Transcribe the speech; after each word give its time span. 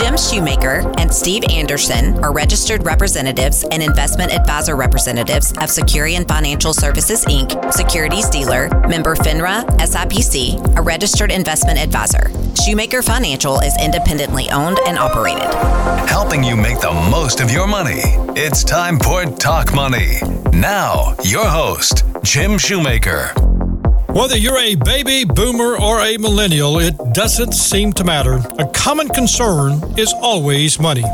Jim 0.00 0.16
Shoemaker 0.16 0.90
and 0.96 1.12
Steve 1.12 1.44
Anderson 1.50 2.16
are 2.24 2.32
registered 2.32 2.86
representatives 2.86 3.64
and 3.70 3.82
investment 3.82 4.32
advisor 4.32 4.74
representatives 4.74 5.50
of 5.52 5.68
Securian 5.68 6.26
Financial 6.26 6.72
Services 6.72 7.22
Inc., 7.26 7.70
securities 7.70 8.30
dealer, 8.30 8.70
member 8.88 9.14
FINRA, 9.14 9.62
SIPC, 9.76 10.78
a 10.78 10.80
registered 10.80 11.30
investment 11.30 11.78
advisor. 11.78 12.30
Shoemaker 12.64 13.02
Financial 13.02 13.60
is 13.60 13.76
independently 13.78 14.48
owned 14.48 14.78
and 14.86 14.96
operated. 14.96 15.52
Helping 16.08 16.42
you 16.42 16.56
make 16.56 16.80
the 16.80 16.92
most 17.10 17.40
of 17.40 17.50
your 17.50 17.66
money. 17.66 18.00
It's 18.34 18.64
time 18.64 18.98
for 18.98 19.26
Talk 19.26 19.74
Money. 19.74 20.16
Now, 20.54 21.14
your 21.24 21.44
host, 21.44 22.04
Jim 22.22 22.56
Shoemaker. 22.56 23.49
Whether 24.12 24.36
you're 24.36 24.58
a 24.58 24.74
baby 24.74 25.24
boomer 25.24 25.76
or 25.80 26.00
a 26.00 26.18
millennial, 26.18 26.80
it 26.80 26.96
doesn't 27.12 27.52
seem 27.52 27.92
to 27.94 28.04
matter. 28.04 28.40
A 28.58 28.66
common 28.74 29.08
concern 29.08 29.80
is 29.96 30.12
always 30.20 30.80
money. 30.80 31.04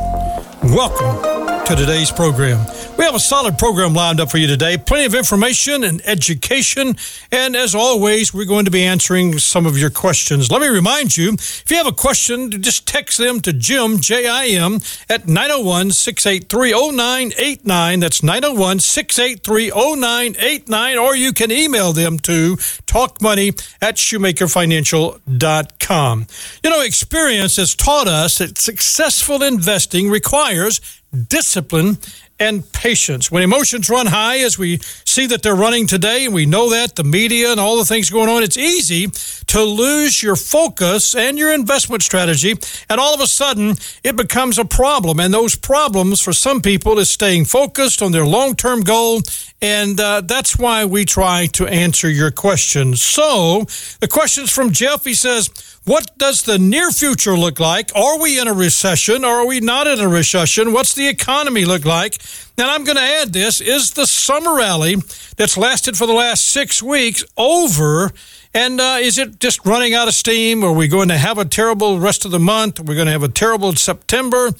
Welcome 0.62 1.36
to 1.66 1.75
today's 1.75 2.12
program. 2.12 2.64
We 2.96 3.04
have 3.04 3.16
a 3.16 3.20
solid 3.20 3.58
program 3.58 3.93
lined 3.93 4.20
up 4.20 4.30
for 4.30 4.38
you 4.38 4.46
today. 4.46 4.79
Plenty 4.79 5.04
of 5.04 5.16
information 5.16 5.82
and 5.82 6.00
education. 6.07 6.94
And 7.32 7.57
as 7.57 7.74
always, 7.74 8.32
we're 8.32 8.44
going 8.44 8.66
to 8.66 8.70
be 8.70 8.84
answering 8.84 9.40
some 9.40 9.66
of 9.66 9.76
your 9.76 9.90
questions. 9.90 10.48
Let 10.48 10.60
me 10.60 10.68
remind 10.68 11.16
you 11.16 11.32
if 11.32 11.68
you 11.68 11.76
have 11.76 11.88
a 11.88 11.93
question, 11.93 12.52
just 12.62 12.86
text 12.86 13.18
them 13.18 13.40
to 13.40 13.52
Jim, 13.52 13.98
J 13.98 14.29
I 14.29 14.46
M, 14.46 14.79
at 15.10 15.26
901 15.26 15.90
683 15.90 16.71
0989. 16.71 17.98
That's 17.98 18.22
901 18.22 18.79
683 18.79 19.71
0989. 19.71 20.98
Or 20.98 21.16
you 21.16 21.32
can 21.32 21.50
email 21.50 21.93
them 21.93 22.21
to 22.21 22.54
talkmoney 22.86 23.60
at 23.82 23.96
shoemakerfinancial.com. 23.96 26.26
You 26.62 26.71
know, 26.71 26.82
experience 26.82 27.57
has 27.57 27.74
taught 27.74 28.07
us 28.07 28.38
that 28.38 28.57
successful 28.57 29.43
investing 29.43 30.10
requires 30.10 30.80
discipline 31.28 31.98
and 32.38 32.70
patience. 32.72 33.30
When 33.30 33.42
emotions 33.42 33.88
run 33.88 34.06
high, 34.06 34.38
as 34.38 34.58
we 34.58 34.78
see 35.17 35.27
that 35.27 35.42
they're 35.42 35.56
running 35.56 35.86
today, 35.86 36.27
and 36.27 36.34
we 36.34 36.45
know 36.45 36.69
that 36.69 36.95
the 36.97 37.05
media 37.05 37.50
and 37.50 37.59
all 37.59 37.78
the 37.78 37.86
things 37.86 38.11
going 38.11 38.28
on, 38.28 38.42
it's 38.42 38.59
easy 38.59 39.06
to 39.47 39.62
lose 39.62 40.22
your 40.22 40.36
focus 40.36 41.14
and 41.14 41.39
your 41.39 41.55
investment 41.55 42.03
strategy. 42.03 42.55
And 42.91 43.00
all 43.00 43.14
of 43.14 43.20
a 43.20 43.27
sudden, 43.27 43.77
it 44.05 44.14
becomes 44.14 44.59
a 44.59 44.64
problem. 44.67 45.19
And 45.19 45.33
those 45.33 45.56
problems 45.56 46.20
for 46.20 46.34
some 46.34 46.61
people 46.61 46.98
is 46.98 47.09
staying 47.09 47.47
focused 47.47 48.03
on 48.03 48.12
their 48.12 48.27
long 48.27 48.56
term 48.56 48.83
goal. 48.83 49.22
And 49.62 49.98
uh, 49.98 50.20
that's 50.20 50.59
why 50.59 50.84
we 50.84 51.06
try 51.06 51.47
to 51.55 51.67
answer 51.67 52.11
your 52.11 52.31
questions. 52.31 53.03
So 53.03 53.64
the 54.00 54.09
question's 54.09 54.50
from 54.50 54.70
Jeff. 54.70 55.05
He 55.05 55.14
says, 55.14 55.48
what 55.87 56.19
does 56.19 56.42
the 56.42 56.59
near 56.59 56.91
future 56.91 57.37
look 57.39 57.59
like? 57.61 57.94
Are 57.94 58.19
we 58.19 58.41
in 58.41 58.48
a 58.48 58.53
recession? 58.53 59.25
Or 59.25 59.41
are 59.41 59.47
we 59.47 59.61
not 59.61 59.87
in 59.87 60.00
a 60.00 60.09
recession? 60.09 60.72
What's 60.72 60.94
the 60.94 61.09
economy 61.09 61.64
look 61.64 61.84
like? 61.84 62.19
And 62.59 62.67
I'm 62.67 62.84
going 62.84 62.97
to 62.97 63.03
add 63.03 63.33
this 63.33 63.61
is 63.61 63.92
the 63.92 64.06
summer 64.06 64.56
rally 64.56 64.97
that's 65.36 65.56
lasted 65.56 65.96
for 65.96 66.06
the 66.06 66.12
last 66.12 66.48
six 66.48 66.82
weeks 66.82 67.24
over? 67.36 68.12
And 68.54 68.80
uh, 68.80 68.98
is 69.00 69.18
it 69.18 69.38
just 69.38 69.64
running 69.66 69.94
out 69.94 70.08
of 70.08 70.14
steam? 70.14 70.64
Are 70.64 70.72
we 70.72 70.88
going 70.88 71.08
to 71.08 71.18
have 71.18 71.38
a 71.38 71.44
terrible 71.44 72.00
rest 72.00 72.24
of 72.24 72.30
the 72.30 72.38
month? 72.38 72.80
We're 72.80 72.86
we 72.86 72.94
going 72.94 73.06
to 73.06 73.12
have 73.12 73.22
a 73.22 73.28
terrible 73.28 73.74
September? 73.74 74.52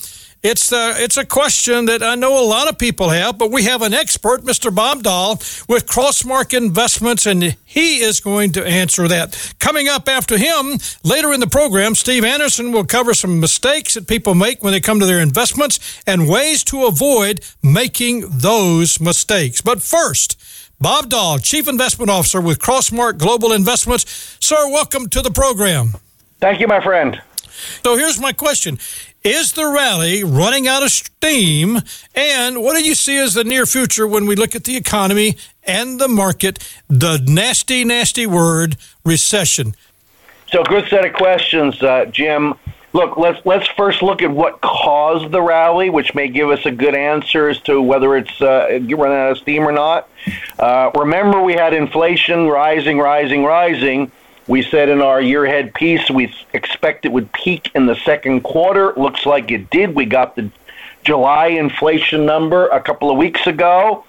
It's 0.43 0.73
uh, 0.73 0.95
it's 0.99 1.17
a 1.17 1.25
question 1.25 1.87
that 1.87 2.03
I 2.03 2.15
know 2.15 2.41
a 2.41 2.47
lot 2.47 2.69
of 2.69 2.79
people 2.79 3.09
have, 3.09 3.39
but 3.39 3.51
we 3.51 3.65
have 3.65 3.83
an 3.83 3.95
expert, 3.95 4.43
Mr. 4.43 4.73
Bob 4.73 5.03
Doll, 5.03 5.37
with 5.69 5.87
Crossmark 5.87 6.57
Investments, 6.57 7.27
and 7.27 7.57
he 7.65 7.99
is 7.99 8.21
going 8.21 8.53
to 8.53 8.65
answer 8.65 9.09
that. 9.09 9.55
Coming 9.59 9.89
up 9.89 10.09
after 10.09 10.37
him, 10.37 10.79
later 11.03 11.33
in 11.33 11.41
the 11.41 11.47
program, 11.47 11.95
Steve 11.95 12.23
Anderson 12.23 12.71
will 12.71 12.85
cover 12.85 13.15
some 13.15 13.41
mistakes 13.41 13.95
that 13.95 14.07
people 14.07 14.35
make 14.35 14.63
when 14.63 14.73
they 14.73 14.81
come 14.81 15.01
to 15.01 15.07
their 15.07 15.21
investments 15.21 16.03
and 16.07 16.29
ways 16.29 16.63
to 16.65 16.85
avoid 16.85 17.41
making 17.63 18.25
those 18.29 19.01
mistakes. 19.01 19.61
But 19.63 19.83
first, 19.83 20.39
Bob 20.81 21.09
Doll, 21.09 21.39
Chief 21.39 21.67
Investment 21.67 22.11
Officer 22.11 22.41
with 22.41 22.59
Crossmark 22.59 23.19
Global 23.19 23.53
Investments. 23.53 24.37
Sir, 24.41 24.71
welcome 24.71 25.09
to 25.09 25.23
the 25.23 25.31
program. 25.31 25.95
Thank 26.39 26.61
you, 26.61 26.69
my 26.69 26.81
friend. 26.81 27.21
So 27.83 27.97
here's 27.97 28.21
my 28.21 28.33
question 28.33 28.79
is 29.27 29.53
the 29.53 29.67
rally 29.67 30.23
running 30.23 30.69
out 30.69 30.85
of 30.85 30.91
steam? 30.91 31.81
And 32.15 32.63
what 32.63 32.77
do 32.77 32.85
you 32.85 32.95
see 32.95 33.19
as 33.19 33.35
the 33.35 33.45
near 33.45 33.67
future 33.67 34.07
when 34.07 34.25
we 34.27 34.37
look 34.37 34.55
at 34.55 34.65
the 34.65 34.77
economy 34.77 35.37
and 35.65 36.01
the 36.01 36.09
market? 36.09 36.59
The 36.89 37.19
nasty, 37.27 37.85
nasty 37.85 38.27
word 38.27 38.77
recession. 39.05 39.75
So, 40.49 40.63
good 40.63 40.89
set 40.89 41.05
of 41.05 41.13
questions, 41.13 41.83
uh, 41.83 42.05
Jim. 42.07 42.55
Look, 42.93 43.19
let's 43.19 43.45
let's 43.45 43.67
first 43.77 44.01
look 44.01 44.23
at 44.23 44.31
what 44.31 44.61
caused 44.61 45.33
the 45.33 45.43
rally, 45.43 45.91
which 45.91 46.15
may 46.15 46.29
give 46.29 46.49
us 46.49 46.65
a 46.65 46.71
good 46.71 46.95
answer 46.95 47.49
as 47.49 47.61
to 47.63 47.83
whether 47.83 48.17
it's 48.17 48.41
uh, 48.41 48.69
running 48.71 49.19
out 49.19 49.33
of 49.33 49.39
steam 49.39 49.67
or 49.69 49.73
not. 49.73 50.09
Uh, 50.59 50.93
remember, 50.95 51.43
we 51.43 51.55
had 51.55 51.75
inflation 51.75 52.47
rising, 52.47 52.99
rising, 52.99 53.45
rising 53.45 54.13
we 54.47 54.63
said 54.63 54.89
in 54.89 55.03
our 55.03 55.21
year 55.21 55.45
ahead 55.45 55.75
piece 55.75 56.09
we 56.11 56.33
expect 56.53 57.05
it 57.05 57.13
would 57.13 57.33
peak 57.33 57.71
in 57.75 57.87
the 57.87 57.97
second 57.97 58.43
quarter. 58.43 58.93
Looks 58.97 59.27
like 59.27 59.51
it 59.51 59.71
did. 59.71 59.95
We 59.95 60.07
got 60.07 60.37
the 60.37 60.51
July 61.03 61.49
inflation 61.49 62.27
number 62.27 62.67
a 62.69 62.81
couple 62.81 63.11
of 63.11 63.17
weeks 63.17 63.47
ago, 63.47 64.05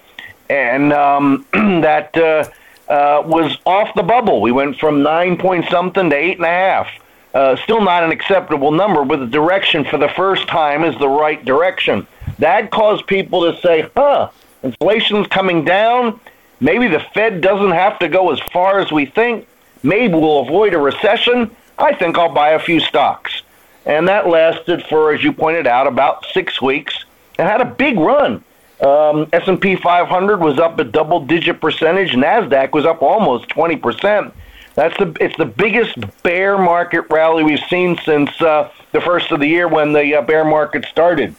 and 0.50 0.94
um, 0.94 1.46
that 1.54 2.16
uh, 2.18 2.50
uh, 2.92 3.24
was 3.26 3.58
off 3.66 3.94
the 3.96 4.04
bubble. 4.04 4.42
We 4.42 4.52
went 4.52 4.80
from 4.80 5.04
nine 5.04 5.38
point 5.38 5.66
something 5.70 6.10
to 6.10 6.16
eight 6.16 6.38
and 6.38 6.46
a 6.46 6.50
half. 6.50 6.88
Uh, 7.34 7.56
still 7.58 7.82
not 7.82 8.04
an 8.04 8.12
acceptable 8.12 8.72
number, 8.72 9.06
but 9.06 9.20
the 9.20 9.28
direction 9.28 9.86
for 9.86 9.98
the 9.98 10.10
first 10.10 10.48
time 10.48 10.84
is 10.84 10.98
the 10.98 11.10
right 11.10 11.44
direction. 11.46 12.08
That 12.40 12.72
caused 12.72 13.06
people 13.06 13.52
to 13.52 13.60
say, 13.62 13.90
huh, 13.96 14.30
inflation's 14.64 15.28
coming 15.28 15.66
down. 15.66 16.20
Maybe 16.60 16.88
the 16.88 17.00
Fed 17.14 17.42
doesn't 17.42 17.72
have 17.72 18.00
to 18.00 18.08
go 18.08 18.32
as 18.32 18.40
far 18.52 18.80
as 18.80 18.92
we 18.92 19.06
think 19.06 19.48
maybe 19.84 20.14
we'll 20.14 20.40
avoid 20.40 20.74
a 20.74 20.80
recession, 20.80 21.52
I 21.78 21.94
think 21.94 22.18
I'll 22.18 22.34
buy 22.34 22.50
a 22.50 22.60
few 22.60 22.80
stocks. 22.80 23.42
And 23.86 24.08
that 24.08 24.28
lasted 24.28 24.84
for, 24.88 25.14
as 25.14 25.24
you 25.24 25.32
pointed 25.32 25.68
out, 25.68 25.88
about 25.88 26.26
six 26.34 26.62
weeks 26.62 27.06
and 27.40 27.48
had 27.48 27.62
a 27.62 27.66
big 27.66 27.98
run. 27.98 28.44
Um, 28.82 29.28
S&P 29.34 29.76
500 29.76 30.40
was 30.40 30.60
up 30.60 30.78
a 30.80 30.84
double-digit 30.84 31.60
percentage. 31.60 32.12
Nasdaq 32.12 32.74
was 32.74 32.86
up 32.86 33.02
almost 33.02 33.50
20 33.50 33.78
percent. 33.78 34.34
That's 34.76 34.96
the 34.98 35.16
it's 35.20 35.36
the 35.38 35.46
biggest 35.46 35.98
bear 36.22 36.56
market 36.60 37.06
rally 37.10 37.44
we've 37.44 37.64
seen 37.68 37.98
since 38.06 38.30
uh, 38.40 38.70
the 38.92 39.02
first 39.02 39.32
of 39.32 39.40
the 39.40 39.48
year 39.48 39.68
when 39.68 39.92
the 39.94 40.16
uh, 40.16 40.22
bear 40.22 40.46
market 40.46 40.86
started. 40.86 41.36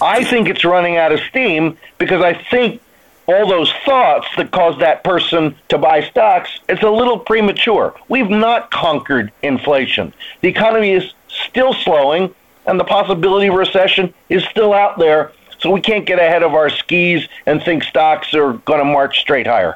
I 0.00 0.24
think 0.24 0.48
it's 0.48 0.64
running 0.64 0.96
out 0.96 1.12
of 1.12 1.20
steam 1.20 1.76
because 1.98 2.22
I 2.22 2.32
think 2.50 2.80
all 3.26 3.48
those 3.48 3.72
thoughts 3.84 4.26
that 4.36 4.50
cause 4.50 4.78
that 4.78 5.04
person 5.04 5.56
to 5.68 5.78
buy 5.78 6.02
stocks, 6.02 6.50
it's 6.68 6.82
a 6.82 6.90
little 6.90 7.18
premature. 7.18 7.94
We've 8.08 8.30
not 8.30 8.70
conquered 8.70 9.32
inflation. 9.42 10.12
The 10.42 10.48
economy 10.48 10.92
is 10.92 11.12
still 11.28 11.74
slowing, 11.74 12.34
and 12.66 12.78
the 12.78 12.84
possibility 12.84 13.48
of 13.48 13.54
recession 13.54 14.14
is 14.28 14.44
still 14.44 14.72
out 14.72 14.98
there. 14.98 15.32
So 15.58 15.70
we 15.70 15.80
can't 15.80 16.06
get 16.06 16.18
ahead 16.18 16.42
of 16.42 16.54
our 16.54 16.70
skis 16.70 17.26
and 17.46 17.62
think 17.62 17.82
stocks 17.82 18.34
are 18.34 18.54
going 18.54 18.78
to 18.78 18.84
march 18.84 19.20
straight 19.20 19.46
higher. 19.46 19.74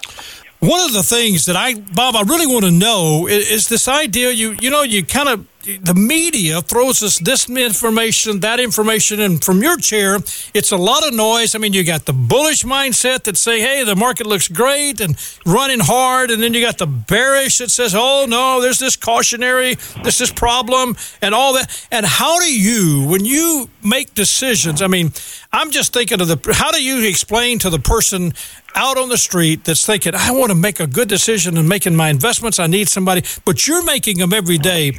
One 0.61 0.81
of 0.84 0.93
the 0.93 1.03
things 1.03 1.47
that 1.47 1.56
I, 1.56 1.75
Bob, 1.75 2.15
I 2.17 2.22
really 2.22 2.47
want 2.47 2.67
to 2.67 2.71
know 2.71 3.27
is, 3.27 3.50
is 3.50 3.69
this 3.69 3.88
idea. 3.88 4.31
You, 4.31 4.56
you 4.61 4.71
know, 4.71 4.82
you 4.82 5.05
kind 5.05 5.28
of 5.28 5.47
the 5.62 5.94
media 5.94 6.62
throws 6.62 7.03
us 7.03 7.19
this 7.19 7.48
information, 7.48 8.41
that 8.41 8.60
information, 8.60 9.21
and 9.21 9.44
from 9.44 9.62
your 9.62 9.76
chair, 9.76 10.16
it's 10.54 10.72
a 10.72 10.76
lot 10.76 11.06
of 11.06 11.12
noise. 11.12 11.54
I 11.54 11.59
mean, 11.59 11.75
you 11.75 11.84
got 11.84 12.06
the 12.06 12.15
bullish 12.15 12.65
mindset 12.65 13.25
that 13.25 13.37
say, 13.37 13.60
"Hey, 13.60 13.84
the 13.84 13.94
market 13.94 14.26
looks 14.26 14.49
great 14.49 15.00
and 15.00 15.16
running 15.44 15.81
hard," 15.81 16.31
and 16.31 16.43
then 16.43 16.54
you 16.54 16.65
got 16.65 16.78
the 16.78 16.87
bearish 16.87 17.59
that 17.59 17.70
says, 17.70 17.94
"Oh 17.94 18.25
no, 18.26 18.60
there's 18.60 18.78
this 18.78 18.97
cautionary, 18.97 19.76
there's 20.03 20.19
this 20.19 20.32
problem, 20.32 20.97
and 21.20 21.34
all 21.34 21.53
that." 21.54 21.87
And 21.91 22.06
how 22.06 22.38
do 22.38 22.53
you, 22.53 23.06
when 23.06 23.25
you 23.25 23.69
make 23.84 24.14
decisions? 24.14 24.81
I 24.81 24.87
mean, 24.87 25.12
I'm 25.52 25.70
just 25.70 25.93
thinking 25.93 26.20
of 26.20 26.29
the. 26.29 26.55
How 26.55 26.70
do 26.70 26.82
you 26.82 27.06
explain 27.06 27.58
to 27.61 27.70
the 27.70 27.79
person 27.79 28.32
out 28.75 28.99
on 28.99 29.08
the 29.08 29.19
street 29.19 29.64
that's 29.64 29.84
thinking, 29.84 30.14
I 30.14 30.31
want 30.31 30.50
to 30.50 30.55
make 30.55 30.81
a 30.81 30.87
good 30.87 31.08
decision 31.08 31.56
in 31.56 31.69
making 31.69 31.96
my 31.96 32.08
investments. 32.08 32.58
I 32.58 32.67
need 32.67 32.88
somebody, 32.88 33.23
but 33.44 33.67
you're 33.67 33.84
making 33.84 34.19
them 34.19 34.32
every 34.32 34.58
day. 34.58 34.99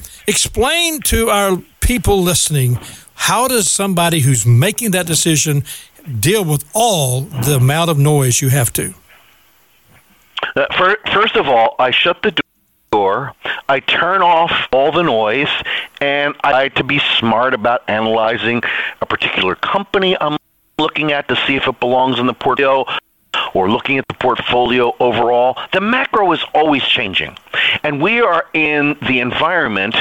To 0.53 1.29
our 1.29 1.61
people 1.79 2.21
listening 2.21 2.77
how 3.21 3.47
does 3.47 3.69
somebody 3.69 4.21
who's 4.21 4.47
making 4.47 4.91
that 4.91 5.05
decision 5.05 5.63
deal 6.19 6.43
with 6.43 6.67
all 6.73 7.21
the 7.21 7.57
amount 7.57 7.87
of 7.91 7.97
noise 7.99 8.41
you 8.41 8.49
have 8.49 8.73
to? 8.73 8.95
Uh, 10.55 10.65
first 11.13 11.35
of 11.35 11.47
all, 11.47 11.75
I 11.77 11.91
shut 11.91 12.23
the 12.23 12.35
door. 12.91 13.33
I 13.69 13.79
turn 13.79 14.23
off 14.23 14.51
all 14.73 14.91
the 14.91 15.03
noise, 15.03 15.49
and 16.01 16.33
I 16.43 16.51
like 16.51 16.73
to 16.75 16.83
be 16.83 16.99
smart 17.19 17.53
about 17.53 17.83
analyzing 17.87 18.63
a 19.01 19.05
particular 19.05 19.53
company 19.53 20.17
I'm 20.19 20.37
looking 20.79 21.11
at 21.11 21.27
to 21.27 21.35
see 21.45 21.55
if 21.55 21.67
it 21.67 21.79
belongs 21.79 22.17
in 22.17 22.25
the 22.25 22.33
portfolio 22.33 22.85
or 23.53 23.69
looking 23.69 23.97
at 23.97 24.07
the 24.07 24.13
portfolio 24.15 24.93
overall, 24.99 25.57
the 25.73 25.81
macro 25.81 26.31
is 26.31 26.43
always 26.53 26.83
changing. 26.83 27.37
And 27.83 28.01
we 28.01 28.21
are 28.21 28.45
in 28.53 28.97
the 29.07 29.19
environment 29.19 29.95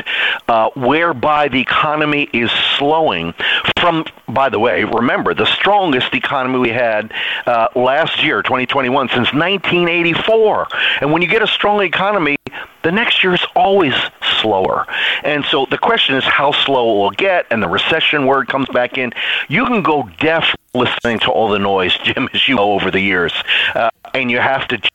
uh, 0.49 0.71
whereby 0.77 1.49
the 1.49 1.61
economy 1.61 2.29
is 2.33 2.51
slowing 2.79 3.35
from, 3.79 4.05
by 4.29 4.49
the 4.49 4.59
way, 4.59 4.85
remember, 4.85 5.35
the 5.35 5.47
strongest 5.47 6.15
economy 6.15 6.59
we 6.59 6.71
had 6.71 7.13
uh, 7.47 7.69
last 7.75 8.23
year, 8.23 8.43
2021, 8.43 9.09
since 9.09 9.33
1984. 9.33 10.69
And 11.01 11.13
when 11.13 11.23
you 11.23 11.29
get 11.29 11.43
a 11.43 11.47
strong 11.47 11.83
economy, 11.83 12.37
the 12.83 12.93
next 12.93 13.23
year 13.23 13.35
is 13.35 13.45
always 13.55 13.95
slower. 14.41 14.87
And 15.23 15.45
so 15.45 15.67
the 15.71 15.79
question 15.79 16.17
is 16.17 16.25
how 16.25 16.53
slow 16.53 16.93
it 16.93 16.99
will 16.99 17.11
get, 17.11 17.47
and 17.51 17.63
the 17.63 17.69
recession 17.69 18.27
word 18.27 18.49
comes 18.49 18.69
back 18.69 18.97
in. 18.97 19.13
You 19.49 19.67
can 19.67 19.83
go 19.83 20.09
deaf 20.19 20.55
listening 20.75 21.19
to 21.21 21.31
all 21.31 21.49
the 21.49 21.59
noise, 21.59 21.97
Jim, 22.05 22.29
as 22.33 22.49
you 22.49 22.57
know 22.57 22.73
over 22.73 22.91
the 22.91 23.01
years, 23.01 23.33
uh, 23.75 23.91
and 24.15 24.31
you 24.31 24.39
have 24.39 24.69
to 24.69 24.79
just 24.79 24.91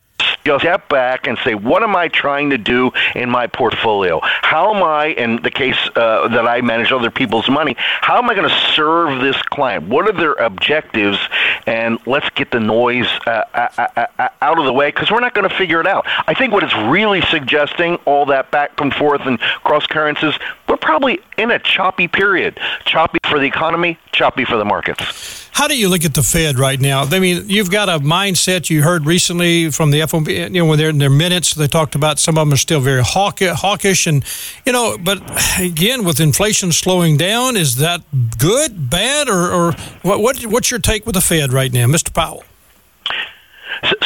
step 0.59 0.87
back 0.89 1.27
and 1.27 1.37
say, 1.43 1.55
what 1.55 1.83
am 1.83 1.95
I 1.95 2.07
trying 2.07 2.51
to 2.51 2.57
do 2.57 2.91
in 3.15 3.29
my 3.29 3.47
portfolio? 3.47 4.19
How 4.23 4.73
am 4.73 4.83
I, 4.83 5.07
in 5.07 5.41
the 5.41 5.51
case 5.51 5.77
uh, 5.95 6.27
that 6.29 6.47
I 6.47 6.61
manage 6.61 6.91
other 6.91 7.09
people's 7.09 7.49
money, 7.49 7.75
how 7.77 8.17
am 8.17 8.29
I 8.29 8.35
going 8.35 8.49
to 8.49 8.55
serve 8.73 9.21
this 9.21 9.41
client? 9.43 9.87
What 9.87 10.07
are 10.07 10.17
their 10.17 10.33
objectives? 10.33 11.17
And 11.65 11.97
let's 12.05 12.29
get 12.31 12.51
the 12.51 12.59
noise 12.59 13.07
uh, 13.25 13.43
uh, 13.53 13.69
uh, 13.77 14.07
uh 14.19 14.29
out 14.41 14.59
of 14.59 14.65
the 14.65 14.73
way 14.73 14.89
because 14.89 15.09
we're 15.09 15.19
not 15.19 15.33
going 15.33 15.49
to 15.49 15.55
figure 15.55 15.81
it 15.81 15.87
out. 15.87 16.05
I 16.27 16.33
think 16.33 16.53
what 16.53 16.63
it's 16.63 16.75
really 16.75 17.21
suggesting, 17.21 17.95
all 18.05 18.27
that 18.27 18.51
back 18.51 18.79
and 18.79 18.93
forth 18.93 19.21
and 19.21 19.39
cross 19.39 19.87
currents, 19.87 20.21
is 20.21 20.35
we're 20.67 20.77
probably 20.77 21.19
in 21.37 21.51
a 21.51 21.59
choppy 21.59 22.07
period. 22.07 22.59
Choppy 22.85 23.19
for 23.29 23.39
the 23.39 23.45
economy, 23.45 23.97
choppy 24.11 24.45
for 24.45 24.57
the 24.57 24.65
markets. 24.65 25.47
How 25.51 25.69
do 25.69 25.77
you 25.77 25.87
look 25.87 26.03
at 26.03 26.13
the 26.13 26.23
Fed 26.23 26.59
right 26.59 26.79
now? 26.79 27.03
I 27.03 27.19
mean, 27.19 27.47
you've 27.47 27.71
got 27.71 27.87
a 27.87 27.99
mindset 27.99 28.69
you 28.69 28.83
heard 28.83 29.05
recently 29.05 29.71
from 29.71 29.91
the 29.91 30.01
FOMC, 30.01 30.53
you 30.53 30.61
know, 30.61 30.65
when 30.65 30.77
they're 30.77 30.89
in 30.89 30.97
their 30.97 31.09
minutes, 31.09 31.53
they 31.53 31.67
talked 31.67 31.95
about 31.95 32.19
some 32.19 32.37
of 32.37 32.45
them 32.45 32.53
are 32.53 32.57
still 32.57 32.81
very 32.81 33.03
hawkish. 33.03 34.05
And, 34.05 34.25
you 34.65 34.73
know, 34.73 34.97
but 34.97 35.21
again, 35.59 36.03
with 36.03 36.19
inflation 36.19 36.73
slowing 36.73 37.15
down, 37.15 37.55
is 37.55 37.77
that 37.77 38.01
good, 38.37 38.89
bad, 38.89 39.29
or, 39.29 39.49
or 39.49 39.71
what, 40.01 40.43
what's 40.45 40.71
your 40.71 40.79
take 40.81 41.05
with 41.05 41.15
the 41.15 41.21
Fed 41.21 41.53
right 41.53 41.71
now, 41.71 41.85
Mr. 41.85 42.13
Powell? 42.13 42.43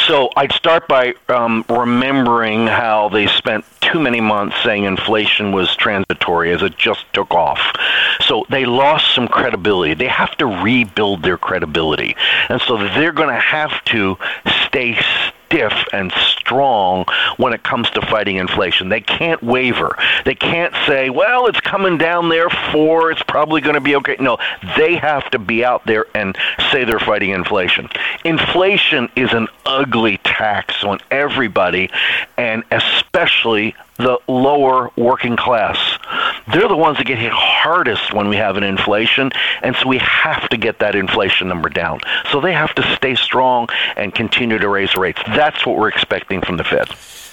So 0.06 0.30
I'd 0.36 0.52
start 0.52 0.88
by 0.88 1.14
um, 1.28 1.64
remembering 1.68 2.66
how 2.66 3.08
they 3.08 3.26
spent 3.26 3.64
too 3.80 4.00
many 4.00 4.20
months 4.20 4.56
saying 4.62 4.84
inflation 4.84 5.52
was 5.52 5.74
transitory 5.76 6.52
as 6.52 6.62
it 6.62 6.76
just 6.76 7.04
took 7.12 7.32
off. 7.32 7.60
So 8.20 8.44
they 8.50 8.66
lost 8.66 9.14
some 9.14 9.28
credibility. 9.28 9.94
They 9.94 10.08
have 10.08 10.36
to 10.38 10.46
rebuild 10.46 11.22
their 11.22 11.38
credibility. 11.38 12.16
And 12.48 12.60
so 12.60 12.76
they're 12.76 13.12
going 13.12 13.34
to 13.34 13.40
have 13.40 13.84
to 13.86 14.18
stay 14.66 14.98
stiff 15.50 15.72
and 15.92 16.12
strong 16.12 17.04
when 17.36 17.52
it 17.52 17.62
comes 17.62 17.90
to 17.90 18.00
fighting 18.02 18.36
inflation. 18.36 18.88
They 18.88 19.00
can't 19.00 19.42
waver. 19.42 19.96
They 20.24 20.34
can't 20.34 20.74
say, 20.86 21.10
well, 21.10 21.46
it's 21.46 21.60
coming 21.60 21.98
down 21.98 22.28
there 22.28 22.48
for, 22.72 23.10
it's 23.10 23.22
probably 23.24 23.60
going 23.60 23.74
to 23.74 23.80
be 23.80 23.96
okay. 23.96 24.16
No, 24.20 24.38
they 24.76 24.96
have 24.96 25.28
to 25.30 25.38
be 25.38 25.64
out 25.64 25.84
there 25.86 26.06
and 26.14 26.36
say 26.70 26.84
they're 26.84 27.00
fighting 27.00 27.30
inflation. 27.30 27.88
Inflation 28.24 29.08
is 29.16 29.32
an 29.32 29.48
ugly 29.66 30.18
tax 30.18 30.84
on 30.84 31.00
everybody, 31.10 31.90
and 32.36 32.62
especially 32.70 33.74
the 34.00 34.18
lower 34.28 34.90
working 34.96 35.36
class. 35.36 35.78
They're 36.52 36.68
the 36.68 36.76
ones 36.76 36.98
that 36.98 37.06
get 37.06 37.18
hit 37.18 37.32
hardest 37.32 38.12
when 38.12 38.28
we 38.28 38.36
have 38.36 38.56
an 38.56 38.64
inflation, 38.64 39.30
and 39.62 39.76
so 39.76 39.86
we 39.88 39.98
have 39.98 40.48
to 40.48 40.56
get 40.56 40.78
that 40.80 40.94
inflation 40.94 41.48
number 41.48 41.68
down. 41.68 42.00
So 42.32 42.40
they 42.40 42.52
have 42.52 42.74
to 42.74 42.96
stay 42.96 43.14
strong 43.14 43.68
and 43.96 44.14
continue 44.14 44.58
to 44.58 44.68
raise 44.68 44.96
rates. 44.96 45.20
That's 45.28 45.64
what 45.66 45.76
we're 45.76 45.88
expecting 45.88 46.40
from 46.40 46.56
the 46.56 46.64
Fed. 46.64 46.88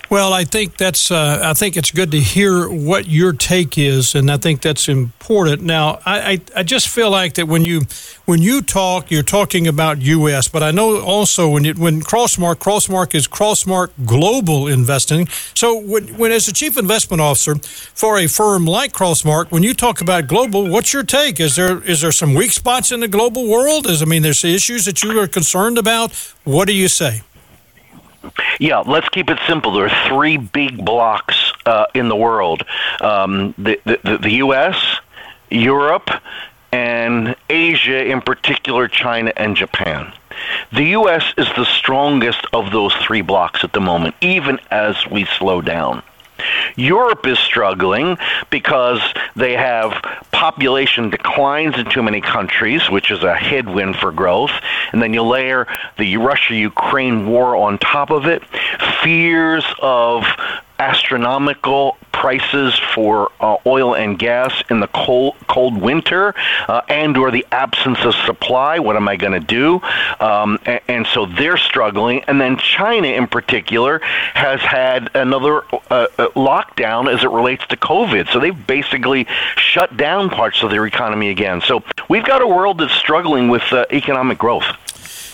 Well, 0.09 0.31
I 0.31 0.45
think 0.45 0.77
that's. 0.77 1.11
Uh, 1.11 1.41
I 1.43 1.53
think 1.53 1.75
it's 1.75 1.91
good 1.91 2.11
to 2.11 2.19
hear 2.21 2.69
what 2.69 3.07
your 3.07 3.33
take 3.33 3.77
is, 3.77 4.15
and 4.15 4.31
I 4.31 4.37
think 4.37 4.61
that's 4.61 4.87
important. 4.87 5.63
Now, 5.63 5.99
I, 6.05 6.19
I, 6.19 6.41
I, 6.55 6.63
just 6.63 6.87
feel 6.87 7.11
like 7.11 7.33
that 7.33 7.49
when 7.49 7.65
you 7.65 7.81
when 8.23 8.41
you 8.41 8.61
talk, 8.61 9.11
you're 9.11 9.21
talking 9.21 9.67
about 9.67 10.01
U.S., 10.01 10.47
but 10.47 10.63
I 10.63 10.71
know 10.71 11.01
also 11.01 11.49
when 11.49 11.65
you, 11.65 11.73
when 11.73 11.99
Crossmark 11.99 12.55
Crossmark 12.55 13.15
is 13.15 13.27
Crossmark 13.27 13.89
Global 14.05 14.67
Investing. 14.67 15.27
So, 15.53 15.77
when, 15.77 16.17
when 16.17 16.31
as 16.31 16.47
a 16.47 16.53
chief 16.53 16.77
investment 16.77 17.19
officer 17.19 17.55
for 17.93 18.17
a 18.17 18.27
firm 18.27 18.65
like 18.65 18.93
Crossmark, 18.93 19.51
when 19.51 19.63
you 19.63 19.73
talk 19.73 19.99
about 19.99 20.27
global, 20.27 20.69
what's 20.69 20.93
your 20.93 21.03
take? 21.03 21.41
Is 21.41 21.57
there 21.57 21.83
is 21.83 21.99
there 21.99 22.13
some 22.13 22.33
weak 22.33 22.53
spots 22.53 22.93
in 22.93 23.01
the 23.01 23.09
global 23.09 23.45
world? 23.49 23.85
Is 23.85 24.01
I 24.01 24.05
mean, 24.05 24.21
there's 24.21 24.45
issues 24.45 24.85
that 24.85 25.03
you 25.03 25.19
are 25.19 25.27
concerned 25.27 25.77
about. 25.77 26.13
What 26.45 26.69
do 26.69 26.73
you 26.73 26.87
say? 26.87 27.23
Yeah, 28.59 28.79
let's 28.79 29.09
keep 29.09 29.29
it 29.29 29.39
simple. 29.47 29.71
There 29.71 29.85
are 29.85 30.09
three 30.09 30.37
big 30.37 30.83
blocks 30.83 31.51
uh, 31.65 31.85
in 31.93 32.09
the 32.09 32.15
world: 32.15 32.63
um, 33.01 33.53
the, 33.57 33.79
the 33.85 34.17
the 34.21 34.31
U.S., 34.45 34.77
Europe, 35.49 36.09
and 36.71 37.35
Asia, 37.49 38.05
in 38.05 38.21
particular, 38.21 38.87
China 38.87 39.31
and 39.37 39.55
Japan. 39.55 40.13
The 40.71 40.83
U.S. 40.83 41.23
is 41.37 41.47
the 41.55 41.65
strongest 41.65 42.45
of 42.53 42.71
those 42.71 42.93
three 42.95 43.21
blocks 43.21 43.63
at 43.63 43.73
the 43.73 43.81
moment, 43.81 44.15
even 44.21 44.59
as 44.69 44.95
we 45.07 45.25
slow 45.25 45.61
down. 45.61 46.03
Europe 46.75 47.25
is 47.25 47.39
struggling 47.39 48.17
because 48.49 49.01
they 49.35 49.53
have 49.53 49.91
population 50.31 51.09
declines 51.09 51.77
in 51.77 51.85
too 51.89 52.03
many 52.03 52.21
countries, 52.21 52.89
which 52.89 53.11
is 53.11 53.23
a 53.23 53.35
headwind 53.35 53.95
for 53.97 54.11
growth. 54.11 54.51
And 54.91 55.01
then 55.01 55.13
you 55.13 55.23
layer 55.23 55.67
the 55.97 56.17
Russia 56.17 56.55
Ukraine 56.55 57.27
war 57.27 57.55
on 57.55 57.77
top 57.79 58.11
of 58.11 58.25
it, 58.25 58.43
fears 59.01 59.65
of 59.81 60.23
astronomical 60.79 61.97
prices 62.11 62.73
for 62.95 63.31
uh, 63.39 63.57
oil 63.67 63.95
and 63.95 64.17
gas 64.17 64.63
in 64.71 64.79
the 64.79 64.87
cold 64.87 65.35
cold 65.47 65.79
winter 65.79 66.33
uh, 66.67 66.81
and 66.89 67.15
or 67.15 67.29
the 67.29 67.45
absence 67.51 67.99
of 68.03 68.15
supply. 68.25 68.79
What 68.79 68.95
am 68.95 69.07
i 69.07 69.15
going 69.15 69.33
to 69.33 69.39
do? 69.39 69.81
Um, 70.19 70.59
and, 70.65 70.81
and, 70.87 71.07
so 71.07 71.27
they're 71.27 71.57
struggling. 71.57 72.23
And 72.23 72.41
then 72.41 72.57
china 72.57 73.07
in 73.07 73.27
particular 73.27 73.99
has 74.33 74.59
had 74.61 75.15
another 75.15 75.61
uh, 75.91 76.07
uh, 76.17 76.29
lockdown 76.29 77.13
as 77.13 77.23
it 77.23 77.29
relates 77.29 77.65
to 77.67 77.77
covid. 77.77 78.31
So 78.33 78.39
they've 78.39 78.67
basically 78.67 79.27
shut 79.55 79.95
down 79.95 80.29
parts 80.29 80.63
of 80.63 80.71
their 80.71 80.87
economy 80.87 81.29
again. 81.29 81.61
So 81.61 81.83
we've 82.09 82.25
got 82.25 82.41
a 82.41 82.47
world 82.47 82.79
that's 82.79 82.93
struggling 82.93 83.47
with 83.47 83.63
uh, 83.71 83.85
economic 83.91 84.39
growth 84.39 84.65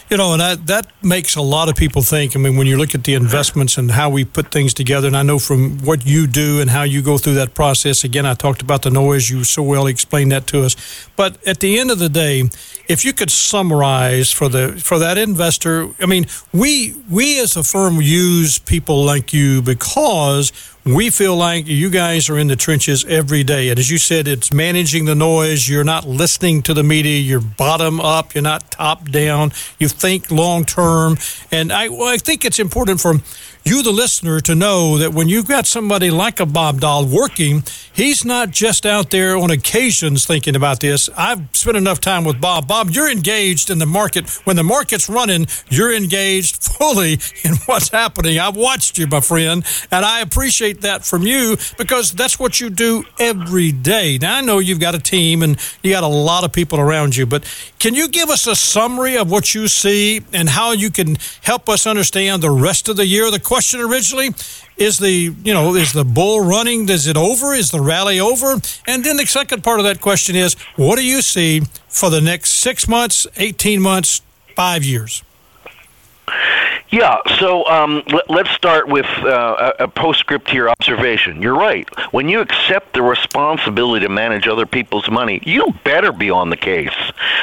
you 0.09 0.17
know, 0.17 0.33
and 0.33 0.41
that, 0.41 0.67
that 0.67 0.91
makes 1.03 1.35
a 1.35 1.41
lot 1.41 1.69
of 1.69 1.75
people 1.75 2.01
think. 2.01 2.35
I 2.35 2.39
mean, 2.39 2.57
when 2.57 2.67
you 2.67 2.77
look 2.77 2.93
at 2.93 3.03
the 3.03 3.13
investments 3.13 3.77
and 3.77 3.91
how 3.91 4.09
we 4.09 4.25
put 4.25 4.51
things 4.51 4.73
together, 4.73 5.07
and 5.07 5.17
I 5.17 5.23
know 5.23 5.39
from 5.39 5.79
what 5.79 6.05
you 6.05 6.27
do 6.27 6.59
and 6.59 6.69
how 6.69 6.83
you 6.83 7.01
go 7.01 7.17
through 7.17 7.35
that 7.35 7.53
process, 7.53 8.03
again, 8.03 8.25
I 8.25 8.33
talked 8.33 8.61
about 8.61 8.83
the 8.83 8.91
noise. 8.91 9.29
You 9.29 9.43
so 9.43 9.63
well 9.63 9.87
explained 9.87 10.31
that 10.31 10.47
to 10.47 10.63
us. 10.63 10.75
But 11.15 11.45
at 11.47 11.59
the 11.59 11.79
end 11.79 11.91
of 11.91 11.99
the 11.99 12.09
day, 12.09 12.49
if 12.87 13.05
you 13.05 13.13
could 13.13 13.31
summarize 13.31 14.31
for 14.31 14.49
the 14.49 14.73
for 14.73 14.99
that 14.99 15.17
investor, 15.17 15.89
I 15.99 16.05
mean, 16.05 16.25
we 16.51 16.95
we 17.09 17.39
as 17.39 17.55
a 17.55 17.63
firm 17.63 18.01
use 18.01 18.59
people 18.59 19.03
like 19.03 19.33
you 19.33 19.61
because 19.61 20.51
we 20.85 21.09
feel 21.09 21.35
like 21.35 21.65
you 21.65 21.89
guys 21.89 22.29
are 22.29 22.37
in 22.37 22.47
the 22.47 22.57
trenches 22.57 23.05
every 23.05 23.43
day. 23.43 23.69
And 23.69 23.79
as 23.79 23.89
you 23.89 23.97
said, 23.97 24.27
it's 24.27 24.51
managing 24.51 25.05
the 25.05 25.15
noise. 25.15 25.67
You're 25.67 25.85
not 25.85 26.05
listening 26.05 26.61
to 26.63 26.73
the 26.73 26.83
media. 26.83 27.19
You're 27.19 27.39
bottom 27.39 28.01
up. 28.01 28.35
You're 28.35 28.41
not 28.41 28.71
top 28.71 29.09
down. 29.09 29.53
You 29.79 29.87
think 29.87 30.29
long 30.29 30.65
term. 30.65 31.17
And 31.51 31.71
I, 31.71 31.87
well, 31.87 32.09
I 32.09 32.17
think 32.17 32.43
it's 32.43 32.59
important 32.59 32.99
for 32.99 33.15
you, 33.65 33.81
the 33.81 33.91
listener, 33.91 34.41
to 34.41 34.55
know 34.55 34.97
that 34.97 35.13
when 35.13 35.29
you've 35.29 35.47
got 35.47 35.65
somebody 35.65 36.11
like 36.11 36.41
a 36.41 36.45
Bob 36.45 36.81
Doll 36.81 37.05
working, 37.05 37.63
he's 37.93 38.25
not 38.25 38.51
just 38.51 38.85
out 38.85 39.09
there 39.09 39.37
on 39.37 39.51
occasions 39.51 40.25
thinking 40.25 40.55
about 40.55 40.81
this. 40.81 41.09
I've 41.15 41.47
spent 41.53 41.77
enough 41.77 42.01
time 42.01 42.25
with 42.25 42.41
Bob. 42.41 42.67
Bob, 42.67 42.89
you're 42.89 43.09
engaged 43.09 43.69
in 43.69 43.77
the 43.77 43.85
market. 43.85 44.29
When 44.43 44.57
the 44.57 44.63
market's 44.63 45.07
running, 45.07 45.47
you're 45.69 45.93
engaged 45.93 46.61
fully 46.61 47.13
in 47.43 47.55
what's 47.65 47.89
happening. 47.89 48.37
I've 48.37 48.57
watched 48.57 48.97
you, 48.97 49.07
my 49.07 49.21
friend, 49.21 49.63
and 49.91 50.03
I 50.05 50.19
appreciate 50.19 50.72
that 50.81 51.05
from 51.05 51.23
you 51.23 51.57
because 51.77 52.11
that's 52.11 52.39
what 52.39 52.59
you 52.59 52.69
do 52.69 53.03
every 53.19 53.71
day. 53.71 54.17
Now, 54.19 54.37
I 54.37 54.41
know 54.41 54.59
you've 54.59 54.79
got 54.79 54.95
a 54.95 54.99
team 54.99 55.43
and 55.43 55.57
you 55.81 55.91
got 55.91 56.03
a 56.03 56.07
lot 56.07 56.43
of 56.43 56.51
people 56.51 56.79
around 56.79 57.15
you, 57.15 57.25
but 57.25 57.43
can 57.79 57.93
you 57.93 58.07
give 58.07 58.29
us 58.29 58.47
a 58.47 58.55
summary 58.55 59.17
of 59.17 59.29
what 59.29 59.53
you 59.53 59.67
see 59.67 60.21
and 60.33 60.49
how 60.49 60.71
you 60.71 60.89
can 60.89 61.17
help 61.41 61.69
us 61.69 61.85
understand 61.85 62.41
the 62.41 62.51
rest 62.51 62.89
of 62.89 62.97
the 62.97 63.05
year? 63.05 63.29
The 63.31 63.39
question 63.39 63.81
originally 63.81 64.29
is 64.77 64.99
the 64.99 65.33
you 65.43 65.53
know 65.53 65.75
is 65.75 65.93
the 65.93 66.03
bull 66.03 66.41
running 66.41 66.89
is 66.89 67.07
it 67.07 67.17
over 67.17 67.53
is 67.53 67.71
the 67.71 67.79
rally 67.79 68.19
over 68.19 68.53
and 68.87 69.03
then 69.03 69.17
the 69.17 69.25
second 69.25 69.63
part 69.63 69.79
of 69.79 69.85
that 69.85 70.01
question 70.01 70.35
is 70.35 70.55
what 70.75 70.95
do 70.95 71.05
you 71.05 71.21
see 71.21 71.61
for 71.87 72.09
the 72.09 72.19
next 72.19 72.55
six 72.55 72.87
months 72.87 73.27
18 73.37 73.79
months 73.79 74.21
five 74.55 74.83
years 74.83 75.23
yeah, 76.89 77.17
so 77.39 77.65
um, 77.65 78.03
let, 78.29 78.47
us 78.47 78.55
start 78.55 78.87
with 78.87 79.05
uh, 79.05 79.73
a, 79.79 79.85
a 79.85 79.87
postscript 79.87 80.47
to 80.49 80.55
your 80.55 80.69
observation. 80.69 81.41
You're 81.41 81.55
right. 81.55 81.89
When 82.13 82.29
you 82.29 82.39
accept 82.39 82.93
the 82.93 83.01
responsibility 83.01 84.05
to 84.05 84.11
manage 84.11 84.47
other 84.47 84.65
people's 84.65 85.09
money, 85.09 85.41
you 85.43 85.73
better 85.83 86.11
be 86.11 86.29
on 86.29 86.49
the 86.49 86.57
case. 86.57 86.93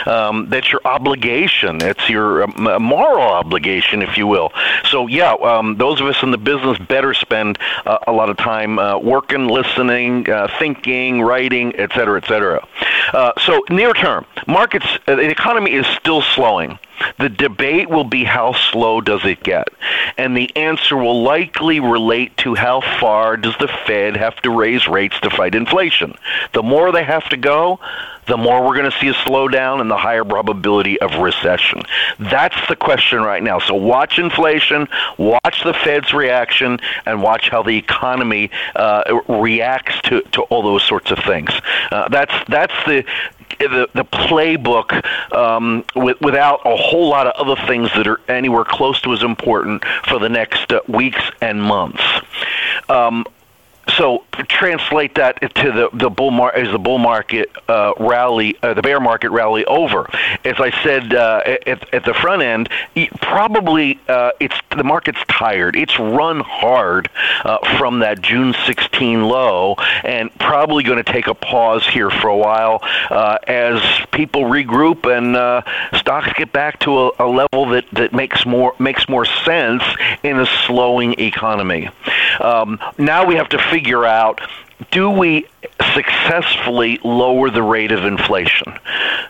Um, 0.06 0.48
that's 0.48 0.70
your 0.70 0.80
obligation. 0.84 1.82
It's 1.82 2.08
your 2.08 2.44
um, 2.44 2.82
moral 2.82 3.22
obligation, 3.22 4.02
if 4.02 4.16
you 4.16 4.26
will. 4.26 4.52
So 4.88 5.08
yeah, 5.08 5.32
um, 5.32 5.76
those 5.76 6.00
of 6.00 6.06
us 6.06 6.22
in 6.22 6.30
the 6.30 6.38
business 6.38 6.78
better 6.78 7.12
spend 7.12 7.58
uh, 7.84 7.98
a 8.06 8.12
lot 8.12 8.30
of 8.30 8.36
time 8.36 8.78
uh, 8.78 8.98
working, 8.98 9.48
listening, 9.48 10.30
uh, 10.30 10.48
thinking, 10.58 11.22
writing, 11.22 11.74
et 11.76 11.90
cetera, 11.92 12.20
et 12.22 12.26
cetera. 12.28 12.66
Uh, 13.12 13.32
so 13.40 13.64
near 13.68 13.92
term, 13.94 14.24
markets, 14.46 14.86
uh, 15.08 15.16
the 15.16 15.28
economy 15.28 15.72
is 15.72 15.86
still 15.86 16.22
slowing. 16.22 16.78
The 17.18 17.28
debate 17.28 17.88
will 17.88 18.04
be 18.04 18.24
how 18.24 18.52
slow 18.52 19.00
does 19.00 19.24
it 19.24 19.42
get? 19.42 19.68
And 20.16 20.36
the 20.36 20.54
answer 20.56 20.96
will 20.96 21.22
likely 21.22 21.80
relate 21.80 22.36
to 22.38 22.54
how 22.54 22.80
far 23.00 23.36
does 23.36 23.56
the 23.58 23.68
Fed 23.86 24.16
have 24.16 24.36
to 24.42 24.50
raise 24.50 24.86
rates 24.88 25.18
to 25.20 25.30
fight 25.30 25.54
inflation. 25.54 26.14
The 26.52 26.62
more 26.62 26.92
they 26.92 27.04
have 27.04 27.28
to 27.30 27.36
go, 27.36 27.80
the 28.26 28.36
more 28.36 28.64
we're 28.64 28.76
going 28.76 28.90
to 28.90 28.98
see 28.98 29.08
a 29.08 29.14
slowdown 29.14 29.80
and 29.80 29.90
the 29.90 29.96
higher 29.96 30.24
probability 30.24 31.00
of 31.00 31.14
recession. 31.16 31.82
That's 32.18 32.56
the 32.68 32.76
question 32.76 33.20
right 33.22 33.42
now. 33.42 33.58
So 33.58 33.74
watch 33.74 34.18
inflation, 34.18 34.86
watch 35.18 35.64
the 35.64 35.74
Fed's 35.74 36.12
reaction, 36.12 36.78
and 37.06 37.22
watch 37.22 37.48
how 37.48 37.62
the 37.62 37.76
economy 37.76 38.50
uh, 38.76 39.20
reacts 39.28 40.00
to, 40.02 40.22
to 40.32 40.42
all 40.42 40.62
those 40.62 40.84
sorts 40.84 41.10
of 41.10 41.18
things. 41.18 41.50
Uh, 41.90 42.08
that's 42.08 42.34
that's 42.48 42.74
the 42.86 43.04
the, 43.58 43.88
the 43.94 44.04
playbook 44.04 45.04
um, 45.34 45.84
with, 45.94 46.20
without 46.20 46.60
a 46.64 46.76
whole 46.76 47.08
lot 47.08 47.26
of 47.26 47.34
other 47.34 47.60
things 47.66 47.90
that 47.94 48.06
are 48.06 48.20
anywhere 48.28 48.64
close 48.64 49.00
to 49.02 49.12
as 49.12 49.22
important 49.22 49.84
for 50.06 50.18
the 50.18 50.28
next 50.28 50.72
uh, 50.72 50.80
weeks 50.88 51.22
and 51.40 51.62
months. 51.62 52.02
Um, 52.88 53.26
so 53.96 54.24
translate 54.48 55.14
that 55.16 55.40
to 55.54 55.72
the 55.72 55.90
the 55.92 56.10
bull 56.10 56.30
mar- 56.30 56.54
as 56.54 56.70
the 56.70 56.78
bull 56.78 56.98
market 56.98 57.50
uh, 57.68 57.92
rally, 57.98 58.56
uh, 58.62 58.74
the 58.74 58.82
bear 58.82 59.00
market 59.00 59.30
rally 59.30 59.64
over. 59.64 60.08
As 60.44 60.54
I 60.58 60.70
said 60.82 61.14
uh, 61.14 61.42
at, 61.44 61.92
at 61.94 62.04
the 62.04 62.14
front 62.14 62.42
end, 62.42 62.68
probably 63.20 64.00
uh, 64.08 64.32
it's 64.40 64.54
the 64.76 64.84
market's 64.84 65.20
tired. 65.28 65.76
It's 65.76 65.98
run 65.98 66.40
hard 66.40 67.10
uh, 67.44 67.58
from 67.78 68.00
that 68.00 68.22
June 68.22 68.54
16 68.66 69.24
low, 69.24 69.74
and 70.04 70.36
probably 70.38 70.84
going 70.84 71.02
to 71.02 71.12
take 71.12 71.26
a 71.26 71.34
pause 71.34 71.86
here 71.86 72.10
for 72.10 72.28
a 72.28 72.36
while 72.36 72.80
uh, 73.10 73.38
as 73.46 73.80
people 74.12 74.42
regroup 74.42 75.06
and 75.10 75.36
stocks 75.96 76.32
get 76.34 76.52
back 76.52 76.78
to 76.80 76.98
a, 76.98 77.10
a 77.18 77.26
level 77.26 77.66
that, 77.66 77.84
that 77.92 78.12
makes 78.12 78.46
more 78.46 78.74
makes 78.78 79.08
more 79.08 79.24
sense 79.24 79.82
in 80.22 80.38
a 80.38 80.46
slowing 80.66 81.18
economy. 81.18 81.88
Um, 82.40 82.78
now 82.98 83.26
we 83.26 83.34
have 83.36 83.48
to 83.50 83.58
figure 83.58 83.79
figure 83.80 84.04
out 84.04 84.42
do 84.90 85.08
we 85.08 85.46
successfully 85.94 86.98
lower 87.02 87.48
the 87.48 87.62
rate 87.62 87.92
of 87.92 88.04
inflation? 88.04 88.78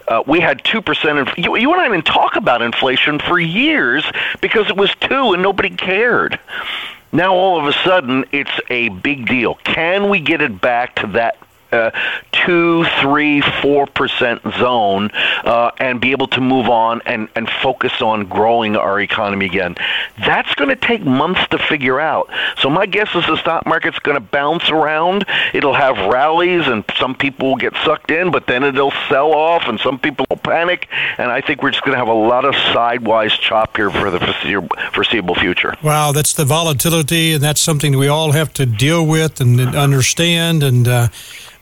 Uh, 0.09 0.23
we 0.27 0.41
had 0.41 0.63
2%. 0.65 1.21
Inf- 1.21 1.39
you, 1.39 1.57
you 1.57 1.73
and 1.73 1.81
I 1.81 1.89
didn't 1.89 2.07
talk 2.07 2.35
about 2.35 2.63
inflation 2.63 3.21
for 3.21 3.39
years 3.39 4.05
because 4.41 4.69
it 4.69 4.77
was 4.77 4.93
2 5.01 5.35
and 5.35 5.43
nobody 5.43 5.71
cared. 5.71 6.39
Now 7.13 7.33
all 7.33 7.61
of 7.61 7.67
a 7.67 7.73
sudden 7.85 8.25
it's 8.33 8.61
a 8.71 8.89
big 8.89 9.29
deal. 9.29 9.55
Can 9.63 10.09
we 10.09 10.19
get 10.19 10.41
it 10.41 10.61
back 10.61 10.97
to 10.97 11.07
that 11.09 11.37
uh, 11.73 11.91
two, 12.33 12.85
three, 13.01 13.41
four 13.63 13.87
percent 13.87 14.43
zone 14.59 15.11
uh, 15.45 15.71
and 15.79 16.01
be 16.01 16.13
able 16.13 16.29
to 16.29 16.41
move 16.41 16.69
on 16.69 17.01
and, 17.07 17.29
and 17.35 17.49
focus 17.63 18.03
on 18.03 18.27
growing 18.27 18.77
our 18.77 19.01
economy 19.01 19.47
again. 19.47 19.77
That's 20.19 20.55
going 20.55 20.71
to 20.71 20.77
take 20.77 21.03
months 21.03 21.47
to 21.51 21.59
figure 21.59 22.01
out. 22.01 22.31
So 22.59 22.71
my 22.71 22.87
guess 22.87 23.15
is 23.15 23.27
the 23.27 23.37
stock 23.37 23.67
market's 23.67 23.99
going 23.99 24.17
to 24.17 24.21
bounce 24.21 24.71
around. 24.71 25.27
It'll 25.53 25.75
have 25.75 25.97
rallies, 26.13 26.67
and 26.67 26.85
some 26.99 27.15
people 27.15 27.51
will 27.51 27.57
get 27.57 27.75
sucked 27.85 28.11
in, 28.11 28.31
but 28.31 28.47
then 28.47 28.63
it'll 28.65 28.93
sell 29.09 29.33
off, 29.33 29.65
and 29.67 29.79
some 29.81 29.99
people 29.99 30.27
will 30.31 30.37
panic. 30.39 30.89
And 31.19 31.31
I 31.31 31.41
think 31.41 31.63
we're 31.63 31.71
just 31.71 31.85
going 31.85 31.95
to 31.95 31.99
have 31.99 32.09
a 32.09 32.13
lot 32.13 32.45
of 32.45 32.55
sidewise 32.73 33.33
chop 33.33 33.77
here 33.77 33.91
for 33.91 34.11
the 34.11 34.21
foreseeable 34.93 35.35
future. 35.35 35.75
Wow, 35.83 36.13
that's 36.13 36.33
the 36.35 36.45
volatility, 36.45 37.35
and 37.35 37.43
that's 37.43 37.61
something 37.61 37.97
we 37.97 38.09
all 38.09 38.33
have 38.33 38.53
to 38.55 38.67
deal 38.67 39.07
with 39.07 39.41
and 39.41 39.61
understand. 39.75 40.63
And 40.63 40.89
uh, 40.89 41.09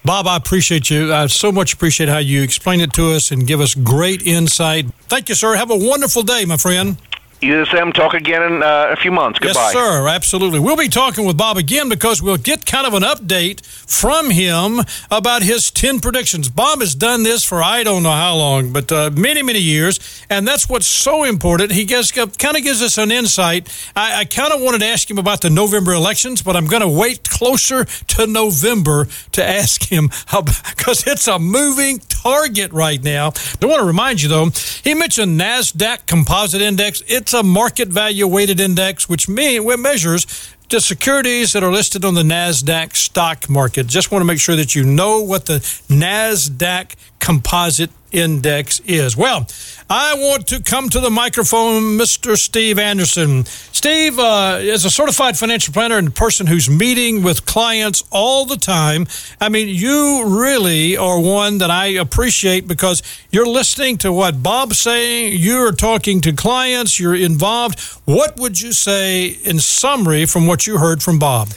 Bob, 0.04 0.26
I 0.26 0.36
appreciate 0.36 0.90
you. 0.90 1.12
I 1.12 1.26
so 1.26 1.52
much 1.52 1.74
appreciate 1.74 2.08
how 2.08 2.18
you 2.18 2.42
explain 2.42 2.80
it 2.80 2.92
to 2.94 3.12
us 3.12 3.30
and 3.30 3.46
give 3.46 3.60
us 3.60 3.74
great 3.74 4.22
insight. 4.22 4.86
Thank 5.08 5.28
you, 5.28 5.34
sir. 5.34 5.54
Have 5.56 5.70
a 5.70 5.76
wonderful 5.76 6.22
day, 6.22 6.44
my 6.44 6.56
friend. 6.56 6.96
USM 7.40 7.94
talk 7.94 8.14
again 8.14 8.42
in 8.42 8.62
uh, 8.62 8.88
a 8.90 8.96
few 8.96 9.12
months. 9.12 9.38
Goodbye. 9.38 9.60
Yes, 9.60 9.72
sir. 9.72 10.08
Absolutely. 10.08 10.58
We'll 10.58 10.76
be 10.76 10.88
talking 10.88 11.24
with 11.24 11.36
Bob 11.36 11.56
again 11.56 11.88
because 11.88 12.20
we'll 12.20 12.36
get 12.36 12.66
kind 12.66 12.86
of 12.86 12.94
an 12.94 13.04
update 13.04 13.64
from 13.64 14.30
him 14.30 14.80
about 15.10 15.42
his 15.42 15.70
10 15.70 16.00
predictions. 16.00 16.48
Bob 16.48 16.80
has 16.80 16.96
done 16.96 17.22
this 17.22 17.44
for 17.44 17.62
I 17.62 17.84
don't 17.84 18.02
know 18.02 18.10
how 18.10 18.34
long, 18.34 18.72
but 18.72 18.90
uh, 18.90 19.10
many, 19.14 19.42
many 19.42 19.60
years. 19.60 20.00
And 20.28 20.48
that's 20.48 20.68
what's 20.68 20.86
so 20.86 21.22
important. 21.22 21.70
He 21.70 21.84
gets, 21.84 22.10
kind 22.10 22.56
of 22.56 22.62
gives 22.62 22.82
us 22.82 22.98
an 22.98 23.12
insight. 23.12 23.68
I, 23.94 24.20
I 24.20 24.24
kind 24.24 24.52
of 24.52 24.60
wanted 24.60 24.80
to 24.80 24.86
ask 24.86 25.08
him 25.08 25.18
about 25.18 25.40
the 25.40 25.50
November 25.50 25.92
elections, 25.92 26.42
but 26.42 26.56
I'm 26.56 26.66
going 26.66 26.82
to 26.82 26.88
wait 26.88 27.28
closer 27.28 27.84
to 27.84 28.26
November 28.26 29.06
to 29.32 29.44
ask 29.44 29.84
him 29.84 30.08
because 30.26 31.06
it's 31.06 31.28
a 31.28 31.38
moving 31.38 32.00
target 32.00 32.72
right 32.72 33.02
now. 33.02 33.32
I 33.62 33.66
want 33.66 33.80
to 33.80 33.86
remind 33.86 34.22
you, 34.22 34.28
though, 34.28 34.50
he 34.82 34.94
mentioned 34.94 35.40
NASDAQ 35.40 36.06
Composite 36.06 36.60
Index. 36.60 37.02
It 37.06 37.27
it's 37.28 37.34
a 37.34 37.42
market 37.42 37.88
value 37.88 38.26
weighted 38.26 38.58
index, 38.58 39.06
which 39.06 39.28
measures 39.28 40.26
the 40.70 40.80
securities 40.80 41.52
that 41.52 41.62
are 41.62 41.70
listed 41.70 42.02
on 42.02 42.14
the 42.14 42.22
NASDAQ 42.22 42.96
stock 42.96 43.50
market. 43.50 43.86
Just 43.86 44.10
want 44.10 44.22
to 44.22 44.24
make 44.24 44.40
sure 44.40 44.56
that 44.56 44.74
you 44.74 44.82
know 44.82 45.20
what 45.20 45.44
the 45.44 45.58
NASDAQ 45.90 46.94
composite 47.18 47.90
index 48.12 48.80
is. 48.80 49.16
Well, 49.16 49.46
I 49.90 50.14
want 50.14 50.46
to 50.48 50.62
come 50.62 50.90
to 50.90 51.00
the 51.00 51.10
microphone, 51.10 51.96
Mr. 51.96 52.36
Steve 52.36 52.78
Anderson. 52.78 53.44
Steve, 53.46 54.18
uh, 54.18 54.56
as 54.60 54.84
a 54.84 54.90
certified 54.90 55.38
financial 55.38 55.72
planner 55.72 55.96
and 55.96 56.14
person 56.14 56.46
who's 56.46 56.68
meeting 56.68 57.22
with 57.22 57.46
clients 57.46 58.04
all 58.10 58.44
the 58.44 58.56
time, 58.56 59.06
I 59.40 59.48
mean, 59.48 59.68
you 59.68 60.24
really 60.26 60.96
are 60.96 61.18
one 61.18 61.58
that 61.58 61.70
I 61.70 61.86
appreciate 61.86 62.68
because 62.68 63.02
you're 63.30 63.46
listening 63.46 63.96
to 63.98 64.12
what 64.12 64.42
Bob's 64.42 64.78
saying, 64.78 65.38
you're 65.38 65.72
talking 65.72 66.20
to 66.22 66.32
clients, 66.32 67.00
you're 67.00 67.14
involved. 67.14 67.80
What 68.04 68.38
would 68.38 68.60
you 68.60 68.72
say 68.72 69.26
in 69.26 69.58
summary 69.58 70.26
from 70.26 70.46
what 70.46 70.66
you 70.66 70.78
heard 70.78 71.02
from 71.02 71.18
Bob? 71.18 71.48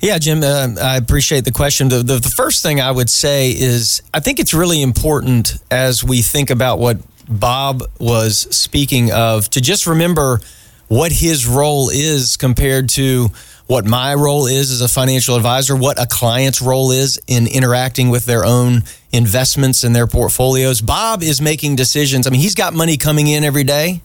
Yeah, 0.00 0.18
Jim, 0.18 0.42
uh, 0.42 0.74
I 0.80 0.96
appreciate 0.96 1.44
the 1.44 1.52
question. 1.52 1.88
The, 1.88 1.98
the, 1.98 2.18
the 2.18 2.32
first 2.36 2.62
thing 2.62 2.80
I 2.80 2.90
would 2.90 3.08
say 3.08 3.50
is 3.50 4.02
I 4.12 4.20
think 4.20 4.38
it's 4.38 4.52
really 4.52 4.82
important 4.82 5.56
as 5.70 5.95
we 6.02 6.22
think 6.22 6.50
about 6.50 6.78
what 6.78 6.98
Bob 7.28 7.82
was 7.98 8.38
speaking 8.56 9.12
of 9.12 9.48
to 9.50 9.60
just 9.60 9.86
remember 9.86 10.40
what 10.88 11.10
his 11.10 11.46
role 11.46 11.90
is 11.90 12.36
compared 12.36 12.88
to 12.90 13.28
what 13.66 13.84
my 13.84 14.14
role 14.14 14.46
is 14.46 14.70
as 14.70 14.80
a 14.80 14.88
financial 14.88 15.34
advisor, 15.34 15.74
what 15.74 16.00
a 16.00 16.06
client's 16.06 16.62
role 16.62 16.92
is 16.92 17.20
in 17.26 17.48
interacting 17.48 18.10
with 18.10 18.24
their 18.24 18.44
own 18.44 18.82
investments 19.12 19.82
and 19.82 19.94
their 19.94 20.06
portfolios. 20.06 20.80
Bob 20.80 21.22
is 21.22 21.40
making 21.40 21.74
decisions. 21.74 22.26
I 22.26 22.30
mean, 22.30 22.40
he's 22.40 22.54
got 22.54 22.74
money 22.74 22.96
coming 22.96 23.26
in 23.26 23.42
every 23.42 23.64
day, 23.64 24.02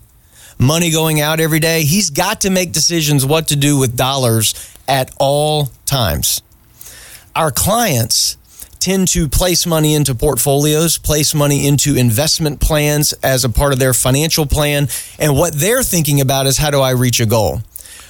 money 0.57 0.89
going 0.89 1.21
out 1.21 1.39
every 1.39 1.59
day. 1.59 1.83
He's 1.83 2.09
got 2.09 2.41
to 2.41 2.49
make 2.49 2.71
decisions 2.71 3.23
what 3.23 3.49
to 3.49 3.55
do 3.55 3.77
with 3.77 3.95
dollars 3.95 4.55
at 4.87 5.11
all 5.19 5.69
times. 5.85 6.41
Our 7.35 7.51
clients 7.51 8.37
tend 8.81 9.07
to 9.09 9.29
place 9.29 9.65
money 9.65 9.93
into 9.93 10.15
portfolios, 10.15 10.97
place 10.97 11.33
money 11.33 11.67
into 11.67 11.95
investment 11.95 12.59
plans 12.59 13.13
as 13.23 13.45
a 13.45 13.49
part 13.49 13.73
of 13.73 13.79
their 13.79 13.93
financial 13.93 14.45
plan. 14.45 14.87
And 15.19 15.35
what 15.35 15.53
they're 15.53 15.83
thinking 15.83 16.19
about 16.19 16.47
is 16.47 16.57
how 16.57 16.71
do 16.71 16.81
I 16.81 16.91
reach 16.91 17.19
a 17.19 17.25
goal? 17.25 17.59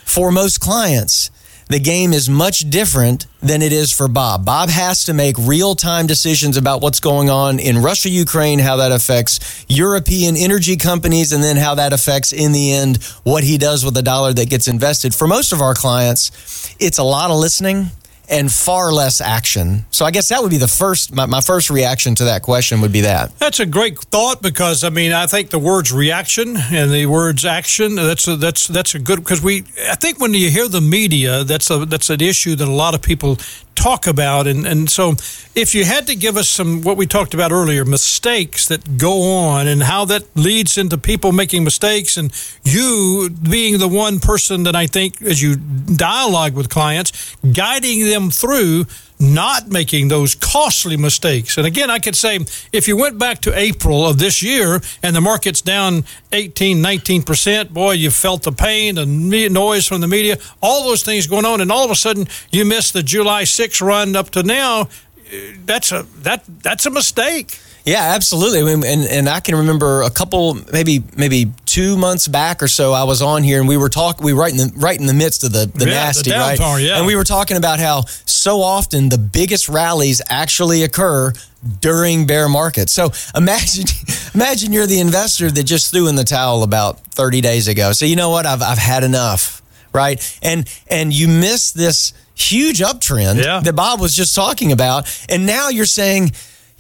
For 0.06 0.32
most 0.32 0.60
clients, 0.60 1.30
the 1.68 1.80
game 1.80 2.12
is 2.12 2.30
much 2.30 2.70
different 2.70 3.28
than 3.42 3.62
it 3.62 3.72
is 3.72 3.92
for 3.92 4.10
Bob. 4.10 4.44
Bob 4.44 4.70
has 4.70 5.06
to 5.06 5.14
make 5.14 5.38
real 5.40 5.74
time 5.74 6.06
decisions 6.06 6.58
about 6.58 6.82
what's 6.82 7.00
going 7.00 7.30
on 7.30 7.60
in 7.60 7.78
Russia, 7.78 8.10
Ukraine, 8.10 8.60
how 8.60 8.76
that 8.76 8.92
affects 8.92 9.66
European 9.70 10.36
energy 10.36 10.76
companies, 10.76 11.32
and 11.32 11.42
then 11.42 11.56
how 11.56 11.76
that 11.76 11.94
affects, 11.94 12.34
in 12.34 12.52
the 12.52 12.74
end, 12.74 13.02
what 13.24 13.46
he 13.46 13.58
does 13.58 13.86
with 13.86 13.94
the 13.94 14.02
dollar 14.02 14.34
that 14.34 14.50
gets 14.50 14.68
invested. 14.68 15.16
For 15.16 15.28
most 15.28 15.54
of 15.54 15.62
our 15.62 15.74
clients, 15.74 16.76
it's 16.78 16.98
a 16.98 17.04
lot 17.04 17.32
of 17.32 17.38
listening 17.38 17.92
and 18.32 18.52
far 18.52 18.94
less 18.94 19.20
action. 19.20 19.86
So 19.92 20.06
I 20.06 20.12
guess 20.12 20.30
that 20.30 20.42
would 20.42 20.50
be 20.50 20.58
the 20.58 20.68
first, 20.68 21.14
my, 21.14 21.26
my, 21.26 21.42
first 21.42 21.70
reaction 21.70 22.16
to 22.16 22.24
that 22.26 22.42
question 22.44 22.80
would 22.80 22.94
be 22.94 23.02
that. 23.02 23.38
That's 23.40 23.60
a 23.60 23.66
great 23.66 24.00
thought 24.00 24.42
because 24.42 24.86
I 24.86 24.90
mean, 24.90 25.12
I 25.12 25.28
think 25.28 25.50
the 25.50 25.60
words 25.60 25.92
reaction 25.92 26.56
and 26.56 26.92
the 26.92 27.08
words 27.08 27.44
action, 27.44 27.96
that's 27.96 28.28
a, 28.28 28.38
that's, 28.38 28.68
that's 28.68 28.96
a 28.96 29.00
good, 29.00 29.20
because 29.20 29.42
we, 29.42 29.66
I 29.90 29.96
think 29.96 30.20
when 30.20 30.34
you 30.34 30.50
hear 30.50 30.70
the 30.70 30.80
media, 30.80 31.44
that's 31.44 31.70
a, 31.70 31.86
that's 31.86 32.10
an 32.10 32.22
issue 32.22 32.56
that 32.56 32.68
a 32.68 32.72
lot 32.72 32.96
of 32.96 33.02
people 33.02 33.38
talk 33.76 34.08
about. 34.08 34.48
And, 34.48 34.66
and 34.66 34.90
so, 34.90 35.16
if 35.56 35.74
you 35.76 35.86
had 35.86 36.08
to 36.08 36.16
give 36.16 36.38
us 36.38 36.48
some, 36.48 36.82
what 36.82 36.98
we 36.98 37.06
talked 37.06 37.34
about 37.34 37.52
earlier, 37.52 37.86
mistakes 37.86 38.68
that 38.68 38.98
go 38.98 39.22
on 39.22 39.68
and 39.68 39.84
how 39.84 40.06
that 40.06 40.24
leads 40.36 40.78
into 40.78 40.98
people 40.98 41.32
making 41.32 41.64
mistakes, 41.64 42.18
and 42.18 42.32
you 42.64 43.30
being 43.50 43.80
the 43.80 43.88
one 43.88 44.20
person 44.20 44.64
that 44.64 44.76
I 44.76 44.88
think, 44.88 45.22
as 45.22 45.42
you 45.42 45.56
dialogue 45.56 46.54
with 46.54 46.70
clients, 46.70 47.36
guiding 47.54 48.06
them 48.06 48.30
through 48.30 48.86
not 49.22 49.68
making 49.68 50.08
those 50.08 50.36
costly 50.36 50.98
mistakes. 50.98 51.58
And 51.58 51.68
again, 51.68 51.90
I 51.90 52.00
could 52.00 52.16
say 52.16 52.40
if 52.72 52.88
you 52.88 52.98
went 52.98 53.18
back 53.18 53.42
to 53.42 53.58
April 53.58 54.06
of 54.06 54.18
this 54.18 54.42
year 54.42 54.82
and 55.04 55.16
the 55.16 55.22
market's 55.22 55.62
down 55.62 56.04
18, 56.32 56.78
19%, 56.78 57.70
boy, 57.70 57.92
you 57.92 58.10
felt 58.10 58.44
the 58.44 58.52
pain, 58.52 58.96
the 58.96 59.06
noise 59.06 59.88
from 59.88 60.02
the 60.02 60.08
media, 60.08 60.38
all 60.62 60.84
those 60.84 61.04
things 61.04 61.28
going 61.28 61.46
on, 61.46 61.62
and 61.62 61.72
all 61.72 61.86
of 61.86 61.92
a 61.92 61.96
sudden 61.96 62.28
you 62.52 62.66
miss 62.66 62.92
the 62.92 63.04
July 63.04 63.44
6 63.44 63.82
run 63.82 64.16
up 64.16 64.32
to 64.32 64.44
now. 64.44 64.90
Eh, 65.32 65.54
that's 65.66 65.92
a 65.92 66.06
that 66.24 66.44
that's 66.62 66.86
a 66.86 66.90
mistake. 66.90 67.60
Yeah, 67.86 68.14
absolutely. 68.16 68.60
I 68.60 68.64
mean, 68.64 68.86
and 68.86 69.06
and 69.06 69.30
I 69.30 69.40
can 69.40 69.56
remember 69.56 70.04
a 70.04 70.10
couple, 70.10 70.56
maybe 70.72 71.04
maybe 71.18 71.52
two 71.66 71.98
months 71.98 72.28
back 72.28 72.62
or 72.62 72.68
so, 72.68 72.94
I 72.94 73.04
was 73.04 73.22
on 73.22 73.44
here 73.44 73.60
and 73.60 73.68
we 73.68 73.78
were 73.78 73.90
talking. 73.90 74.24
We 74.24 74.34
were 74.34 74.42
right 74.42 74.52
in 74.52 74.58
the 74.58 74.74
right 74.76 75.00
in 75.00 75.08
the 75.08 75.14
midst 75.14 75.44
of 75.44 75.52
the 75.52 75.66
the 75.74 75.86
yeah, 75.86 75.92
nasty, 75.92 76.30
the 76.30 76.38
right? 76.38 76.60
Yeah. 76.80 76.98
And 76.98 77.08
we 77.08 77.16
were 77.16 77.24
talking 77.24 77.58
about 77.58 77.80
how 77.80 78.04
so 78.26 78.62
often 78.62 79.10
the 79.10 79.18
biggest 79.18 79.68
rallies 79.68 80.22
actually 80.30 80.84
occur 80.84 81.34
during 81.80 82.28
bear 82.28 82.50
markets. 82.50 82.92
So 82.92 83.12
imagine 83.36 83.86
imagine 84.36 84.74
you're 84.74 84.88
the 84.88 85.00
investor 85.00 85.50
that 85.50 85.64
just 85.64 85.92
threw 85.92 86.08
in 86.08 86.16
the 86.16 86.24
towel 86.24 86.64
about 86.64 87.00
30 87.00 87.42
days 87.42 87.68
ago. 87.68 87.94
So 87.94 88.06
you 88.06 88.16
know 88.16 88.30
what? 88.30 88.46
I've 88.46 88.62
I've 88.62 88.78
had 88.78 89.04
enough, 89.04 89.62
right? 89.92 90.40
And 90.44 90.70
and 90.88 91.12
you 91.12 91.28
miss 91.28 91.72
this 91.72 92.14
huge 92.36 92.80
uptrend 92.80 93.44
yeah. 93.44 93.60
that 93.60 93.74
Bob 93.74 94.00
was 94.00 94.16
just 94.16 94.36
talking 94.36 94.72
about, 94.72 95.08
and 95.30 95.46
now 95.46 95.70
you're 95.70 95.86
saying 95.86 96.32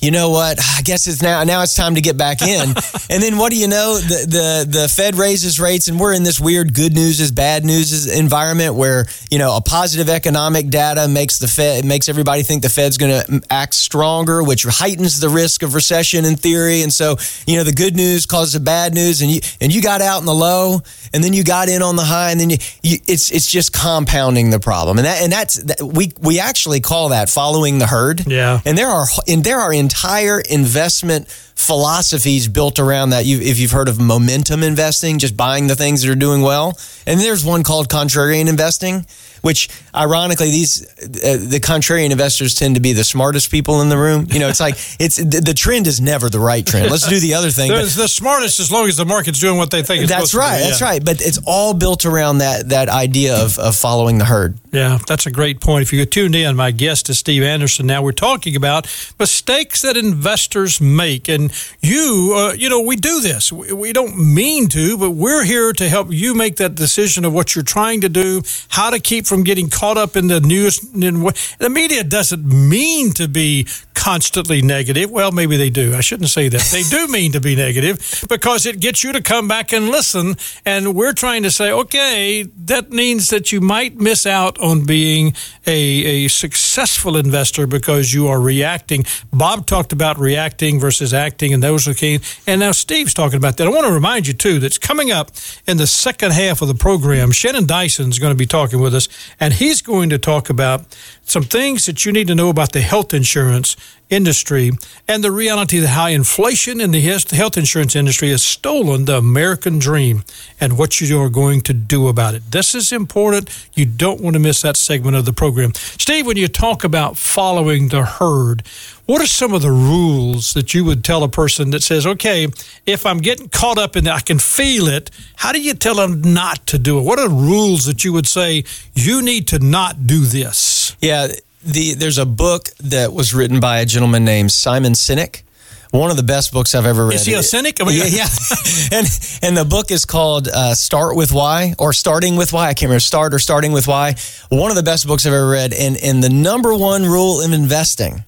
you 0.01 0.11
know 0.11 0.29
what? 0.29 0.59
I 0.77 0.81
guess 0.81 1.07
it's 1.07 1.21
now 1.21 1.43
now 1.43 1.61
it's 1.61 1.75
time 1.75 1.95
to 1.95 2.01
get 2.01 2.17
back 2.17 2.41
in. 2.41 2.69
and 3.09 3.23
then 3.23 3.37
what 3.37 3.51
do 3.51 3.57
you 3.57 3.67
know? 3.67 3.97
The, 3.97 4.65
the 4.67 4.79
the 4.81 4.87
Fed 4.87 5.15
raises 5.15 5.59
rates, 5.59 5.87
and 5.87 5.99
we're 5.99 6.13
in 6.13 6.23
this 6.23 6.39
weird 6.39 6.73
good 6.73 6.93
news 6.93 7.19
is 7.19 7.31
bad 7.31 7.63
news 7.63 7.91
is 7.91 8.07
environment 8.07 8.75
where 8.75 9.05
you 9.29 9.37
know 9.37 9.55
a 9.55 9.61
positive 9.61 10.09
economic 10.09 10.69
data 10.69 11.07
makes 11.07 11.39
the 11.39 11.47
Fed 11.47 11.85
makes 11.85 12.09
everybody 12.09 12.43
think 12.43 12.63
the 12.63 12.69
Fed's 12.69 12.97
going 12.97 13.21
to 13.21 13.41
act 13.49 13.73
stronger, 13.73 14.43
which 14.43 14.63
heightens 14.63 15.19
the 15.19 15.29
risk 15.29 15.63
of 15.63 15.73
recession 15.75 16.25
in 16.25 16.35
theory. 16.35 16.81
And 16.81 16.91
so 16.91 17.17
you 17.45 17.57
know 17.57 17.63
the 17.63 17.73
good 17.73 17.95
news 17.95 18.25
causes 18.25 18.53
the 18.53 18.59
bad 18.59 18.93
news, 18.93 19.21
and 19.21 19.29
you 19.29 19.41
and 19.59 19.73
you 19.73 19.81
got 19.81 20.01
out 20.01 20.19
in 20.19 20.25
the 20.25 20.33
low, 20.33 20.81
and 21.13 21.23
then 21.23 21.33
you 21.33 21.43
got 21.43 21.69
in 21.69 21.81
on 21.81 21.95
the 21.95 22.05
high, 22.05 22.31
and 22.31 22.39
then 22.39 22.49
you, 22.49 22.57
you 22.81 22.97
it's 23.07 23.31
it's 23.31 23.49
just 23.49 23.73
compounding 23.73 24.49
the 24.49 24.59
problem. 24.59 24.97
And 24.97 25.05
that 25.05 25.21
and 25.21 25.31
that's 25.31 25.55
that, 25.63 25.81
we 25.81 26.11
we 26.19 26.39
actually 26.39 26.79
call 26.79 27.09
that 27.09 27.29
following 27.29 27.77
the 27.77 27.87
herd. 27.87 28.25
Yeah. 28.27 28.61
And 28.65 28.77
there 28.77 28.87
are 28.87 29.05
and 29.27 29.43
there 29.43 29.59
are 29.59 29.73
entire 29.91 30.39
investment 30.39 31.27
philosophies 31.27 32.47
built 32.47 32.79
around 32.79 33.09
that. 33.09 33.25
You, 33.25 33.41
if 33.41 33.59
you've 33.59 33.71
heard 33.71 33.89
of 33.89 33.99
momentum 33.99 34.63
investing, 34.63 35.19
just 35.19 35.35
buying 35.35 35.67
the 35.67 35.75
things 35.75 36.01
that 36.01 36.09
are 36.09 36.15
doing 36.15 36.41
well, 36.41 36.79
and 37.05 37.19
there's 37.19 37.43
one 37.43 37.63
called 37.63 37.89
contrarian 37.89 38.47
investing, 38.47 39.05
which 39.41 39.69
ironically 39.93 40.49
these 40.49 40.83
uh, 41.03 41.37
the 41.37 41.59
contrarian 41.59 42.11
investors 42.11 42.53
tend 42.53 42.75
to 42.75 42.81
be 42.81 42.93
the 42.93 43.03
smartest 43.03 43.51
people 43.51 43.81
in 43.81 43.89
the 43.89 43.97
room. 43.97 44.27
You 44.29 44.39
know, 44.39 44.47
it's 44.47 44.59
like 44.59 44.75
it's 44.99 45.17
the, 45.17 45.41
the 45.43 45.53
trend 45.53 45.87
is 45.87 45.99
never 45.99 46.29
the 46.29 46.39
right 46.39 46.65
trend. 46.65 46.89
Let's 46.89 47.07
do 47.07 47.19
the 47.19 47.33
other 47.33 47.49
thing. 47.49 47.69
They're 47.69 47.85
the 47.85 48.07
smartest 48.07 48.59
as 48.59 48.71
long 48.71 48.87
as 48.87 48.97
the 48.97 49.05
market's 49.05 49.39
doing 49.39 49.57
what 49.57 49.71
they 49.71 49.83
think. 49.83 50.07
that's 50.07 50.33
right. 50.33 50.59
Do, 50.59 50.63
that's 50.65 50.81
right. 50.81 51.03
But 51.03 51.21
it's 51.21 51.39
all 51.45 51.73
built 51.73 52.05
around 52.05 52.39
that 52.39 52.69
that 52.69 52.89
idea 52.89 53.35
of, 53.37 53.57
of 53.59 53.75
following 53.75 54.17
the 54.17 54.25
herd. 54.25 54.57
Yeah, 54.71 54.99
that's 55.05 55.25
a 55.25 55.31
great 55.31 55.59
point. 55.59 55.81
If 55.81 55.91
you 55.91 56.05
tuned 56.05 56.35
in, 56.35 56.55
my 56.55 56.71
guest 56.71 57.09
is 57.09 57.19
Steve 57.19 57.43
Anderson. 57.43 57.87
Now 57.87 58.01
we're 58.01 58.13
talking 58.13 58.55
about 58.55 58.85
mistakes 59.19 59.81
that 59.81 59.97
investors 59.97 60.79
make, 60.79 61.27
and 61.27 61.51
you, 61.81 62.33
uh, 62.35 62.53
you 62.53 62.69
know, 62.69 62.81
we 62.81 62.95
do 62.95 63.19
this. 63.19 63.51
We, 63.51 63.73
we 63.73 63.93
don't 63.93 64.17
mean 64.17 64.67
to, 64.69 64.97
but 64.97 65.11
we're 65.11 65.43
here 65.43 65.73
to 65.73 65.89
help 65.89 66.07
you 66.11 66.33
make 66.33 66.55
that 66.57 66.75
decision 66.75 67.25
of 67.25 67.33
what 67.33 67.53
you're 67.53 67.65
trying 67.65 68.01
to 68.01 68.09
do, 68.09 68.43
how 68.69 68.89
to 68.89 68.99
keep 68.99 69.25
from 69.31 69.43
getting 69.45 69.69
caught 69.69 69.95
up 69.95 70.17
in 70.17 70.27
the 70.27 70.41
news. 70.41 70.81
The 70.81 71.69
media 71.69 72.03
doesn't 72.03 72.45
mean 72.45 73.13
to 73.13 73.29
be 73.29 73.65
constantly 74.01 74.63
negative. 74.63 75.11
Well, 75.11 75.31
maybe 75.31 75.57
they 75.57 75.69
do. 75.69 75.93
I 75.95 76.01
shouldn't 76.01 76.29
say 76.29 76.49
that. 76.49 76.61
They 76.71 76.81
do 76.81 77.07
mean 77.11 77.31
to 77.33 77.39
be 77.39 77.55
negative 77.55 78.25
because 78.27 78.65
it 78.65 78.79
gets 78.79 79.03
you 79.03 79.13
to 79.13 79.21
come 79.21 79.47
back 79.47 79.71
and 79.71 79.89
listen. 79.89 80.35
And 80.65 80.95
we're 80.95 81.13
trying 81.13 81.43
to 81.43 81.51
say, 81.51 81.71
okay, 81.71 82.43
that 82.43 82.89
means 82.89 83.29
that 83.29 83.51
you 83.51 83.61
might 83.61 83.97
miss 84.01 84.25
out 84.25 84.57
on 84.59 84.85
being 84.85 85.35
a, 85.67 86.25
a 86.25 86.27
successful 86.29 87.15
investor 87.15 87.67
because 87.67 88.11
you 88.11 88.27
are 88.27 88.41
reacting. 88.41 89.05
Bob 89.31 89.67
talked 89.67 89.93
about 89.93 90.17
reacting 90.17 90.79
versus 90.79 91.13
acting, 91.13 91.53
and 91.53 91.61
those 91.61 91.87
are 91.87 91.93
key. 91.93 92.19
And 92.47 92.59
now 92.59 92.71
Steve's 92.71 93.13
talking 93.13 93.37
about 93.37 93.57
that. 93.57 93.67
I 93.67 93.69
want 93.69 93.85
to 93.85 93.93
remind 93.93 94.27
you, 94.27 94.33
too, 94.33 94.59
that's 94.59 94.79
coming 94.79 95.11
up 95.11 95.29
in 95.67 95.77
the 95.77 95.87
second 95.87 96.33
half 96.33 96.63
of 96.63 96.67
the 96.67 96.73
program. 96.75 97.31
Shannon 97.31 97.67
Dyson's 97.67 98.17
going 98.17 98.33
to 98.33 98.37
be 98.37 98.47
talking 98.47 98.81
with 98.81 98.95
us, 98.95 99.07
and 99.39 99.53
he's 99.53 99.81
going 99.81 100.09
to 100.09 100.17
talk 100.17 100.49
about 100.49 100.85
some 101.23 101.43
things 101.43 101.85
that 101.85 102.05
you 102.05 102.11
need 102.11 102.27
to 102.27 102.35
know 102.35 102.49
about 102.49 102.73
the 102.73 102.81
health 102.81 103.13
insurance 103.13 103.77
industry 104.09 104.71
and 105.07 105.23
the 105.23 105.31
reality 105.31 105.79
that 105.79 105.87
how 105.87 106.07
inflation 106.07 106.81
in 106.81 106.91
the 106.91 106.99
health 106.99 107.57
insurance 107.57 107.95
industry 107.95 108.29
has 108.29 108.43
stolen 108.43 109.05
the 109.05 109.17
American 109.17 109.79
dream 109.79 110.23
and 110.59 110.77
what 110.77 110.99
you 110.99 111.21
are 111.21 111.29
going 111.29 111.61
to 111.61 111.73
do 111.73 112.09
about 112.09 112.33
it. 112.33 112.51
This 112.51 112.75
is 112.75 112.91
important. 112.91 113.49
You 113.73 113.85
don't 113.85 114.19
want 114.19 114.33
to 114.33 114.39
miss 114.39 114.61
that 114.63 114.75
segment 114.75 115.15
of 115.15 115.23
the 115.25 115.31
program. 115.31 115.73
Steve, 115.75 116.27
when 116.27 116.35
you 116.35 116.49
talk 116.49 116.83
about 116.83 117.17
following 117.17 117.87
the 117.87 118.03
herd, 118.03 118.63
what 119.05 119.21
are 119.21 119.27
some 119.27 119.53
of 119.53 119.61
the 119.61 119.71
rules 119.71 120.53
that 120.53 120.73
you 120.73 120.83
would 120.83 121.03
tell 121.03 121.23
a 121.23 121.29
person 121.29 121.69
that 121.71 121.83
says, 121.83 122.05
okay, 122.05 122.47
if 122.85 123.05
I'm 123.05 123.19
getting 123.19 123.47
caught 123.47 123.77
up 123.77 123.95
in 123.95 124.07
it, 124.07 124.11
I 124.11 124.19
can 124.19 124.39
feel 124.39 124.87
it. 124.87 125.09
How 125.37 125.53
do 125.53 125.61
you 125.61 125.73
tell 125.73 125.95
them 125.95 126.21
not 126.21 126.67
to 126.67 126.77
do 126.77 126.99
it? 126.99 127.03
What 127.03 127.19
are 127.19 127.29
the 127.29 127.35
rules 127.35 127.85
that 127.85 128.03
you 128.03 128.11
would 128.13 128.27
say 128.27 128.65
you 128.93 129.21
need 129.21 129.47
to 129.49 129.59
not 129.59 130.05
do 130.05 130.21
this? 130.21 130.80
Yeah, 130.99 131.27
the 131.63 131.93
there's 131.93 132.17
a 132.17 132.25
book 132.25 132.69
that 132.79 133.13
was 133.13 133.33
written 133.33 133.59
by 133.59 133.79
a 133.79 133.85
gentleman 133.85 134.25
named 134.25 134.51
Simon 134.51 134.93
Sinek. 134.93 135.43
One 135.91 136.09
of 136.09 136.15
the 136.15 136.23
best 136.23 136.53
books 136.53 136.73
I've 136.73 136.85
ever 136.85 137.05
read. 137.05 137.15
Is 137.15 137.25
he 137.25 137.33
a 137.33 137.43
cynic? 137.43 137.81
I 137.81 137.85
mean, 137.85 137.97
yeah, 137.97 138.05
yeah. 138.05 138.27
and 138.97 139.07
and 139.41 139.57
the 139.57 139.65
book 139.69 139.91
is 139.91 140.05
called 140.05 140.47
uh, 140.47 140.73
"Start 140.73 141.17
with 141.17 141.33
Why" 141.33 141.75
or 141.77 141.91
"Starting 141.91 142.37
with 142.37 142.53
Why." 142.53 142.69
I 142.69 142.73
can't 142.73 142.83
remember 142.83 143.01
"Start" 143.01 143.33
or 143.33 143.39
"Starting 143.39 143.73
with 143.73 143.87
Why." 143.87 144.15
One 144.49 144.71
of 144.71 144.77
the 144.77 144.83
best 144.83 145.05
books 145.05 145.25
I've 145.25 145.33
ever 145.33 145.49
read. 145.49 145.73
And 145.73 145.97
and 145.97 146.23
the 146.23 146.29
number 146.29 146.73
one 146.73 147.03
rule 147.03 147.41
of 147.41 147.51
investing, 147.51 148.23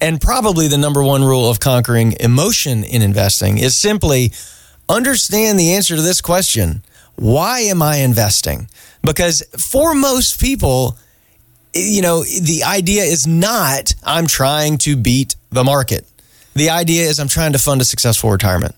and 0.00 0.22
probably 0.22 0.68
the 0.68 0.78
number 0.78 1.02
one 1.02 1.22
rule 1.22 1.50
of 1.50 1.60
conquering 1.60 2.14
emotion 2.18 2.82
in 2.82 3.02
investing, 3.02 3.58
is 3.58 3.76
simply 3.76 4.32
understand 4.88 5.60
the 5.60 5.74
answer 5.74 5.94
to 5.96 6.02
this 6.02 6.22
question: 6.22 6.82
Why 7.16 7.60
am 7.60 7.82
I 7.82 7.96
investing? 7.96 8.68
Because 9.02 9.42
for 9.58 9.94
most 9.94 10.40
people 10.40 10.96
you 11.74 12.02
know, 12.02 12.22
the 12.22 12.64
idea 12.64 13.02
is 13.02 13.26
not 13.26 13.94
I'm 14.04 14.26
trying 14.26 14.78
to 14.78 14.96
beat 14.96 15.36
the 15.50 15.64
market. 15.64 16.06
The 16.54 16.70
idea 16.70 17.06
is 17.06 17.18
I'm 17.18 17.28
trying 17.28 17.52
to 17.52 17.58
fund 17.58 17.80
a 17.80 17.84
successful 17.84 18.30
retirement. 18.30 18.74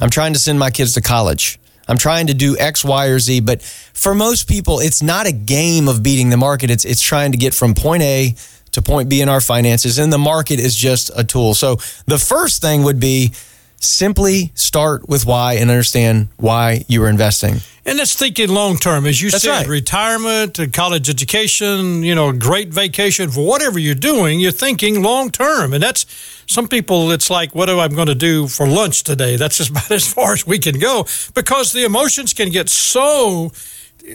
I'm 0.00 0.10
trying 0.10 0.32
to 0.32 0.38
send 0.38 0.58
my 0.58 0.70
kids 0.70 0.94
to 0.94 1.00
college. 1.00 1.58
I'm 1.88 1.98
trying 1.98 2.26
to 2.26 2.34
do 2.34 2.56
X, 2.58 2.84
Y, 2.84 3.06
or 3.06 3.18
Z. 3.18 3.40
But 3.40 3.62
for 3.62 4.14
most 4.14 4.48
people, 4.48 4.80
it's 4.80 5.02
not 5.02 5.26
a 5.26 5.32
game 5.32 5.88
of 5.88 6.02
beating 6.02 6.30
the 6.30 6.36
market. 6.36 6.70
It's 6.70 6.84
it's 6.84 7.02
trying 7.02 7.32
to 7.32 7.38
get 7.38 7.54
from 7.54 7.74
point 7.74 8.02
A 8.02 8.34
to 8.72 8.82
point 8.82 9.08
B 9.08 9.20
in 9.20 9.28
our 9.28 9.40
finances, 9.40 9.98
and 9.98 10.12
the 10.12 10.18
market 10.18 10.58
is 10.58 10.74
just 10.74 11.10
a 11.16 11.24
tool. 11.24 11.54
So 11.54 11.76
the 12.06 12.18
first 12.18 12.60
thing 12.60 12.82
would 12.82 13.00
be 13.00 13.32
simply 13.78 14.52
start 14.54 15.08
with 15.08 15.26
why 15.26 15.54
and 15.54 15.70
understand 15.70 16.28
why 16.36 16.84
you 16.88 17.02
are 17.02 17.08
investing. 17.08 17.56
And 17.84 18.00
that's 18.00 18.16
thinking 18.16 18.48
long 18.48 18.78
term, 18.78 19.06
as 19.06 19.22
you 19.22 19.30
That's 19.30 19.44
said, 19.44 19.58
right. 19.58 19.68
retirement, 19.68 20.58
college 20.72 21.08
education, 21.08 22.02
you 22.02 22.16
know, 22.16 22.32
great 22.32 22.70
vacation 22.70 23.30
for 23.30 23.46
whatever 23.46 23.78
you're 23.78 23.94
doing. 23.94 24.40
You're 24.40 24.50
thinking 24.50 25.02
long 25.04 25.30
term, 25.30 25.72
and 25.72 25.80
that's 25.80 26.04
some 26.46 26.66
people. 26.66 27.12
It's 27.12 27.30
like, 27.30 27.54
what 27.54 27.70
am 27.70 27.78
I 27.78 27.86
going 27.86 28.08
to 28.08 28.16
do 28.16 28.48
for 28.48 28.66
lunch 28.66 29.04
today? 29.04 29.36
That's 29.36 29.58
just 29.58 29.70
about 29.70 29.90
as 29.92 30.12
far 30.12 30.32
as 30.32 30.44
we 30.44 30.58
can 30.58 30.80
go 30.80 31.06
because 31.34 31.72
the 31.72 31.84
emotions 31.84 32.32
can 32.32 32.50
get 32.50 32.68
so 32.68 33.52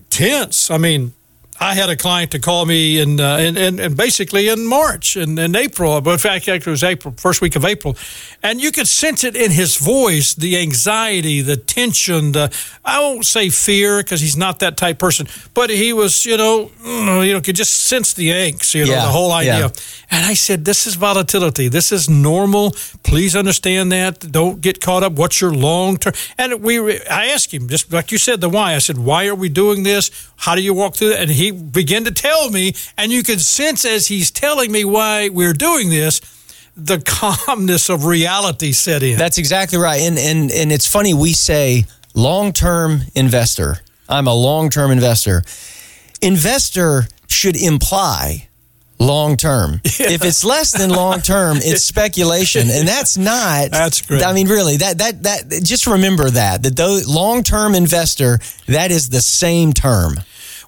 tense. 0.09 0.69
I 0.69 0.77
mean, 0.77 1.13
I 1.63 1.75
had 1.75 1.91
a 1.91 1.95
client 1.95 2.31
to 2.31 2.39
call 2.39 2.65
me 2.65 2.99
in, 2.99 3.19
uh, 3.19 3.37
in, 3.37 3.55
in, 3.55 3.79
in 3.79 3.93
basically 3.93 4.49
in 4.49 4.65
March 4.65 5.15
and 5.15 5.37
in, 5.37 5.45
in 5.45 5.55
April, 5.55 6.01
but 6.01 6.11
in 6.13 6.17
fact, 6.17 6.47
it 6.47 6.65
was 6.65 6.83
April, 6.83 7.13
first 7.17 7.39
week 7.39 7.55
of 7.55 7.63
April, 7.63 7.95
and 8.41 8.59
you 8.59 8.71
could 8.71 8.87
sense 8.87 9.23
it 9.23 9.35
in 9.35 9.51
his 9.51 9.77
voice, 9.77 10.33
the 10.33 10.57
anxiety, 10.57 11.41
the 11.41 11.55
tension, 11.55 12.31
the 12.31 12.49
I 12.83 12.99
won't 12.99 13.25
say 13.27 13.49
fear 13.49 13.99
because 14.01 14.21
he's 14.21 14.35
not 14.35 14.57
that 14.59 14.75
type 14.75 14.97
person, 14.97 15.27
but 15.53 15.69
he 15.69 15.93
was, 15.93 16.25
you 16.25 16.35
know, 16.35 16.71
mm, 16.83 17.27
you 17.27 17.33
know, 17.33 17.41
could 17.41 17.55
just 17.55 17.75
sense 17.83 18.13
the 18.15 18.29
angst, 18.29 18.73
you 18.73 18.85
know, 18.85 18.93
Yeah, 18.93 19.05
the 19.05 19.11
whole 19.11 19.31
idea. 19.31 19.59
yeah. 19.59 19.69
And 20.09 20.25
I 20.25 20.33
said, 20.33 20.65
this 20.65 20.87
is 20.87 20.95
volatility. 20.95 21.69
This 21.69 21.91
is 21.91 22.09
normal. 22.09 22.71
Please 23.03 23.35
understand 23.35 23.91
that. 23.91 24.19
Don't 24.19 24.59
get 24.61 24.81
caught 24.81 25.03
up. 25.03 25.13
What's 25.13 25.39
your 25.39 25.53
long 25.53 25.97
term? 25.97 26.13
And 26.37 26.61
we, 26.61 26.99
I 27.07 27.27
asked 27.27 27.53
him, 27.53 27.69
just 27.69 27.93
like 27.93 28.11
you 28.11 28.17
said, 28.17 28.41
the 28.41 28.49
why. 28.49 28.73
I 28.75 28.79
said, 28.79 28.97
why 28.97 29.27
are 29.27 29.35
we 29.35 29.47
doing 29.47 29.83
this? 29.83 30.09
How 30.37 30.55
do 30.55 30.61
you 30.61 30.73
walk 30.73 30.95
through 30.95 31.09
that? 31.09 31.19
And 31.21 31.31
he 31.31 31.50
began 31.51 32.03
to 32.05 32.11
tell 32.11 32.49
me, 32.49 32.73
and 32.97 33.11
you 33.11 33.23
can 33.23 33.39
sense 33.39 33.85
as 33.85 34.07
he's 34.07 34.31
telling 34.31 34.71
me 34.71 34.85
why 34.85 35.29
we're 35.29 35.53
doing 35.53 35.89
this, 35.89 36.21
the 36.75 36.99
calmness 36.99 37.89
of 37.89 38.05
reality 38.05 38.71
set 38.71 39.03
in. 39.03 39.17
That's 39.17 39.37
exactly 39.37 39.77
right. 39.77 40.01
And 40.01 40.17
and 40.17 40.51
and 40.51 40.71
it's 40.71 40.87
funny 40.87 41.13
we 41.13 41.33
say 41.33 41.85
long-term 42.13 43.01
investor. 43.15 43.77
I'm 44.09 44.27
a 44.27 44.33
long-term 44.33 44.91
investor. 44.91 45.43
Investor 46.21 47.07
should 47.27 47.55
imply 47.55 48.49
long 49.01 49.35
term. 49.37 49.81
If 49.99 50.25
it's 50.25 50.43
less 50.43 50.71
than 50.71 50.89
long 50.89 51.21
term, 51.21 51.57
it's 51.57 51.83
speculation, 51.95 52.69
and 52.69 52.87
that's 52.87 53.17
not. 53.17 53.71
That's 53.71 54.01
great. 54.01 54.23
I 54.23 54.33
mean, 54.33 54.47
really, 54.47 54.77
that 54.77 54.97
that 54.99 55.23
that. 55.23 55.63
Just 55.63 55.87
remember 55.87 56.29
that 56.29 56.63
that 56.63 56.75
those 56.75 57.07
long 57.07 57.43
term 57.43 57.75
investor, 57.75 58.39
that 58.67 58.91
is 58.91 59.09
the 59.09 59.21
same 59.21 59.73
term. 59.73 60.19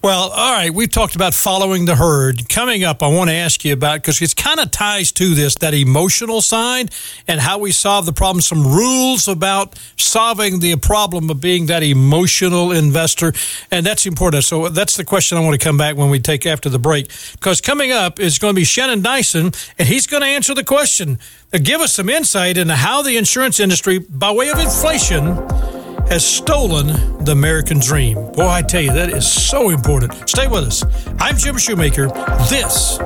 Well, 0.04 0.32
all 0.32 0.52
right, 0.52 0.74
we've 0.74 0.92
talked 0.92 1.16
about 1.16 1.34
following 1.34 1.86
the 1.86 1.96
herd. 1.96 2.50
Coming 2.50 2.84
up, 2.84 3.02
I 3.02 3.08
want 3.08 3.30
to 3.30 3.36
ask 3.38 3.64
you 3.64 3.72
about 3.72 4.02
because 4.02 4.22
it 4.22 4.36
kind 4.36 4.60
of 4.60 4.70
ties 4.70 5.14
to 5.14 5.34
this 5.34 5.56
that 5.56 5.74
emotional 5.74 6.42
side 6.42 6.92
and 7.26 7.40
how 7.40 7.60
we 7.60 7.72
solve 7.72 8.06
the 8.06 8.12
problem. 8.12 8.42
Some 8.42 8.68
rules 8.68 9.30
about 9.30 9.80
solving 9.96 10.60
the 10.60 10.76
problem 10.76 11.30
of 11.30 11.40
being 11.40 11.68
that 11.68 11.84
emotional 11.84 12.74
investor, 12.74 13.32
and 13.72 13.86
that's 13.86 14.06
important. 14.06 14.44
So 14.44 14.68
that's 14.68 14.98
the 14.98 15.06
question 15.06 15.38
I 15.38 15.42
want 15.42 15.58
to 15.58 15.64
come 15.66 15.78
back 15.78 15.96
when 15.96 16.10
we 16.10 16.20
take 16.20 16.46
after 16.46 16.68
the 16.68 16.80
break. 16.80 17.10
Because 17.32 17.62
coming 17.62 17.94
up 17.94 18.20
is 18.20 18.40
going 18.40 18.56
to 18.56 18.60
be 18.60 18.66
Shannon 18.66 19.02
Dyson, 19.02 19.54
and 19.80 19.88
he's 19.88 20.06
going 20.06 20.22
to 20.22 20.28
answer 20.28 20.54
the 20.54 20.66
question, 20.66 21.18
give 21.64 21.80
us 21.80 21.94
some 21.94 22.10
insight 22.10 22.58
into 22.58 22.76
how 22.76 23.04
the 23.04 23.16
insurance 23.16 23.58
industry, 23.58 24.00
by 24.00 24.32
way 24.32 24.50
of 24.50 24.60
inflation 24.60 25.73
has 26.10 26.26
stolen 26.26 26.88
the 27.24 27.32
American 27.32 27.80
dream. 27.80 28.16
Boy, 28.34 28.48
I 28.48 28.62
tell 28.62 28.82
you, 28.82 28.94
that 28.94 29.10
is 29.10 29.30
so 29.30 29.70
important. 29.70 30.30
Stay 30.30 30.48
with 30.48 30.66
us. 30.66 30.84
I'm 31.20 31.38
Jim 31.38 31.58
Shoemaker. 31.58 32.08
This 32.50 33.00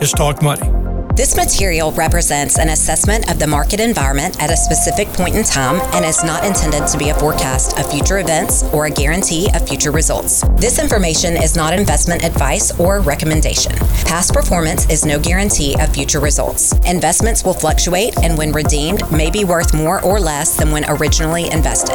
is 0.00 0.12
Talk 0.12 0.42
Money. 0.42 0.93
This 1.16 1.36
material 1.36 1.92
represents 1.92 2.58
an 2.58 2.70
assessment 2.70 3.30
of 3.30 3.38
the 3.38 3.46
market 3.46 3.78
environment 3.78 4.42
at 4.42 4.50
a 4.50 4.56
specific 4.56 5.06
point 5.06 5.36
in 5.36 5.44
time 5.44 5.80
and 5.94 6.04
is 6.04 6.24
not 6.24 6.44
intended 6.44 6.88
to 6.88 6.98
be 6.98 7.10
a 7.10 7.14
forecast 7.14 7.78
of 7.78 7.88
future 7.88 8.18
events 8.18 8.64
or 8.72 8.86
a 8.86 8.90
guarantee 8.90 9.48
of 9.54 9.68
future 9.68 9.92
results. 9.92 10.42
This 10.56 10.80
information 10.80 11.36
is 11.36 11.54
not 11.54 11.72
investment 11.72 12.24
advice 12.24 12.76
or 12.80 12.98
recommendation. 12.98 13.76
Past 14.06 14.34
performance 14.34 14.90
is 14.90 15.06
no 15.06 15.20
guarantee 15.20 15.76
of 15.78 15.94
future 15.94 16.18
results. 16.18 16.72
Investments 16.84 17.44
will 17.44 17.54
fluctuate 17.54 18.18
and 18.18 18.36
when 18.36 18.50
redeemed 18.50 19.08
may 19.12 19.30
be 19.30 19.44
worth 19.44 19.72
more 19.72 20.02
or 20.02 20.18
less 20.18 20.56
than 20.56 20.72
when 20.72 20.84
originally 20.88 21.48
invested. 21.48 21.94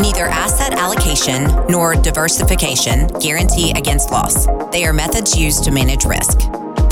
Neither 0.00 0.26
asset 0.26 0.74
allocation 0.74 1.46
nor 1.68 1.96
diversification 1.96 3.08
guarantee 3.18 3.72
against 3.72 4.12
loss. 4.12 4.46
They 4.70 4.84
are 4.84 4.92
methods 4.92 5.36
used 5.36 5.64
to 5.64 5.72
manage 5.72 6.04
risk. 6.04 6.38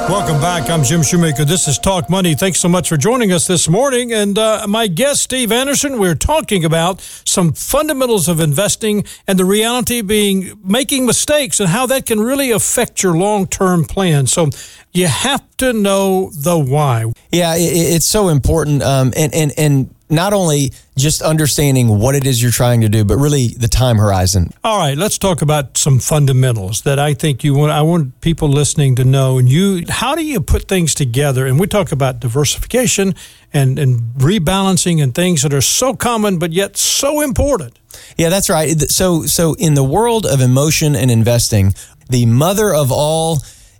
Welcome 0.10 0.42
back. 0.42 0.72
I'm 0.72 0.84
Jim 0.84 1.04
Shoemaker. 1.04 1.46
This 1.46 1.68
is 1.68 1.78
Talk 1.78 2.10
Money. 2.10 2.34
Thanks 2.34 2.60
so 2.60 2.68
much 2.68 2.90
for 2.90 2.98
joining 2.98 3.32
us 3.32 3.46
this 3.46 3.70
morning. 3.70 4.12
And 4.12 4.40
uh, 4.40 4.66
my 4.68 4.88
guest, 4.88 5.22
Steve 5.22 5.52
Anderson, 5.52 6.00
we're 6.00 6.16
talking 6.16 6.66
about 6.66 7.00
some 7.26 7.54
fundamentals 7.54 8.28
of 8.28 8.40
investing 8.40 9.04
and 9.28 9.38
the 9.38 9.46
reality 9.46 10.02
being 10.02 10.60
making 10.64 11.06
mistakes 11.06 11.60
and 11.60 11.70
how 11.70 11.86
that 11.86 12.08
can 12.08 12.20
really 12.20 12.50
affect 12.50 13.04
your 13.04 13.16
long 13.16 13.46
term 13.46 13.86
plan. 13.86 14.26
So 14.26 14.50
you 14.92 15.08
have 15.08 15.44
to 15.58 15.74
know 15.74 16.32
the 16.34 16.58
why. 16.58 17.12
Yeah, 17.32 17.56
it, 17.56 17.96
it's 17.96 18.06
so 18.06 18.30
important. 18.30 18.82
Um, 18.82 19.14
and, 19.16 19.34
and, 19.34 19.54
and 19.58 19.96
not 20.10 20.34
only 20.34 20.72
just 20.98 21.22
understanding 21.22 22.00
what 22.00 22.16
it 22.16 22.26
is 22.26 22.42
you're 22.42 22.52
trying 22.52 22.82
to 22.82 22.90
do, 22.90 23.06
but 23.06 23.18
really 23.18 23.50
the 23.50 23.68
time 23.68 23.98
horizon. 23.98 24.52
All 24.64 24.80
right, 24.80 24.98
let's 24.98 25.18
talk 25.18 25.42
about 25.42 25.78
some 25.78 26.00
fundamentals 26.00 26.82
that 26.82 26.98
I 26.98 27.14
think 27.14 27.44
you 27.44 27.54
want. 27.54 27.72
I 27.72 27.84
want 27.84 28.20
people 28.22 28.50
listening 28.50 28.96
to 28.96 29.06
know. 29.06 29.38
And 29.38 29.48
you, 29.48 29.84
how 29.88 30.16
do 30.16 30.26
you 30.26 30.42
put 30.42 30.68
things 30.68 30.96
together? 30.96 31.46
And 31.46 31.60
we 31.60 31.68
talk 31.68 31.92
about 31.92 32.20
diversification 32.20 33.14
and 33.54 33.80
and 33.80 34.00
rebalancing 34.18 35.02
and 35.02 35.14
things 35.14 35.42
that 35.42 35.54
are 35.54 35.62
so 35.62 35.96
common 35.96 36.38
but 36.38 36.52
yet 36.52 36.78
so 36.78 37.22
important. 37.22 37.80
Yeah, 38.18 38.30
that's 38.30 38.50
right. 38.50 38.80
So 38.90 39.24
so 39.24 39.54
in 39.56 39.76
the 39.76 39.84
world 39.84 40.26
of 40.26 40.42
emotion 40.42 40.96
and 40.96 41.12
investing, 41.12 41.74
the 42.10 42.26
mother 42.26 42.74
of 42.74 42.92
all. 42.92 43.40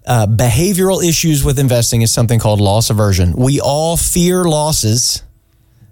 Uh, 0.10 0.26
behavioral 0.26 1.08
issues 1.08 1.44
with 1.44 1.60
investing 1.60 2.02
is 2.02 2.12
something 2.12 2.40
called 2.40 2.60
loss 2.60 2.90
aversion. 2.90 3.32
We 3.34 3.62
all 3.62 3.96
fear 3.96 4.44
losses 4.44 5.22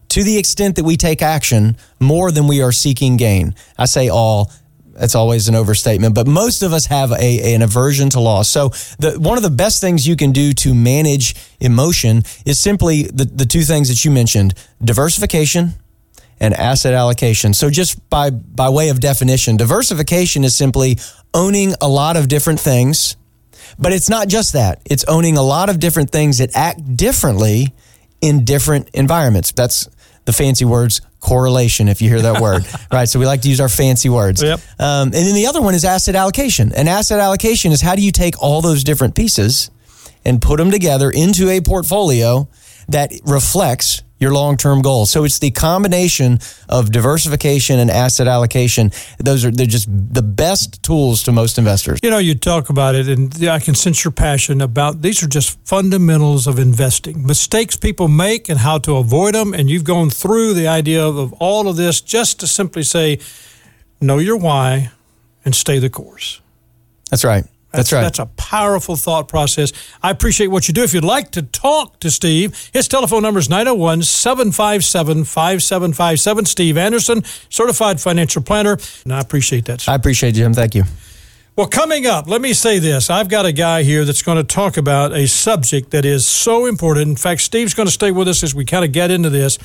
to 0.09 0.23
the 0.23 0.39
extent 0.39 0.77
that 0.77 0.83
we 0.83 0.97
take 0.97 1.21
action 1.21 1.77
more 1.99 2.31
than 2.31 2.47
we 2.47 2.63
are 2.63 2.71
seeking 2.71 3.17
gain. 3.17 3.53
I 3.77 3.85
say 3.85 4.09
all. 4.09 4.51
That's 4.93 5.13
always 5.13 5.47
an 5.47 5.53
overstatement, 5.53 6.15
but 6.15 6.25
most 6.25 6.63
of 6.63 6.73
us 6.73 6.87
have 6.87 7.11
a, 7.11 7.53
an 7.53 7.61
aversion 7.61 8.09
to 8.09 8.19
loss. 8.19 8.49
So, 8.49 8.69
the, 8.97 9.19
one 9.19 9.37
of 9.37 9.43
the 9.43 9.51
best 9.51 9.79
things 9.79 10.07
you 10.07 10.15
can 10.15 10.31
do 10.31 10.53
to 10.53 10.73
manage 10.73 11.35
emotion 11.59 12.23
is 12.47 12.57
simply 12.57 13.03
the, 13.03 13.25
the 13.25 13.45
two 13.45 13.61
things 13.61 13.89
that 13.89 14.03
you 14.03 14.09
mentioned 14.09 14.55
diversification 14.83 15.73
and 16.39 16.55
asset 16.55 16.95
allocation. 16.95 17.53
So, 17.53 17.69
just 17.69 18.09
by, 18.09 18.31
by 18.31 18.69
way 18.69 18.89
of 18.89 18.99
definition, 18.99 19.57
diversification 19.57 20.43
is 20.43 20.55
simply 20.57 20.97
owning 21.31 21.75
a 21.79 21.87
lot 21.87 22.17
of 22.17 22.27
different 22.27 22.59
things, 22.59 23.15
but 23.77 23.93
it's 23.93 24.09
not 24.09 24.27
just 24.27 24.53
that, 24.53 24.81
it's 24.85 25.03
owning 25.05 25.37
a 25.37 25.43
lot 25.43 25.69
of 25.69 25.79
different 25.79 26.09
things 26.09 26.37
that 26.39 26.55
act 26.55 26.97
differently 26.97 27.73
in 28.21 28.45
different 28.45 28.89
environments. 28.93 29.51
That's 29.51 29.89
the 30.25 30.33
fancy 30.33 30.65
words 30.65 31.01
correlation, 31.19 31.87
if 31.87 32.01
you 32.01 32.09
hear 32.09 32.21
that 32.21 32.41
word, 32.41 32.65
right? 32.91 33.07
So 33.07 33.19
we 33.19 33.25
like 33.25 33.41
to 33.41 33.49
use 33.49 33.59
our 33.59 33.69
fancy 33.69 34.09
words. 34.09 34.43
Yep. 34.43 34.59
Um, 34.79 35.07
and 35.07 35.13
then 35.13 35.35
the 35.35 35.47
other 35.47 35.61
one 35.61 35.73
is 35.73 35.85
asset 35.85 36.15
allocation. 36.15 36.71
And 36.73 36.87
asset 36.87 37.19
allocation 37.19 37.71
is 37.71 37.81
how 37.81 37.95
do 37.95 38.01
you 38.01 38.11
take 38.11 38.41
all 38.41 38.61
those 38.61 38.83
different 38.83 39.15
pieces 39.15 39.71
and 40.25 40.41
put 40.41 40.57
them 40.57 40.71
together 40.71 41.09
into 41.09 41.49
a 41.49 41.61
portfolio 41.61 42.47
that 42.89 43.11
reflects 43.25 44.03
your 44.19 44.33
long-term 44.33 44.81
goals. 44.81 45.11
So 45.11 45.23
it's 45.23 45.39
the 45.39 45.51
combination 45.51 46.39
of 46.69 46.91
diversification 46.91 47.79
and 47.79 47.91
asset 47.91 48.27
allocation. 48.27 48.91
Those 49.19 49.45
are 49.45 49.51
they're 49.51 49.65
just 49.65 49.87
the 49.89 50.21
best 50.21 50.81
tools 50.83 51.23
to 51.23 51.31
most 51.31 51.57
investors. 51.57 51.99
You 52.01 52.09
know, 52.09 52.17
you 52.17 52.35
talk 52.35 52.69
about 52.69 52.95
it, 52.95 53.07
and 53.07 53.47
I 53.47 53.59
can 53.59 53.75
sense 53.75 54.03
your 54.03 54.11
passion 54.11 54.61
about 54.61 55.01
these 55.01 55.23
are 55.23 55.27
just 55.27 55.57
fundamentals 55.65 56.47
of 56.47 56.59
investing. 56.59 57.25
Mistakes 57.25 57.75
people 57.75 58.07
make 58.07 58.49
and 58.49 58.59
how 58.59 58.77
to 58.79 58.97
avoid 58.97 59.35
them. 59.35 59.53
And 59.53 59.69
you've 59.69 59.83
gone 59.83 60.09
through 60.09 60.53
the 60.53 60.67
idea 60.67 61.05
of, 61.05 61.17
of 61.17 61.33
all 61.33 61.67
of 61.67 61.75
this 61.75 62.01
just 62.01 62.39
to 62.39 62.47
simply 62.47 62.83
say, 62.83 63.19
know 64.01 64.17
your 64.17 64.37
why 64.37 64.91
and 65.45 65.55
stay 65.55 65.79
the 65.79 65.89
course. 65.89 66.41
That's 67.09 67.23
right. 67.23 67.45
That's, 67.71 67.89
That's, 67.89 67.93
right. 67.93 68.01
That's 68.01 68.19
a 68.19 68.25
powerful 68.37 68.95
thought 68.95 69.27
process. 69.27 69.73
I 70.01 70.09
appreciate 70.09 70.47
what 70.47 70.67
you 70.67 70.73
do. 70.73 70.83
If 70.83 70.93
you'd 70.93 71.03
like 71.03 71.31
to 71.31 71.41
talk 71.41 71.99
to 71.99 72.09
Steve, 72.09 72.69
his 72.71 72.87
telephone 72.87 73.23
number 73.23 73.39
is 73.39 73.49
901 73.49 74.03
757 74.03 75.25
5757. 75.25 76.45
Steve 76.45 76.77
Anderson, 76.77 77.23
certified 77.49 77.99
financial 77.99 78.41
planner. 78.41 78.77
And 79.03 79.13
I 79.13 79.19
appreciate 79.19 79.65
that. 79.65 79.81
Sir. 79.81 79.91
I 79.91 79.95
appreciate 79.95 80.35
you, 80.35 80.43
Jim. 80.43 80.53
Thank 80.53 80.75
you. 80.75 80.83
Well, 81.57 81.67
coming 81.67 82.05
up, 82.05 82.27
let 82.27 82.39
me 82.39 82.53
say 82.53 82.77
this. 82.77 83.09
I've 83.09 83.29
got 83.29 83.47
a 83.47 83.51
guy 83.51 83.81
here 83.81 84.05
that's 84.05 84.21
going 84.21 84.37
to 84.37 84.43
talk 84.43 84.77
about 84.77 85.11
a 85.11 85.27
subject 85.27 85.89
that 85.89 86.05
is 86.05 86.23
so 86.23 86.67
important. 86.67 87.07
In 87.09 87.15
fact, 87.15 87.41
Steve's 87.41 87.73
going 87.73 87.87
to 87.87 87.91
stay 87.91 88.11
with 88.11 88.27
us 88.27 88.43
as 88.43 88.53
we 88.53 88.63
kind 88.63 88.85
of 88.85 88.91
get 88.91 89.09
into 89.09 89.31
this. 89.31 89.57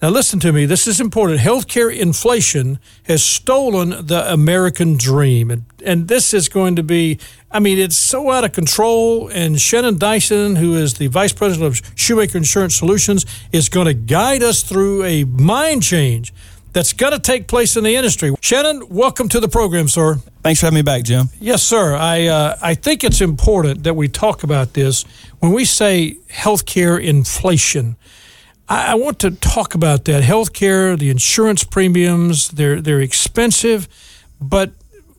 Now, 0.00 0.10
listen 0.10 0.38
to 0.40 0.52
me. 0.52 0.64
This 0.64 0.86
is 0.86 1.00
important. 1.00 1.40
Healthcare 1.40 1.92
inflation 1.92 2.78
has 3.04 3.20
stolen 3.20 4.06
the 4.06 4.32
American 4.32 4.96
dream. 4.96 5.50
And, 5.50 5.64
and 5.84 6.06
this 6.06 6.32
is 6.32 6.48
going 6.48 6.76
to 6.76 6.84
be, 6.84 7.18
I 7.50 7.58
mean, 7.58 7.78
it's 7.78 7.96
so 7.96 8.30
out 8.30 8.44
of 8.44 8.52
control. 8.52 9.28
And 9.28 9.60
Shannon 9.60 9.98
Dyson, 9.98 10.54
who 10.54 10.76
is 10.76 10.94
the 10.94 11.08
vice 11.08 11.32
president 11.32 11.66
of 11.66 11.92
Shoemaker 11.96 12.38
Insurance 12.38 12.76
Solutions, 12.76 13.26
is 13.50 13.68
going 13.68 13.86
to 13.86 13.94
guide 13.94 14.40
us 14.40 14.62
through 14.62 15.02
a 15.02 15.24
mind 15.24 15.82
change 15.82 16.32
that's 16.72 16.92
going 16.92 17.12
to 17.12 17.18
take 17.18 17.48
place 17.48 17.76
in 17.76 17.82
the 17.82 17.96
industry. 17.96 18.32
Shannon, 18.40 18.88
welcome 18.88 19.28
to 19.30 19.40
the 19.40 19.48
program, 19.48 19.88
sir. 19.88 20.20
Thanks 20.44 20.60
for 20.60 20.66
having 20.66 20.76
me 20.76 20.82
back, 20.82 21.02
Jim. 21.02 21.28
Yes, 21.40 21.64
sir. 21.64 21.96
I 21.96 22.26
uh, 22.26 22.56
I 22.62 22.74
think 22.74 23.02
it's 23.02 23.20
important 23.20 23.82
that 23.82 23.94
we 23.94 24.06
talk 24.06 24.44
about 24.44 24.74
this 24.74 25.04
when 25.40 25.52
we 25.52 25.64
say 25.64 26.18
healthcare 26.30 27.02
inflation. 27.02 27.96
I, 28.68 28.92
I 28.92 28.94
want 28.94 29.18
to 29.20 29.30
talk 29.30 29.74
about 29.74 30.04
that 30.06 30.22
healthcare, 30.22 30.98
the 30.98 31.10
insurance 31.10 31.64
premiums. 31.64 32.48
They're 32.48 32.80
they're 32.80 33.00
expensive, 33.00 33.88
but 34.40 34.72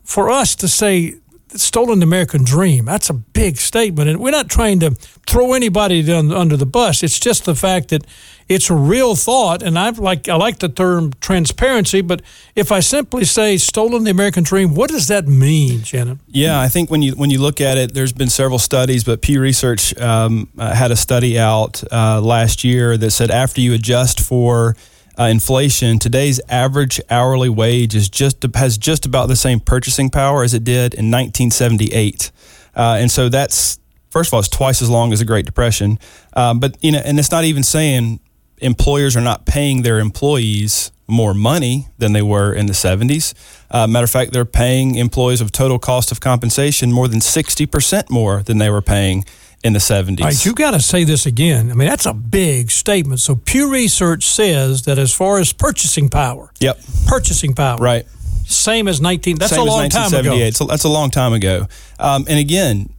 for 0.04 0.30
us 0.30 0.56
to 0.58 0.68
say 0.68 1.16
stolen 1.56 2.04
American 2.04 2.44
dream. 2.44 2.86
That's 2.86 3.10
a 3.10 3.14
big 3.14 3.58
statement. 3.58 4.10
And 4.10 4.20
we're 4.20 4.32
not 4.32 4.50
trying 4.50 4.80
to 4.82 4.92
throw 5.28 5.54
anybody 5.54 6.12
under 6.12 6.56
the 6.56 6.66
bus. 6.66 7.04
It's 7.04 7.20
just 7.20 7.46
the 7.46 7.56
fact 7.56 7.90
that 7.90 8.06
it's 8.50 8.72
a 8.72 8.74
real 8.74 9.16
thought. 9.16 9.62
And 9.62 9.78
I 9.78 9.92
like 9.92 10.28
I 10.28 10.36
like 10.36 10.60
the 10.60 10.68
term 10.68 11.14
transparency, 11.22 12.02
but 12.02 12.22
if 12.56 12.72
I 12.72 12.80
simply 12.80 13.24
say 13.24 13.58
stolen 13.58 14.04
the 14.04 14.12
American 14.12 14.44
dream, 14.44 14.74
what 14.74 14.90
does 14.90 15.08
that 15.08 15.28
mean, 15.28 15.84
Shannon? 15.84 16.20
Yeah, 16.28 16.60
I 16.60 16.68
think 16.68 16.90
when 16.90 17.04
you 17.04 17.14
when 17.14 17.30
you 17.30 17.40
look 17.40 17.62
at 17.62 17.78
it, 17.78 17.94
there's 17.94 18.12
been 18.12 18.30
several 18.30 18.60
studies, 18.60 19.04
but 19.04 19.22
Pew 19.22 19.40
Research 19.40 19.96
um, 20.00 20.50
uh, 20.58 20.74
had 20.74 20.92
a 20.92 20.96
study 20.96 21.40
out 21.40 21.84
uh, 21.92 22.20
last 22.20 22.64
year 22.64 22.98
that 22.98 23.12
said 23.12 23.30
after 23.30 23.62
you 23.62 23.74
adjust 23.74 24.20
for 24.20 24.76
uh, 25.18 25.24
inflation, 25.26 26.00
today's 26.00 26.42
average 26.50 27.00
hourly 27.10 27.50
wage 27.50 27.94
is 27.94 28.10
just 28.10 28.44
has 28.56 28.78
just 28.78 29.06
about 29.06 29.28
the 29.28 29.36
same 29.36 29.60
purchasing 29.60 30.10
power 30.10 30.44
as 30.44 30.56
it 30.56 30.64
did 30.64 30.96
in 30.96 31.12
1978, 31.12 32.32
uh, 32.76 32.98
and 33.00 33.12
so 33.12 33.30
that's 33.30 33.78
first 34.10 34.30
of 34.30 34.34
all, 34.34 34.40
it's 34.40 34.50
twice 34.50 34.82
as 34.82 34.90
long 34.90 35.14
as 35.14 35.20
the 35.20 35.26
Great 35.26 35.46
Depression. 35.46 36.00
Um, 36.34 36.60
but 36.60 36.78
you 36.82 36.92
know, 36.92 37.02
and 37.06 37.20
it's 37.20 37.30
not 37.30 37.44
even 37.44 37.62
saying 37.62 38.20
employers 38.62 39.16
are 39.16 39.22
not 39.22 39.46
paying 39.46 39.82
their 39.82 40.00
employees 40.00 40.92
more 41.08 41.34
money 41.34 41.88
than 41.98 42.14
they 42.14 42.22
were 42.22 42.54
in 42.54 42.68
the 42.68 42.74
70s. 42.74 43.34
Uh, 43.72 43.88
matter 43.88 44.04
of 44.04 44.12
fact, 44.12 44.32
they're 44.32 44.46
paying 44.46 44.96
employees 44.96 45.42
of 45.42 45.52
total 45.52 45.80
cost 45.80 46.12
of 46.12 46.20
compensation 46.20 46.92
more 46.92 47.08
than 47.08 47.20
60% 47.20 48.10
more 48.10 48.44
than 48.44 48.60
they 48.60 48.70
were 48.70 48.82
paying 48.82 49.26
in 49.64 49.74
the 49.74 49.80
70s. 49.80 50.22
All 50.22 50.28
right, 50.28 50.46
you 50.46 50.54
got 50.54 50.72
to 50.72 50.80
say 50.80 51.04
this 51.04 51.26
again. 51.26 51.72
I 51.72 51.74
mean, 51.74 51.88
that's 51.88 52.06
a 52.06 52.14
big 52.14 52.72
statement. 52.72 53.20
So 53.20 53.36
Pew 53.36 53.72
Research 53.72 54.24
says 54.26 54.84
that 54.84 54.98
as 54.98 55.14
far 55.14 55.40
as 55.40 55.52
purchasing 55.52 56.10
power, 56.10 56.52
yep, 56.60 56.80
purchasing 57.08 57.54
power, 57.54 57.78
right, 57.78 58.06
same 58.46 58.88
as 58.88 59.02
19. 59.02 59.38
That's 59.38 59.52
same 59.52 59.62
a 59.62 59.66
long 59.66 59.90
time 59.90 60.14
ago. 60.14 60.50
So 60.52 60.66
that's 60.66 60.86
a 60.86 60.90
long 60.90 61.12
time 61.12 61.34
ago. 61.34 61.68
Um, 62.00 62.26
and 62.30 62.40
again, 62.40 62.90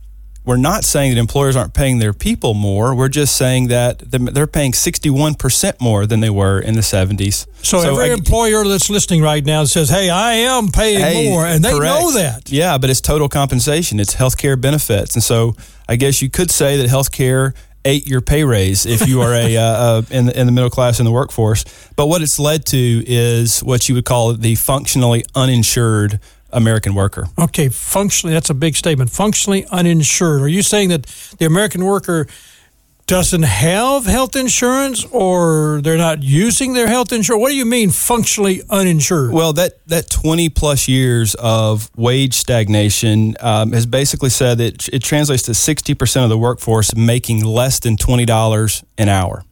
we're 0.50 0.56
not 0.56 0.82
saying 0.82 1.14
that 1.14 1.20
employers 1.20 1.54
aren't 1.54 1.74
paying 1.74 2.00
their 2.00 2.12
people 2.12 2.54
more. 2.54 2.92
We're 2.92 3.08
just 3.08 3.36
saying 3.36 3.68
that 3.68 4.00
they're 4.00 4.48
paying 4.48 4.72
61% 4.72 5.80
more 5.80 6.06
than 6.06 6.18
they 6.18 6.28
were 6.28 6.58
in 6.58 6.74
the 6.74 6.80
70s. 6.80 7.46
So, 7.64 7.80
so 7.80 7.92
every 7.92 8.10
I, 8.10 8.14
employer 8.14 8.66
that's 8.66 8.90
listening 8.90 9.22
right 9.22 9.44
now 9.44 9.62
says, 9.62 9.90
hey, 9.90 10.10
I 10.10 10.32
am 10.32 10.66
paying 10.66 10.98
hey, 10.98 11.30
more, 11.30 11.46
and 11.46 11.62
they 11.62 11.70
correct. 11.70 12.00
know 12.00 12.12
that. 12.14 12.50
Yeah, 12.50 12.78
but 12.78 12.90
it's 12.90 13.00
total 13.00 13.28
compensation, 13.28 14.00
it's 14.00 14.14
health 14.14 14.38
care 14.38 14.56
benefits. 14.56 15.14
And 15.14 15.22
so 15.22 15.54
I 15.88 15.94
guess 15.94 16.20
you 16.20 16.28
could 16.28 16.50
say 16.50 16.78
that 16.78 16.88
health 16.88 17.12
care 17.12 17.54
ate 17.84 18.08
your 18.08 18.20
pay 18.20 18.42
raise 18.42 18.86
if 18.86 19.06
you 19.06 19.20
are 19.20 19.32
a 19.32 19.56
uh, 19.56 19.62
uh, 19.62 20.02
in, 20.10 20.26
the, 20.26 20.40
in 20.40 20.46
the 20.46 20.52
middle 20.52 20.68
class 20.68 20.98
in 20.98 21.04
the 21.04 21.12
workforce. 21.12 21.64
But 21.94 22.08
what 22.08 22.22
it's 22.22 22.40
led 22.40 22.66
to 22.66 23.04
is 23.06 23.60
what 23.60 23.88
you 23.88 23.94
would 23.94 24.04
call 24.04 24.34
the 24.34 24.56
functionally 24.56 25.24
uninsured 25.36 26.18
American 26.52 26.94
worker. 26.94 27.28
Okay, 27.38 27.68
functionally, 27.68 28.34
that's 28.34 28.50
a 28.50 28.54
big 28.54 28.76
statement. 28.76 29.10
Functionally 29.10 29.66
uninsured. 29.66 30.42
Are 30.42 30.48
you 30.48 30.62
saying 30.62 30.88
that 30.90 31.06
the 31.38 31.46
American 31.46 31.84
worker 31.84 32.26
doesn't 33.10 33.42
have 33.42 34.06
health 34.06 34.36
insurance 34.36 35.04
or 35.06 35.80
they're 35.82 35.96
not 35.96 36.22
using 36.22 36.74
their 36.74 36.86
health 36.86 37.12
insurance? 37.12 37.40
What 37.40 37.48
do 37.48 37.56
you 37.56 37.66
mean 37.66 37.90
functionally 37.90 38.62
uninsured? 38.70 39.32
Well, 39.32 39.52
that, 39.54 39.84
that 39.88 40.08
20 40.10 40.48
plus 40.50 40.86
years 40.86 41.34
of 41.34 41.90
wage 41.96 42.34
stagnation 42.34 43.34
um, 43.40 43.72
has 43.72 43.84
basically 43.84 44.30
said 44.30 44.58
that 44.58 44.88
it 44.90 45.02
translates 45.02 45.42
to 45.44 45.52
60% 45.52 46.22
of 46.22 46.28
the 46.28 46.38
workforce 46.38 46.94
making 46.94 47.44
less 47.44 47.80
than 47.80 47.96
$20 47.96 48.84
an 48.96 49.08
hour. 49.08 49.44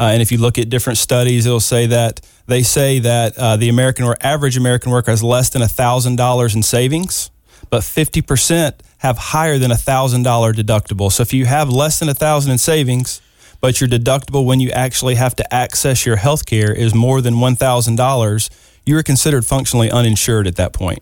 Uh, 0.00 0.04
and 0.04 0.22
if 0.22 0.32
you 0.32 0.38
look 0.38 0.56
at 0.56 0.70
different 0.70 0.98
studies, 0.98 1.44
it'll 1.44 1.60
say 1.60 1.84
that 1.84 2.22
they 2.46 2.62
say 2.62 3.00
that 3.00 3.36
uh, 3.36 3.56
the 3.56 3.68
American 3.68 4.06
or 4.06 4.16
average 4.22 4.56
American 4.56 4.90
worker 4.90 5.10
has 5.10 5.22
less 5.22 5.50
than 5.50 5.60
$1,000 5.60 6.56
in 6.56 6.62
savings, 6.62 7.30
but 7.68 7.82
50% 7.82 8.72
have 8.98 9.18
higher 9.18 9.58
than 9.58 9.70
$1,000 9.70 10.24
deductible. 10.54 11.12
So 11.12 11.20
if 11.20 11.34
you 11.34 11.44
have 11.44 11.68
less 11.68 11.98
than 11.98 12.06
1000 12.06 12.50
in 12.50 12.56
savings, 12.56 13.20
but 13.60 13.78
your 13.78 13.90
deductible 13.90 14.46
when 14.46 14.58
you 14.58 14.70
actually 14.70 15.16
have 15.16 15.36
to 15.36 15.54
access 15.54 16.06
your 16.06 16.16
health 16.16 16.46
care 16.46 16.72
is 16.72 16.94
more 16.94 17.20
than 17.20 17.34
$1,000, 17.34 18.50
you 18.86 18.96
are 18.96 19.02
considered 19.02 19.44
functionally 19.44 19.90
uninsured 19.90 20.46
at 20.46 20.56
that 20.56 20.72
point. 20.72 21.00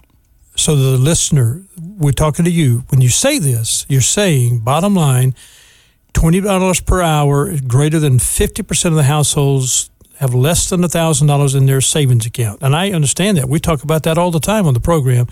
So 0.57 0.75
the 0.75 0.99
listener, 0.99 1.63
we're 1.79 2.11
talking 2.11 2.45
to 2.47 2.51
you. 2.51 2.83
When 2.89 3.01
you 3.01 3.11
say 3.11 3.39
this, 3.39 3.87
you're 3.89 4.01
saying, 4.01 4.59
bottom 4.59 4.97
line, 4.97 5.37
$20 6.19 6.85
per 6.85 7.01
hour, 7.01 7.57
greater 7.67 8.01
than 8.01 8.19
50% 8.19 8.87
of 8.87 8.95
the 8.95 9.05
households 9.05 9.89
have 10.19 10.35
less 10.35 10.69
than 10.69 10.81
$1,000 10.81 11.57
in 11.57 11.67
their 11.67 11.81
savings 11.81 12.27
account. 12.27 12.61
And 12.61 12.75
I 12.75 12.91
understand 12.91 13.37
that. 13.39 13.49
We 13.49 13.61
talk 13.61 13.85
about 13.85 14.03
that 14.03 14.19
all 14.19 14.33
the 14.33 14.41
time 14.41 14.67
on 14.67 14.75
the 14.75 14.81
program. 14.81 15.29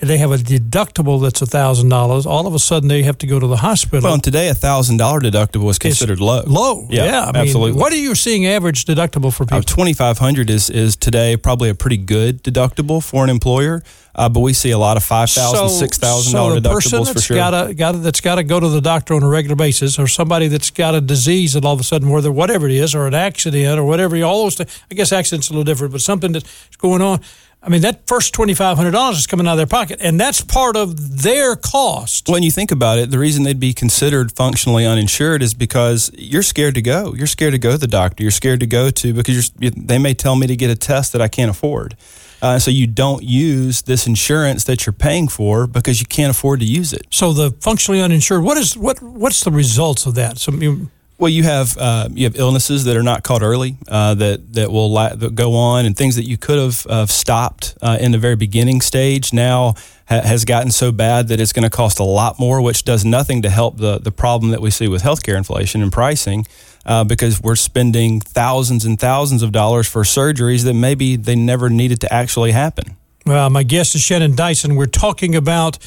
They 0.00 0.18
have 0.18 0.32
a 0.32 0.36
deductible 0.36 1.22
that's 1.22 1.40
$1,000. 1.40 2.26
All 2.26 2.46
of 2.48 2.54
a 2.54 2.58
sudden, 2.58 2.88
they 2.88 3.04
have 3.04 3.18
to 3.18 3.26
go 3.26 3.38
to 3.38 3.46
the 3.46 3.58
hospital. 3.58 4.02
Well, 4.02 4.14
and 4.14 4.24
today, 4.24 4.48
a 4.48 4.54
$1,000 4.54 4.98
deductible 4.98 5.70
is 5.70 5.78
considered 5.78 6.14
it's 6.14 6.20
low. 6.20 6.42
Low, 6.44 6.88
yeah. 6.90 7.04
yeah 7.04 7.30
I 7.32 7.38
absolutely. 7.38 7.72
Mean, 7.72 7.80
what 7.80 7.92
are 7.92 7.96
you 7.96 8.16
seeing 8.16 8.44
average 8.46 8.84
deductible 8.84 9.32
for 9.32 9.44
people? 9.44 9.58
Uh, 9.58 9.62
2500 9.62 10.50
is, 10.50 10.70
is 10.70 10.96
today 10.96 11.36
probably 11.36 11.68
a 11.68 11.74
pretty 11.74 11.98
good 11.98 12.42
deductible 12.42 13.02
for 13.02 13.22
an 13.22 13.30
employer. 13.30 13.82
Uh, 14.14 14.28
but 14.28 14.40
we 14.40 14.52
see 14.52 14.70
a 14.70 14.78
lot 14.78 14.96
of 14.96 15.02
five 15.02 15.30
thousand, 15.30 15.68
so, 15.70 15.74
six 15.74 15.96
thousand 15.96 16.34
dollar 16.34 16.60
deductibles 16.60 16.72
person 16.72 16.98
that's 17.04 17.12
for 17.12 17.20
sure. 17.20 17.36
Gotta, 17.36 17.72
gotta, 17.72 17.98
that's 17.98 18.20
got 18.20 18.34
to 18.34 18.44
go 18.44 18.60
to 18.60 18.68
the 18.68 18.80
doctor 18.80 19.14
on 19.14 19.22
a 19.22 19.28
regular 19.28 19.56
basis, 19.56 19.98
or 19.98 20.06
somebody 20.06 20.48
that's 20.48 20.70
got 20.70 20.94
a 20.94 21.00
disease 21.00 21.54
that 21.54 21.64
all 21.64 21.72
of 21.72 21.80
a 21.80 21.84
sudden, 21.84 22.10
whether 22.10 22.30
whatever 22.30 22.66
it 22.66 22.72
is, 22.72 22.94
or 22.94 23.06
an 23.06 23.14
accident, 23.14 23.78
or 23.78 23.84
whatever, 23.84 24.22
all 24.22 24.42
those. 24.42 24.56
Things, 24.56 24.82
I 24.90 24.94
guess 24.94 25.12
accidents 25.12 25.48
a 25.48 25.52
little 25.52 25.64
different, 25.64 25.92
but 25.92 26.02
something 26.02 26.32
that's 26.32 26.76
going 26.76 27.00
on. 27.00 27.20
I 27.64 27.68
mean, 27.68 27.82
that 27.82 28.08
first 28.08 28.34
twenty 28.34 28.54
five 28.54 28.76
hundred 28.76 28.90
dollars 28.90 29.18
is 29.18 29.26
coming 29.26 29.46
out 29.46 29.52
of 29.52 29.56
their 29.58 29.66
pocket, 29.66 30.00
and 30.00 30.18
that's 30.18 30.40
part 30.40 30.76
of 30.76 31.22
their 31.22 31.54
cost. 31.54 32.28
When 32.28 32.42
you 32.42 32.50
think 32.50 32.72
about 32.72 32.98
it, 32.98 33.10
the 33.12 33.20
reason 33.20 33.44
they'd 33.44 33.60
be 33.60 33.72
considered 33.72 34.32
functionally 34.32 34.84
uninsured 34.84 35.42
is 35.42 35.54
because 35.54 36.10
you're 36.14 36.42
scared 36.42 36.74
to 36.74 36.82
go. 36.82 37.14
You're 37.14 37.28
scared 37.28 37.52
to 37.52 37.58
go 37.58 37.70
to 37.70 37.78
the 37.78 37.86
doctor. 37.86 38.24
You're 38.24 38.32
scared 38.32 38.60
to 38.60 38.66
go 38.66 38.90
to 38.90 39.14
because 39.14 39.50
they 39.60 39.98
may 39.98 40.12
tell 40.12 40.34
me 40.34 40.48
to 40.48 40.56
get 40.56 40.70
a 40.70 40.74
test 40.74 41.12
that 41.12 41.22
I 41.22 41.28
can't 41.28 41.50
afford. 41.50 41.96
Uh, 42.42 42.58
so 42.58 42.72
you 42.72 42.88
don't 42.88 43.22
use 43.22 43.82
this 43.82 44.08
insurance 44.08 44.64
that 44.64 44.84
you're 44.84 44.92
paying 44.92 45.28
for 45.28 45.68
because 45.68 46.00
you 46.00 46.06
can't 46.06 46.30
afford 46.30 46.58
to 46.58 46.66
use 46.66 46.92
it. 46.92 47.06
So 47.10 47.32
the 47.32 47.52
functionally 47.60 48.02
uninsured, 48.02 48.42
what 48.42 48.56
is 48.58 48.76
what? 48.76 49.00
What's 49.00 49.44
the 49.44 49.52
results 49.52 50.06
of 50.06 50.16
that? 50.16 50.38
So 50.38 50.50
you, 50.50 50.90
well, 51.22 51.30
you 51.30 51.44
have 51.44 51.78
uh, 51.78 52.08
you 52.10 52.24
have 52.24 52.34
illnesses 52.34 52.82
that 52.86 52.96
are 52.96 53.02
not 53.04 53.22
caught 53.22 53.42
early 53.42 53.76
uh, 53.86 54.14
that 54.14 54.54
that 54.54 54.72
will 54.72 54.90
la- 54.90 55.14
that 55.14 55.36
go 55.36 55.54
on, 55.54 55.86
and 55.86 55.96
things 55.96 56.16
that 56.16 56.24
you 56.24 56.36
could 56.36 56.58
have 56.58 56.84
uh, 56.88 57.06
stopped 57.06 57.78
uh, 57.80 57.96
in 58.00 58.10
the 58.10 58.18
very 58.18 58.34
beginning 58.34 58.80
stage 58.80 59.32
now 59.32 59.74
ha- 60.08 60.22
has 60.22 60.44
gotten 60.44 60.72
so 60.72 60.90
bad 60.90 61.28
that 61.28 61.40
it's 61.40 61.52
going 61.52 61.62
to 61.62 61.70
cost 61.70 62.00
a 62.00 62.04
lot 62.04 62.40
more, 62.40 62.60
which 62.60 62.82
does 62.82 63.04
nothing 63.04 63.40
to 63.42 63.50
help 63.50 63.76
the 63.76 64.00
the 64.00 64.10
problem 64.10 64.50
that 64.50 64.60
we 64.60 64.68
see 64.68 64.88
with 64.88 65.04
healthcare 65.04 65.36
inflation 65.36 65.80
and 65.80 65.92
pricing 65.92 66.44
uh, 66.86 67.04
because 67.04 67.40
we're 67.40 67.54
spending 67.54 68.18
thousands 68.18 68.84
and 68.84 68.98
thousands 68.98 69.44
of 69.44 69.52
dollars 69.52 69.86
for 69.86 70.02
surgeries 70.02 70.64
that 70.64 70.74
maybe 70.74 71.14
they 71.14 71.36
never 71.36 71.70
needed 71.70 72.00
to 72.00 72.12
actually 72.12 72.50
happen. 72.50 72.96
Well, 73.24 73.48
my 73.48 73.62
guest 73.62 73.94
is 73.94 74.00
Shannon 74.00 74.34
Dyson. 74.34 74.74
We're 74.74 74.86
talking 74.86 75.36
about, 75.36 75.78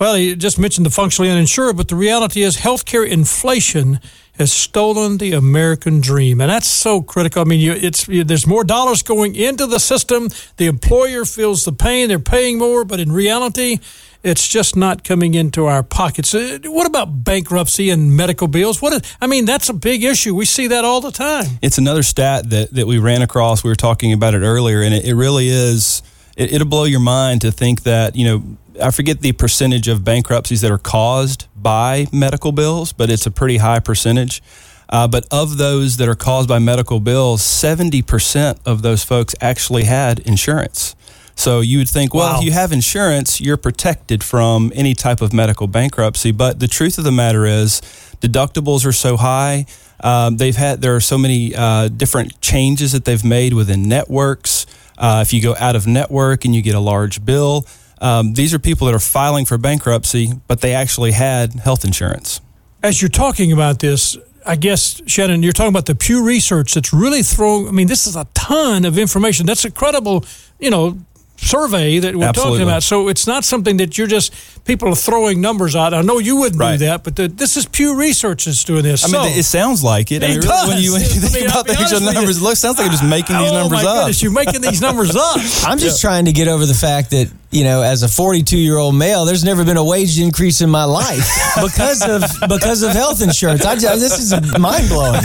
well, 0.00 0.18
you 0.18 0.34
just 0.34 0.58
mentioned 0.58 0.84
the 0.84 0.90
functionally 0.90 1.30
uninsured, 1.30 1.76
but 1.76 1.86
the 1.86 1.94
reality 1.94 2.42
is 2.42 2.56
healthcare 2.56 3.08
inflation 3.08 4.00
has 4.40 4.52
stolen 4.52 5.18
the 5.18 5.32
American 5.32 6.00
dream, 6.00 6.40
and 6.40 6.50
that's 6.50 6.66
so 6.66 7.02
critical. 7.02 7.42
I 7.42 7.44
mean, 7.44 7.60
you, 7.60 7.72
it's 7.72 8.08
you, 8.08 8.24
there's 8.24 8.46
more 8.46 8.64
dollars 8.64 9.02
going 9.02 9.36
into 9.36 9.66
the 9.66 9.78
system. 9.78 10.28
The 10.56 10.66
employer 10.66 11.24
feels 11.24 11.64
the 11.64 11.72
pain; 11.72 12.08
they're 12.08 12.18
paying 12.18 12.58
more, 12.58 12.84
but 12.84 13.00
in 13.00 13.12
reality, 13.12 13.78
it's 14.22 14.48
just 14.48 14.76
not 14.76 15.04
coming 15.04 15.34
into 15.34 15.66
our 15.66 15.82
pockets. 15.82 16.34
Uh, 16.34 16.58
what 16.64 16.86
about 16.86 17.22
bankruptcy 17.22 17.90
and 17.90 18.16
medical 18.16 18.48
bills? 18.48 18.80
What 18.80 19.16
I 19.20 19.26
mean, 19.26 19.44
that's 19.44 19.68
a 19.68 19.74
big 19.74 20.02
issue. 20.04 20.34
We 20.34 20.46
see 20.46 20.68
that 20.68 20.84
all 20.84 21.00
the 21.02 21.12
time. 21.12 21.58
It's 21.60 21.78
another 21.78 22.02
stat 22.02 22.48
that, 22.50 22.72
that 22.72 22.86
we 22.86 22.98
ran 22.98 23.22
across. 23.22 23.62
We 23.62 23.70
were 23.70 23.76
talking 23.76 24.12
about 24.12 24.34
it 24.34 24.40
earlier, 24.40 24.82
and 24.82 24.94
it, 24.94 25.04
it 25.04 25.14
really 25.14 25.48
is. 25.48 26.02
It, 26.40 26.54
it'll 26.54 26.68
blow 26.68 26.84
your 26.84 27.00
mind 27.00 27.42
to 27.42 27.52
think 27.52 27.82
that 27.82 28.16
you 28.16 28.24
know. 28.24 28.56
I 28.80 28.92
forget 28.92 29.20
the 29.20 29.32
percentage 29.32 29.88
of 29.88 30.04
bankruptcies 30.04 30.62
that 30.62 30.70
are 30.70 30.78
caused 30.78 31.48
by 31.54 32.06
medical 32.12 32.50
bills, 32.50 32.94
but 32.94 33.10
it's 33.10 33.26
a 33.26 33.30
pretty 33.30 33.58
high 33.58 33.80
percentage. 33.80 34.42
Uh, 34.88 35.06
but 35.06 35.26
of 35.30 35.58
those 35.58 35.98
that 35.98 36.08
are 36.08 36.14
caused 36.14 36.48
by 36.48 36.58
medical 36.58 36.98
bills, 36.98 37.42
70% 37.42 38.58
of 38.64 38.80
those 38.80 39.04
folks 39.04 39.34
actually 39.40 39.84
had 39.84 40.20
insurance. 40.20 40.96
So 41.34 41.60
you 41.60 41.78
would 41.78 41.88
think, 41.88 42.12
well, 42.12 42.32
wow. 42.32 42.38
if 42.38 42.44
you 42.44 42.52
have 42.52 42.72
insurance, 42.72 43.40
you're 43.40 43.56
protected 43.56 44.24
from 44.24 44.72
any 44.74 44.94
type 44.94 45.20
of 45.20 45.32
medical 45.32 45.66
bankruptcy. 45.66 46.32
But 46.32 46.60
the 46.60 46.68
truth 46.68 46.98
of 46.98 47.04
the 47.04 47.12
matter 47.12 47.46
is, 47.46 47.80
deductibles 48.20 48.84
are 48.84 48.92
so 48.92 49.16
high. 49.16 49.66
Um, 50.02 50.36
they've 50.36 50.56
had 50.56 50.80
there 50.80 50.96
are 50.96 51.00
so 51.00 51.18
many 51.18 51.54
uh, 51.54 51.88
different 51.88 52.40
changes 52.40 52.92
that 52.92 53.04
they've 53.04 53.24
made 53.24 53.54
within 53.54 53.88
networks. 53.88 54.66
Uh, 55.00 55.20
if 55.22 55.32
you 55.32 55.40
go 55.42 55.56
out 55.58 55.74
of 55.74 55.86
network 55.86 56.44
and 56.44 56.54
you 56.54 56.60
get 56.60 56.74
a 56.74 56.80
large 56.80 57.24
bill, 57.24 57.66
um, 58.00 58.34
these 58.34 58.52
are 58.54 58.58
people 58.58 58.86
that 58.86 58.94
are 58.94 59.00
filing 59.00 59.46
for 59.46 59.58
bankruptcy, 59.58 60.32
but 60.46 60.60
they 60.60 60.74
actually 60.74 61.12
had 61.12 61.54
health 61.54 61.84
insurance. 61.84 62.40
As 62.82 63.00
you're 63.00 63.08
talking 63.08 63.50
about 63.50 63.78
this, 63.78 64.16
I 64.44 64.56
guess, 64.56 65.02
Shannon, 65.06 65.42
you're 65.42 65.52
talking 65.52 65.72
about 65.72 65.86
the 65.86 65.94
Pew 65.94 66.24
Research 66.24 66.74
that's 66.74 66.92
really 66.92 67.22
throwing, 67.22 67.68
I 67.68 67.72
mean, 67.72 67.88
this 67.88 68.06
is 68.06 68.14
a 68.14 68.26
ton 68.34 68.84
of 68.84 68.98
information. 68.98 69.46
That's 69.46 69.64
incredible, 69.64 70.24
you 70.58 70.70
know, 70.70 70.98
survey 71.40 71.98
that 71.98 72.14
we're 72.14 72.24
Absolutely. 72.26 72.58
talking 72.58 72.68
about. 72.68 72.82
So 72.82 73.08
it's 73.08 73.26
not 73.26 73.44
something 73.44 73.78
that 73.78 73.96
you're 73.98 74.06
just 74.06 74.32
people 74.64 74.88
are 74.88 74.94
throwing 74.94 75.40
numbers 75.40 75.74
out. 75.74 75.94
I 75.94 76.02
know 76.02 76.18
you 76.18 76.36
wouldn't 76.36 76.60
Right. 76.60 76.78
do 76.78 76.86
that, 76.86 77.02
but 77.04 77.16
the, 77.16 77.28
this 77.28 77.56
is 77.56 77.66
Pew 77.66 77.96
Research 77.96 78.44
that's 78.44 78.62
doing 78.64 78.82
this. 78.82 79.04
I 79.04 79.08
mean, 79.08 79.38
it 79.38 79.44
sounds 79.44 79.82
like 79.82 80.12
it. 80.12 80.22
I 80.22 80.26
It 80.26 80.28
mean, 80.30 80.40
really, 80.40 80.68
when 80.68 80.78
you, 80.82 80.92
when 80.92 81.00
you 81.02 81.08
does. 81.08 81.24
I 81.24 81.28
think 81.28 81.42
mean, 81.46 81.50
about 81.50 81.66
be 81.66 81.72
the 81.74 81.80
actual 81.80 82.00
numbers, 82.00 82.38
it 82.38 82.42
looks 82.42 82.60
sounds 82.60 82.76
like 82.78 82.84
you're 82.86 82.92
just 82.92 83.04
making 83.04 83.38
these 83.38 83.50
oh 83.50 83.54
numbers 83.54 83.82
my 83.82 83.88
up. 83.90 83.96
goodness, 84.00 84.22
you're 84.22 84.32
making 84.32 84.60
these 84.60 84.80
numbers 84.80 85.16
up. 85.16 85.36
I'm 85.66 85.78
just 85.78 86.00
trying 86.00 86.26
to 86.26 86.32
get 86.32 86.48
over 86.48 86.66
the 86.66 86.74
fact 86.74 87.10
that 87.10 87.30
you 87.52 87.64
know, 87.64 87.82
as 87.82 88.04
a 88.04 88.08
42 88.08 88.56
year 88.56 88.76
old 88.76 88.94
male, 88.94 89.24
there's 89.24 89.42
never 89.42 89.64
been 89.64 89.76
a 89.76 89.82
wage 89.82 90.20
increase 90.20 90.60
in 90.60 90.70
my 90.70 90.84
life 90.84 91.26
because 91.60 92.00
of 92.08 92.22
because 92.48 92.84
of 92.84 92.92
health 92.92 93.22
insurance. 93.22 93.64
I 93.64 93.74
just, 93.74 93.98
this 93.98 94.18
is 94.20 94.58
mind 94.60 94.88
blowing. 94.88 95.20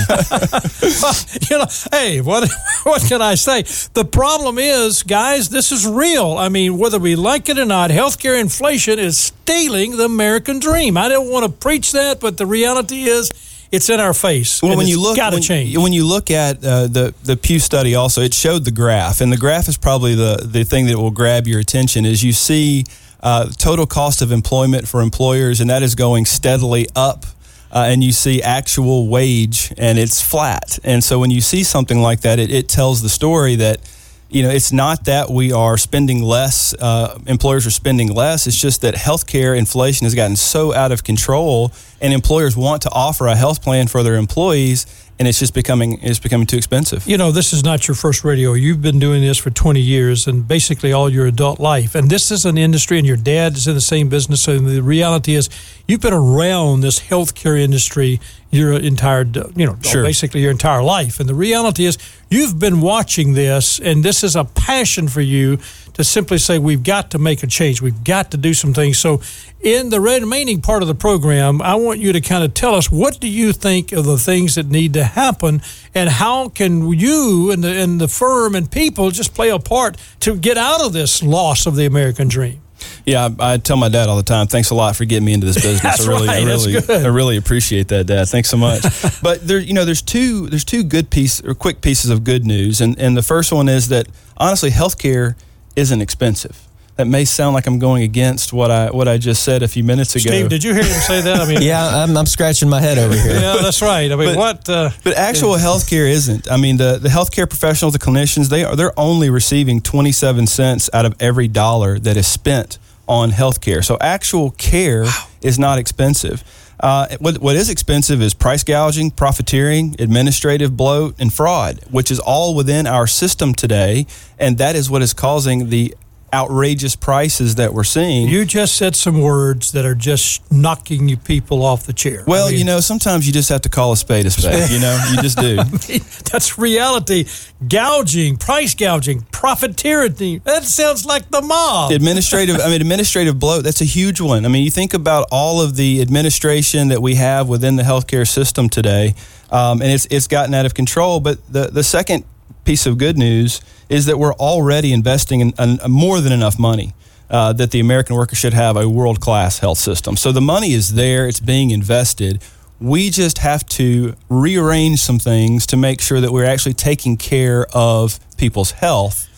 you 1.51 1.58
know, 1.60 1.65
hey, 1.91 2.21
what 2.21 2.49
what 2.84 3.04
can 3.04 3.21
I 3.21 3.36
say? 3.36 3.62
The 3.93 4.06
problem 4.06 4.58
is, 4.58 5.04
guys, 5.04 5.49
this 5.49 5.71
is 5.71 5.86
real. 5.86 6.05
I 6.13 6.50
mean, 6.50 6.78
whether 6.78 7.00
we 7.00 7.15
like 7.15 7.50
it 7.50 7.58
or 7.58 7.65
not, 7.65 7.89
healthcare 7.89 8.39
inflation 8.39 9.00
is 9.00 9.18
stealing 9.18 9.98
the 9.98 10.06
American 10.06 10.60
dream. 10.60 10.98
I 10.98 11.10
don't 11.10 11.32
want 11.32 11.46
to 11.46 11.52
preach 11.52 11.91
that, 11.94 12.20
but 12.20 12.38
the 12.38 12.46
reality 12.46 13.04
is, 13.04 13.32
it's 13.72 13.89
in 13.89 14.00
our 14.00 14.13
face. 14.13 14.62
Well, 14.62 14.72
and 14.72 14.78
when 14.78 14.86
it's 14.86 14.96
you 14.96 15.02
look, 15.02 15.18
got 15.18 15.32
to 15.32 15.38
when, 15.38 15.41
change. 15.41 15.78
when 15.78 15.91
you 15.91 16.06
look 16.06 16.32
at 16.32 16.63
uh, 16.63 16.88
the 16.88 17.13
the 17.24 17.36
Pew 17.36 17.60
study, 17.60 17.96
also 17.96 18.22
it 18.22 18.34
showed 18.34 18.63
the 18.63 18.72
graph, 18.72 19.22
and 19.22 19.32
the 19.32 19.38
graph 19.38 19.68
is 19.68 19.78
probably 19.78 20.15
the 20.15 20.48
the 20.50 20.63
thing 20.63 20.86
that 20.86 20.98
will 20.98 21.12
grab 21.12 21.48
your 21.48 21.60
attention. 21.60 22.06
Is 22.06 22.24
you 22.24 22.32
see 22.32 22.86
uh, 23.22 23.50
total 23.58 23.86
cost 23.86 24.22
of 24.22 24.32
employment 24.32 24.88
for 24.88 25.02
employers, 25.02 25.60
and 25.60 25.70
that 25.70 25.84
is 25.84 25.96
going 25.96 26.26
steadily 26.26 26.88
up. 26.96 27.26
Uh, 27.72 27.88
and 27.89 28.02
you 28.02 28.13
see 28.13 28.41
actual 28.41 29.10
wage, 29.10 29.74
and 29.78 29.98
it's 29.98 30.22
flat. 30.22 30.80
And 30.86 31.04
so 31.04 31.20
when 31.20 31.30
you 31.30 31.41
see 31.41 31.63
something 31.63 32.00
like 32.00 32.22
that, 32.22 32.39
it, 32.39 32.50
it 32.50 32.70
tells 32.70 33.02
the 33.02 33.10
story 33.10 33.58
that 33.58 33.80
you 34.29 34.41
know, 34.41 34.49
it's 34.49 34.71
not 34.71 35.05
that 35.05 35.29
we 35.29 35.51
are 35.51 35.77
spending 35.77 36.21
less, 36.21 36.73
uh, 36.73 37.19
employers 37.27 37.67
are 37.67 37.71
spending 37.71 38.11
less. 38.11 38.47
It's 38.47 38.59
just 38.59 38.81
that 38.81 38.95
healthcare 38.95 39.57
inflation 39.57 40.05
has 40.05 40.15
gotten 40.15 40.35
so 40.35 40.73
out 40.73 40.91
of 40.91 41.03
control, 41.03 41.71
and 42.01 42.13
employers 42.13 42.57
want 42.57 42.81
to 42.83 42.91
offer 42.91 43.27
a 43.27 43.35
health 43.35 43.61
plan 43.61 43.88
for 43.88 44.01
their 44.01 44.15
employees, 44.15 44.85
and 45.19 45.27
it's 45.27 45.39
just 45.39 45.53
becoming 45.53 45.99
it's 46.01 46.19
becoming 46.19 46.47
too 46.47 46.57
expensive. 46.57 47.07
you 47.07 47.17
know, 47.17 47.31
this 47.31 47.53
is 47.53 47.63
not 47.63 47.88
your 47.88 47.95
first 47.95 48.23
radio. 48.23 48.53
You've 48.53 48.81
been 48.81 48.99
doing 48.99 49.21
this 49.21 49.38
for 49.38 49.49
20 49.49 49.79
years 49.79 50.27
and 50.27 50.45
basically 50.45 50.91
all 50.91 51.09
your 51.09 51.27
adult 51.27 51.59
life. 51.59 51.95
And 51.95 52.09
this 52.09 52.31
is 52.31 52.45
an 52.45 52.57
industry, 52.57 52.97
and 52.97 53.07
your 53.07 53.17
dad 53.17 53.55
is 53.55 53.67
in 53.67 53.75
the 53.75 53.81
same 53.81 54.09
business. 54.09 54.41
So 54.41 54.57
the 54.57 54.81
reality 54.81 55.35
is, 55.35 55.49
you've 55.88 56.01
been 56.01 56.13
around 56.13 56.81
this 56.81 56.99
healthcare 56.99 57.59
industry 57.59 58.19
your 58.56 58.74
entire, 58.74 59.24
you 59.56 59.65
know, 59.65 59.78
Sure. 59.84 60.04
basically 60.04 60.41
your 60.41 60.52
entire 60.52 60.82
life. 60.84 61.20
And 61.20 61.28
the 61.30 61.36
reality 61.36 61.86
is, 61.86 61.98
you've 62.30 62.58
been 62.60 62.82
watching 62.82 63.34
this, 63.34 63.80
and 63.80 64.04
this 64.04 64.24
is 64.24 64.36
a 64.36 64.44
passion 64.46 65.08
for 65.08 65.22
you 65.22 65.58
to 65.94 66.04
simply 66.04 66.38
say, 66.38 66.60
we've 66.60 66.84
got 66.84 67.12
to 67.12 67.20
make 67.20 67.44
a 67.44 67.48
change. 67.48 67.82
We've 67.82 68.04
got 68.04 68.32
to 68.32 68.38
do 68.38 68.54
some 68.54 68.74
things. 68.74 68.98
So, 68.98 69.22
in 69.62 69.89
the 69.89 70.00
remaining 70.00 70.62
part 70.62 70.82
of 70.84 70.88
the 70.88 70.96
program, 70.96 71.62
I 71.62 71.76
want 71.76 72.00
you 72.00 72.13
to 72.13 72.22
kind 72.22 72.44
of 72.44 72.54
tell 72.54 72.76
us 72.76 72.91
what 72.91 73.20
do 73.20 73.28
you 73.28 73.52
think 73.52 73.91
of 73.91 74.06
the 74.06 74.18
things 74.18 74.56
that 74.56 74.68
need 74.70 74.94
to 74.94 75.04
happen, 75.04 75.62
and 75.96 76.10
how 76.10 76.50
can 76.50 76.91
you 76.91 77.50
and 77.52 77.63
the 77.63 77.72
and 77.82 78.00
the 78.00 78.08
firm 78.08 78.54
and 78.56 78.70
people 78.70 79.10
just 79.12 79.34
play 79.34 79.50
a 79.50 79.58
part 79.58 79.98
to 80.20 80.36
get 80.36 80.58
out 80.58 80.82
of 80.82 80.94
this 80.94 81.24
loss 81.24 81.65
of 81.65 81.76
the 81.76 81.86
American 81.86 82.28
dream. 82.28 82.62
Yeah, 83.06 83.30
I, 83.39 83.54
I 83.54 83.58
tell 83.58 83.78
my 83.78 83.89
dad 83.89 84.10
all 84.10 84.18
the 84.18 84.24
time, 84.24 84.48
"Thanks 84.48 84.72
a 84.72 84.76
lot 84.76 84.96
for 84.96 85.06
getting 85.06 85.26
me 85.26 85.34
into 85.34 85.46
this 85.46 85.56
business. 85.62 85.82
That's 85.82 86.06
I 86.08 86.10
really, 86.10 86.28
right, 86.28 86.41
I 86.41 86.46
that's 86.46 86.65
good. 86.65 86.89
I 87.06 87.08
really 87.10 87.38
appreciate 87.38 87.89
that, 87.89 88.06
Dad. 88.08 88.28
Thanks 88.28 88.50
so 88.50 88.58
much." 88.58 88.82
but 89.22 89.46
there, 89.48 89.60
you 89.60 89.74
know, 89.74 89.86
there's 89.86 90.02
two, 90.02 90.48
there's 90.48 90.65
two 90.65 90.84
good 90.84 91.10
piece 91.10 91.44
or 91.44 91.54
quick 91.54 91.82
pieces 91.82 92.10
of 92.10 92.24
good 92.24 92.46
news, 92.46 92.82
and 92.82 92.98
and 93.00 93.15
the 93.15 93.22
first 93.24 93.52
one 93.52 93.70
is 93.70 93.89
that 93.89 94.08
honestly, 94.38 94.72
healthcare 94.72 95.36
isn't 95.76 96.02
expensive. 96.02 96.62
That 96.96 97.08
may 97.08 97.26
sound 97.26 97.54
like 97.54 97.68
I'm 97.68 97.78
going 97.78 98.04
against 98.04 98.54
what 98.54 98.72
I 98.72 98.89
what 98.89 99.08
I 99.10 99.18
just 99.18 99.44
said 99.44 99.62
a 99.63 99.68
few 99.68 99.84
minutes 99.84 100.15
ago. 100.15 100.30
Steve, 100.32 100.48
did 100.48 100.63
you 100.63 100.74
hear 100.74 100.84
him 100.86 101.02
say 101.02 101.20
that? 101.22 101.41
I 101.41 101.46
mean, 101.46 101.62
Yeah, 101.62 101.86
I'm, 101.86 102.15
I'm 102.15 102.26
scratching 102.26 102.70
my 102.70 102.80
head 102.80 102.98
over 102.98 103.13
here. 103.13 103.34
yeah, 103.34 103.58
that's 103.62 103.82
right. 103.82 104.10
I 104.10 104.15
mean, 104.15 104.30
But- 104.34 104.38
what? 104.38 104.70
Uh, 104.70 104.89
But 105.04 105.15
actual 105.15 105.56
healthcare 105.58 106.10
isn't. 106.10 106.50
I 106.50 106.56
mean, 106.56 106.78
the, 106.78 106.98
the 106.98 107.10
healthcare 107.10 107.50
professionals, 107.50 107.91
the 107.91 108.00
clinicians, 108.00 108.48
they 108.48 108.63
are 108.63 108.78
they're 108.78 108.98
only 108.98 109.30
receiving 109.30 109.82
27 109.82 110.48
cents 110.48 110.89
out 110.94 111.06
of 111.06 111.15
every 111.20 111.50
dollar 111.50 112.00
that 112.00 112.15
is 112.15 112.28
spent 112.28 112.80
on 113.08 113.32
healthcare. 113.32 113.84
So 113.84 113.98
actual 114.02 114.52
care 114.52 115.06
is 115.41 115.60
not 115.60 115.78
expensive. 115.78 116.44
Uh, 116.80 117.08
what, 117.20 117.38
what 117.38 117.56
is 117.56 117.70
expensive 117.70 118.22
is 118.22 118.34
price 118.34 118.63
gouging, 118.63 119.10
profiteering, 119.12 119.96
administrative 120.00 120.76
bloat, 120.76 121.15
and 121.20 121.32
fraud, 121.32 121.80
which 121.89 122.12
is 122.12 122.20
all 122.20 122.54
within 122.54 122.86
our 122.86 123.08
system 123.08 123.54
today, 123.54 124.06
and 124.38 124.58
that 124.58 124.76
is 124.76 124.89
what 124.89 125.02
is 125.02 125.13
causing 125.13 125.70
the 125.70 125.96
outrageous 126.36 126.95
prices 126.95 127.56
that 127.56 127.74
we're 127.74 127.84
seeing. 127.86 128.28
you 128.28 128.43
just 128.45 128.76
said 128.76 128.95
some 128.95 129.21
words 129.21 129.71
that 129.71 129.86
are 129.86 129.95
just 129.95 130.52
knocking 130.52 131.08
you 131.08 131.17
people 131.17 131.63
off 131.63 131.86
the 131.86 131.93
chair. 131.93 132.24
well, 132.28 132.48
I 132.48 132.50
mean, 132.50 132.60
you 132.60 132.65
know, 132.65 132.82
sometimes 132.82 133.26
you 133.26 133.32
just 133.32 133.50
have 133.50 133.62
to 133.62 133.69
call 133.69 133.93
a 133.93 133.98
spade 133.98 134.26
a 134.26 134.32
spade. 134.32 134.69
You 134.69 134.80
know, 134.80 134.95
you 135.12 135.21
just 135.21 135.38
do. 135.38 135.56
That's 136.32 136.58
reality. 136.58 137.26
Gouging, 137.67 138.38
price 138.38 138.76
gouging, 138.76 139.21
profiteering. 139.32 140.41
That 140.43 140.63
sounds 140.63 141.06
like 141.06 141.30
the 141.32 141.41
mob. 141.41 141.91
administrative 141.91 142.58
i 142.60 142.67
mean 142.69 142.82
administrative 142.82 143.39
bloat 143.39 143.63
that's 143.63 143.82
a 143.82 143.86
huge 143.86 144.19
one 144.21 144.45
i 144.45 144.48
mean 144.48 144.63
you 144.63 144.71
think 144.71 144.93
about 144.93 145.28
all 145.32 145.62
of 145.62 145.76
the 145.76 146.02
administration 146.02 146.89
that 146.89 147.02
we 147.02 147.15
have 147.15 147.48
within 147.48 147.76
the 147.76 147.84
healthcare 147.84 148.28
system 148.28 148.69
today 148.69 149.13
um, 149.52 149.82
and 149.82 149.91
it's 149.91 150.06
it's 150.12 150.28
gotten 150.28 150.54
out 150.54 150.65
of 150.65 150.74
control 150.74 151.19
but 151.19 151.38
the 151.52 151.67
the 151.67 151.84
second 151.84 152.26
piece 152.65 152.86
of 152.86 152.97
good 152.97 153.17
news 153.17 153.62
is 153.89 154.06
that 154.08 154.17
we're 154.17 154.34
already 154.34 154.91
investing 154.91 155.39
in, 155.39 155.54
in 155.60 155.80
more 155.88 156.19
than 156.19 156.34
enough 156.34 156.60
money 156.60 156.93
uh, 157.30 157.54
that 157.54 157.71
the 157.71 157.80
American 157.80 158.15
worker 158.15 158.36
should 158.36 158.54
have 158.54 158.75
a 158.75 158.89
world 158.89 159.19
class 159.19 159.60
health 159.60 159.78
system. 159.78 160.17
So 160.17 160.32
the 160.32 160.41
money 160.41 160.73
is 160.73 160.95
there, 160.95 161.28
it's 161.28 161.39
being 161.39 161.71
invested. 161.71 162.43
We 162.80 163.10
just 163.10 163.38
have 163.39 163.65
to 163.67 164.15
rearrange 164.30 164.99
some 164.99 165.19
things 165.19 165.65
to 165.67 165.78
make 165.78 166.01
sure 166.01 166.19
that 166.19 166.32
we're 166.32 166.45
actually 166.45 166.73
taking 166.73 167.17
care 167.17 167.65
of 167.73 168.19
people's 168.38 168.71
health 168.71 169.30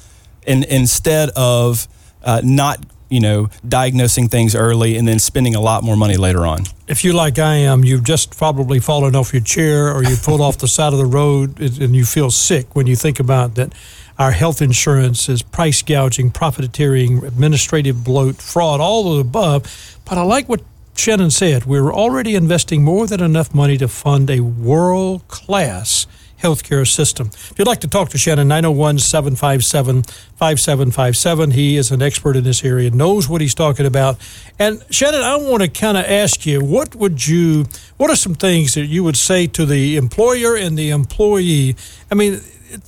and 0.48 0.63
instead 0.66 1.30
of 1.36 1.88
uh, 2.24 2.42
not 2.44 2.80
you 3.10 3.20
know 3.20 3.50
diagnosing 3.67 4.28
things 4.28 4.56
early 4.56 4.98
and 4.98 5.08
then 5.08 5.20
spending 5.20 5.56
a 5.56 5.62
lot 5.62 5.84
more 5.84 5.96
money 5.96 6.17
later 6.17 6.46
on 6.46 6.63
if 6.88 7.04
you're 7.04 7.13
like 7.13 7.38
I 7.38 7.56
am, 7.56 7.84
you've 7.84 8.06
just 8.06 8.38
probably 8.38 8.80
fallen 8.80 9.15
off 9.15 9.34
your 9.34 9.41
chair 9.41 9.93
or 9.93 10.04
you 10.04 10.15
pulled 10.15 10.39
off 10.39 10.58
the 10.58 10.70
side 10.70 10.93
of 10.93 11.00
the 11.00 11.06
road 11.06 11.60
and 11.60 11.96
you 11.96 12.06
feel 12.06 12.32
sick 12.32 12.76
when 12.76 12.88
you 12.88 12.96
think 12.96 13.20
about 13.20 13.56
that. 13.56 13.74
Our 14.17 14.32
health 14.32 14.62
insurance 14.62 15.30
is 15.30 15.43
price 15.43 15.82
gouging, 15.84 16.32
profiteering, 16.32 17.24
administrative 17.24 18.04
bloat, 18.04 18.38
fraud, 18.38 18.80
all 18.80 19.12
of 19.12 19.15
the 19.15 19.22
above. 19.22 20.00
But 20.06 20.17
I 20.17 20.24
like 20.24 20.50
what 20.50 20.62
Shannon 20.96 21.30
said. 21.30 21.65
We're 21.65 21.93
already 21.93 22.34
investing 22.34 22.84
more 22.84 23.06
than 23.06 23.22
enough 23.22 23.54
money 23.54 23.78
to 23.78 23.88
fund 23.88 24.30
a 24.30 24.39
world 24.39 25.28
class 25.28 26.08
healthcare 26.41 26.88
system. 26.88 27.28
If 27.34 27.58
you'd 27.58 27.67
like 27.67 27.82
to 27.82 27.88
talk 27.88 28.10
to 28.10 28.17
Shannon, 28.17 28.47
901 28.47 29.00
757 29.00 30.04
5757. 30.04 31.52
He 31.52 31.78
is 31.78 31.91
an 31.91 32.02
expert 32.02 32.36
in 32.36 32.43
this 32.43 32.63
area, 32.63 32.91
knows 32.91 33.28
what 33.28 33.41
he's 33.41 33.56
talking 33.56 33.86
about. 33.86 34.17
And 34.60 34.84
Shannon, 34.89 35.21
I 35.21 35.36
want 35.38 35.63
to 35.63 35.67
kind 35.67 35.97
of 35.97 36.06
ask 36.06 36.45
you 36.45 36.63
what 36.63 36.95
would 36.95 37.28
you, 37.28 37.65
what 37.97 38.10
are 38.10 38.15
some 38.15 38.36
things 38.36 38.76
that 38.76 38.86
you 38.86 39.04
would 39.04 39.17
say 39.17 39.47
to 39.47 39.65
the 39.65 39.97
employer 39.97 40.56
and 40.56 40.78
the 40.78 40.91
employee? 40.91 41.76
I 42.12 42.15
mean, 42.15 42.41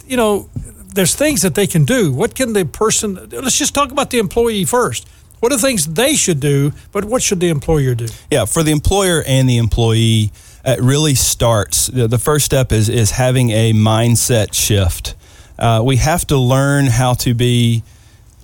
you 0.08 0.18
know, 0.18 0.50
there's 0.94 1.16
things 1.16 1.42
that 1.42 1.56
they 1.56 1.68
can 1.68 1.86
do. 1.86 2.12
What 2.12 2.36
can 2.36 2.54
the 2.54 2.66
person, 2.66 3.30
let's 3.32 3.58
just 3.58 3.74
talk 3.74 3.92
about 3.92 4.10
the 4.10 4.20
employee 4.20 4.66
first. 4.66 5.08
What 5.40 5.52
are 5.52 5.56
the 5.56 5.62
things 5.62 5.86
they 5.86 6.16
should 6.16 6.40
do, 6.40 6.74
but 6.92 7.06
what 7.06 7.22
should 7.22 7.40
the 7.40 7.50
employer 7.50 7.96
do? 7.96 8.08
yeah 8.30 8.46
for 8.46 8.62
the 8.62 8.72
employer 8.72 9.24
and 9.26 9.50
the 9.50 9.58
employee 9.58 10.32
it 10.66 10.80
really 10.82 11.16
starts 11.16 11.88
the, 11.88 12.18
first 12.18 12.46
step 12.46 12.72
is 12.72 12.90
is 12.90 13.12
having 13.12 13.50
a 13.52 13.74
mindset 13.74 14.54
shift 14.54 15.16
uh, 15.60 15.82
we 15.84 15.98
have 15.98 16.26
to 16.28 16.38
learn 16.38 16.88
how 16.88 17.14
to 17.14 17.34
be 17.34 17.84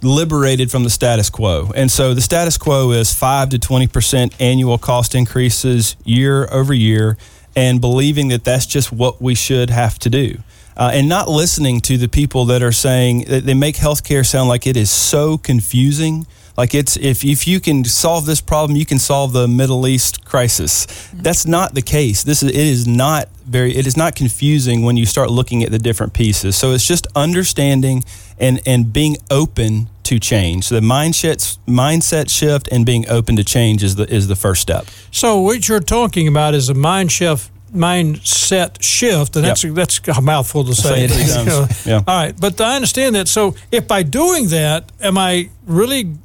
liberated 0.02 0.70
from 0.70 0.84
the 0.84 0.90
status 0.90 1.30
quo. 1.30 1.72
And 1.76 1.90
so 1.90 2.14
the 2.14 2.22
status 2.22 2.58
quo 2.58 2.92
is 2.92 3.14
5 3.14 3.50
to 3.50 3.58
20% 3.58 4.34
annual 4.40 4.78
cost 4.78 5.16
increases 5.16 5.96
year 6.04 6.48
over 6.52 6.74
year 6.74 7.18
and 7.56 7.80
believing 7.80 8.28
that 8.28 8.44
that's 8.44 8.66
just 8.66 8.92
what 8.92 9.22
we 9.22 9.34
should 9.34 9.70
have 9.70 9.98
to 10.00 10.10
do. 10.10 10.38
Uh, 10.78 10.92
and 10.94 11.08
not 11.08 11.30
listening 11.30 11.80
to 11.80 11.98
the 11.98 12.10
people 12.10 12.46
that 12.46 12.62
are 12.62 12.74
saying 12.74 13.24
that 13.30 13.46
they 13.46 13.54
make 13.54 13.78
healthcare 13.78 14.26
sound 14.26 14.50
like 14.50 14.68
it 14.68 14.76
is 14.76 14.92
so 14.92 15.38
confusing. 15.38 16.28
Like 16.58 16.74
it's 16.74 16.96
if 16.98 17.24
if 17.24 17.48
you 17.48 17.60
can 17.60 17.84
solve 17.84 18.26
this 18.26 18.42
problem, 18.42 18.78
you 18.78 18.86
can 18.86 19.00
solve 19.00 19.34
the 19.34 19.48
Middle 19.48 19.86
East 19.88 20.24
crisis. 20.26 20.86
Mm-hmm. 20.86 21.22
That's 21.22 21.46
not 21.46 21.74
the 21.74 21.82
case. 21.82 22.24
This 22.24 22.42
is 22.44 22.50
it 22.50 22.56
is 22.56 22.88
not 22.88 23.28
very 23.46 23.76
it 23.76 23.86
is 23.86 23.98
not 23.98 24.16
confusing 24.16 24.82
when 24.84 24.96
you 24.98 25.06
start 25.06 25.30
looking 25.30 25.64
at 25.64 25.72
the 25.72 25.80
different 25.80 26.14
pieces. 26.14 26.56
So 26.56 26.72
it's 26.72 26.88
just 26.88 27.08
understanding 27.16 28.04
and 28.40 28.62
and 28.66 28.92
being 28.94 29.18
open 29.30 29.88
to 30.04 30.20
change. 30.20 30.66
So 30.66 30.76
the 30.76 30.82
mindset 30.82 31.58
mindset 31.68 32.30
shift 32.30 32.68
and 32.72 32.86
being 32.86 33.10
open 33.10 33.36
to 33.36 33.44
change 33.44 33.84
is 33.84 33.96
the 33.96 34.08
is 34.14 34.28
the 34.28 34.36
first 34.36 34.62
step. 34.62 34.86
So 35.12 35.42
what 35.42 35.68
you're 35.68 35.80
talking 35.80 36.28
about 36.28 36.54
is 36.54 36.70
a 36.70 36.74
mind 36.74 37.12
shift 37.12 37.52
mindset 37.76 38.82
shift, 38.82 39.36
and 39.36 39.46
that's 39.46 39.64
Yep. 39.64 39.74
that's 39.74 40.00
a 40.08 40.22
mouthful 40.22 40.64
to 40.66 40.74
say. 40.76 40.90
Say 40.90 41.04
it 41.06 41.12
three 41.12 41.24
You 41.28 41.34
times. 41.34 41.46
know. 41.48 41.68
Yeah. 41.86 42.04
All 42.08 42.16
right, 42.24 42.36
but 42.40 42.60
I 42.62 42.76
understand 42.76 43.16
that. 43.16 43.28
So 43.28 43.56
if 43.72 43.88
by 43.88 44.04
doing 44.04 44.48
that, 44.50 44.92
am 45.02 45.18
I 45.18 45.50
really 45.68 46.16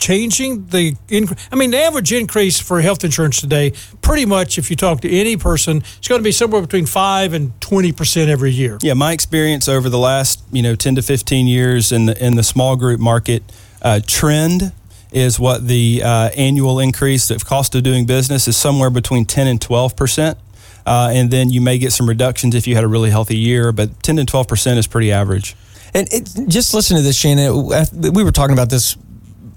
changing 0.00 0.66
the? 0.66 0.94
Inc- 1.08 1.38
I 1.52 1.56
mean, 1.56 1.70
the 1.70 1.78
average 1.78 2.12
increase 2.12 2.58
for 2.58 2.80
health 2.80 3.04
insurance 3.04 3.40
today, 3.40 3.72
pretty 4.02 4.26
much, 4.26 4.58
if 4.58 4.70
you 4.70 4.76
talk 4.76 5.00
to 5.02 5.10
any 5.10 5.36
person, 5.36 5.78
it's 5.98 6.08
going 6.08 6.18
to 6.18 6.24
be 6.24 6.32
somewhere 6.32 6.60
between 6.60 6.86
five 6.86 7.32
and 7.32 7.58
twenty 7.60 7.92
percent 7.92 8.30
every 8.30 8.50
year. 8.50 8.78
Yeah, 8.82 8.94
my 8.94 9.12
experience 9.12 9.68
over 9.68 9.88
the 9.88 9.98
last 9.98 10.42
you 10.50 10.62
know 10.62 10.74
ten 10.74 10.96
to 10.96 11.02
fifteen 11.02 11.46
years 11.46 11.92
in 11.92 12.06
the 12.06 12.24
in 12.24 12.34
the 12.34 12.42
small 12.42 12.74
group 12.76 12.98
market 12.98 13.42
uh, 13.82 14.00
trend 14.06 14.72
is 15.12 15.38
what 15.38 15.66
the 15.66 16.02
uh, 16.04 16.30
annual 16.36 16.78
increase 16.78 17.30
of 17.30 17.44
cost 17.44 17.74
of 17.74 17.82
doing 17.82 18.06
business 18.06 18.48
is 18.48 18.56
somewhere 18.56 18.90
between 18.90 19.24
ten 19.24 19.46
and 19.46 19.60
twelve 19.60 19.94
percent. 19.94 20.38
Uh, 20.86 21.10
and 21.12 21.30
then 21.30 21.50
you 21.50 21.60
may 21.60 21.78
get 21.78 21.92
some 21.92 22.08
reductions 22.08 22.54
if 22.54 22.66
you 22.66 22.74
had 22.74 22.82
a 22.84 22.88
really 22.88 23.10
healthy 23.10 23.36
year, 23.36 23.70
but 23.70 24.02
10 24.02 24.16
to 24.16 24.24
12 24.24 24.48
percent 24.48 24.78
is 24.78 24.86
pretty 24.86 25.12
average. 25.12 25.54
And 25.92 26.08
it, 26.12 26.30
just 26.48 26.72
listen 26.72 26.96
to 26.96 27.02
this, 27.02 27.16
Shannon. 27.16 27.68
We 28.12 28.24
were 28.24 28.32
talking 28.32 28.54
about 28.54 28.70
this 28.70 28.96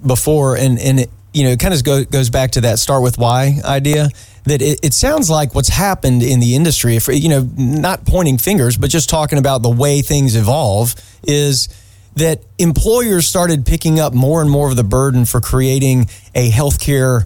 before, 0.05 0.55
and 0.57 0.79
and 0.79 0.99
it, 1.01 1.09
you 1.33 1.43
know, 1.43 1.49
it 1.51 1.59
kind 1.59 1.73
of 1.73 1.83
go, 1.83 2.03
goes 2.03 2.29
back 2.29 2.51
to 2.51 2.61
that 2.61 2.79
start 2.79 3.01
with 3.03 3.17
why 3.17 3.59
idea. 3.65 4.09
That 4.45 4.61
it, 4.61 4.79
it 4.83 4.93
sounds 4.93 5.29
like 5.29 5.55
what's 5.55 5.69
happened 5.69 6.21
in 6.21 6.41
the 6.41 6.55
industry, 6.55 6.97
if 6.97 7.07
you 7.07 7.29
know, 7.29 7.47
not 7.55 8.05
pointing 8.05 8.37
fingers, 8.37 8.75
but 8.75 8.89
just 8.89 9.09
talking 9.09 9.37
about 9.39 9.61
the 9.61 9.69
way 9.69 10.01
things 10.01 10.35
evolve, 10.35 10.95
is 11.23 11.69
that 12.17 12.41
employers 12.59 13.25
started 13.25 13.65
picking 13.65 13.99
up 14.01 14.13
more 14.13 14.41
and 14.41 14.51
more 14.51 14.69
of 14.69 14.75
the 14.75 14.83
burden 14.83 15.23
for 15.25 15.39
creating 15.39 16.09
a 16.35 16.51
healthcare 16.51 17.25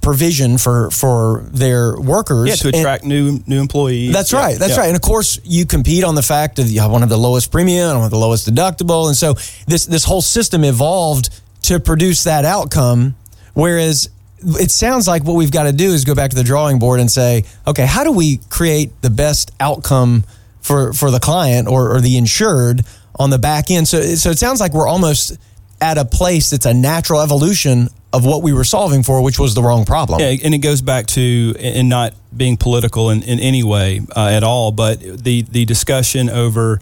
provision 0.00 0.58
for 0.58 0.90
for 0.90 1.44
their 1.50 1.98
workers. 1.98 2.48
Yeah, 2.48 2.54
to 2.56 2.68
And- 2.68 2.76
attract 2.76 3.04
new 3.04 3.40
new 3.46 3.60
employees. 3.60 4.12
that's 4.12 4.32
Yeah, 4.32 4.38
right. 4.38 4.58
That's 4.58 4.74
yeah. 4.74 4.80
right. 4.80 4.86
And 4.86 4.96
of 4.96 5.02
course, 5.02 5.40
you 5.44 5.66
compete 5.66 6.04
on 6.04 6.14
the 6.14 6.22
fact 6.22 6.58
of 6.58 6.66
I 6.78 6.86
want 6.86 7.00
to 7.00 7.00
have 7.00 7.08
the 7.08 7.18
lowest 7.18 7.50
premium, 7.50 7.90
I 7.90 7.96
want 7.98 8.10
the 8.10 8.18
lowest 8.18 8.48
deductible, 8.48 9.08
and 9.08 9.16
so 9.16 9.34
this 9.66 9.86
this 9.86 10.04
whole 10.04 10.22
system 10.22 10.62
evolved 10.62 11.30
to 11.64 11.80
produce 11.80 12.24
that 12.24 12.44
outcome. 12.44 13.14
Whereas 13.54 14.08
it 14.38 14.70
sounds 14.70 15.08
like 15.08 15.24
what 15.24 15.34
we've 15.34 15.52
got 15.52 15.64
to 15.64 15.72
do 15.72 15.90
is 15.90 16.04
go 16.04 16.14
back 16.14 16.30
to 16.30 16.36
the 16.36 16.44
drawing 16.44 16.78
board 16.78 17.00
and 17.00 17.10
say, 17.10 17.44
okay, 17.66 17.86
how 17.86 18.04
do 18.04 18.12
we 18.12 18.38
create 18.50 18.90
the 19.02 19.10
best 19.10 19.52
outcome 19.60 20.24
for 20.60 20.92
for 20.92 21.10
the 21.10 21.20
client 21.20 21.68
or, 21.68 21.94
or 21.94 22.00
the 22.00 22.16
insured 22.16 22.82
on 23.18 23.30
the 23.30 23.38
back 23.38 23.70
end? 23.70 23.88
So 23.88 24.00
so 24.14 24.30
it 24.30 24.38
sounds 24.38 24.60
like 24.60 24.72
we're 24.72 24.88
almost 24.88 25.38
at 25.80 25.98
a 25.98 26.04
place 26.04 26.50
that's 26.50 26.66
a 26.66 26.74
natural 26.74 27.20
evolution 27.20 27.88
of 28.12 28.24
what 28.24 28.42
we 28.42 28.52
were 28.52 28.64
solving 28.64 29.02
for, 29.02 29.22
which 29.22 29.38
was 29.38 29.54
the 29.54 29.62
wrong 29.62 29.84
problem. 29.84 30.20
Yeah, 30.20 30.36
and 30.44 30.54
it 30.54 30.58
goes 30.58 30.80
back 30.80 31.06
to 31.08 31.54
and 31.58 31.88
not 31.88 32.14
being 32.36 32.56
political 32.56 33.10
in, 33.10 33.22
in 33.22 33.40
any 33.40 33.62
way 33.62 34.00
uh, 34.14 34.28
at 34.28 34.44
all, 34.44 34.72
but 34.72 35.00
the 35.00 35.42
the 35.42 35.64
discussion 35.64 36.28
over 36.28 36.80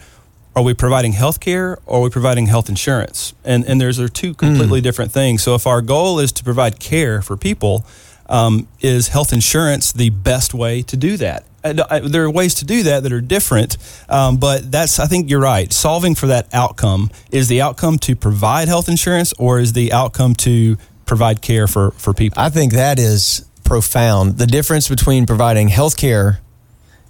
are 0.54 0.62
we 0.62 0.74
providing 0.74 1.12
health 1.12 1.40
care 1.40 1.78
or 1.86 1.98
are 1.98 2.02
we 2.02 2.10
providing 2.10 2.46
health 2.46 2.68
insurance? 2.68 3.32
And 3.44 3.64
and 3.64 3.80
there's 3.80 3.98
are 3.98 4.08
two 4.08 4.34
completely 4.34 4.80
different 4.80 5.12
things. 5.12 5.42
So 5.42 5.54
if 5.54 5.66
our 5.66 5.80
goal 5.82 6.18
is 6.18 6.32
to 6.32 6.44
provide 6.44 6.78
care 6.80 7.22
for 7.22 7.36
people, 7.36 7.84
um, 8.28 8.68
is 8.80 9.08
health 9.08 9.32
insurance 9.32 9.92
the 9.92 10.10
best 10.10 10.52
way 10.54 10.82
to 10.82 10.96
do 10.96 11.16
that? 11.18 11.44
I- 11.64 11.74
I- 11.90 12.00
there 12.00 12.24
are 12.24 12.30
ways 12.30 12.54
to 12.56 12.64
do 12.64 12.82
that 12.82 13.04
that 13.04 13.12
are 13.12 13.20
different, 13.20 13.76
um, 14.08 14.36
but 14.36 14.70
that's 14.70 14.98
I 14.98 15.06
think 15.06 15.30
you're 15.30 15.40
right. 15.40 15.72
Solving 15.72 16.14
for 16.14 16.26
that 16.26 16.48
outcome 16.52 17.10
is 17.30 17.48
the 17.48 17.60
outcome 17.62 17.98
to 18.00 18.16
provide 18.16 18.68
health 18.68 18.88
insurance, 18.88 19.32
or 19.38 19.58
is 19.60 19.72
the 19.72 19.92
outcome 19.92 20.34
to 20.36 20.76
provide 21.06 21.40
care 21.40 21.66
for 21.66 21.92
for 21.96 22.12
people? 22.12 22.40
I 22.42 22.50
think 22.50 22.72
that 22.72 22.98
is 22.98 23.44
profound. 23.64 24.38
The 24.38 24.46
difference 24.46 24.88
between 24.88 25.24
providing 25.24 25.68
health 25.68 25.96
care 25.96 26.40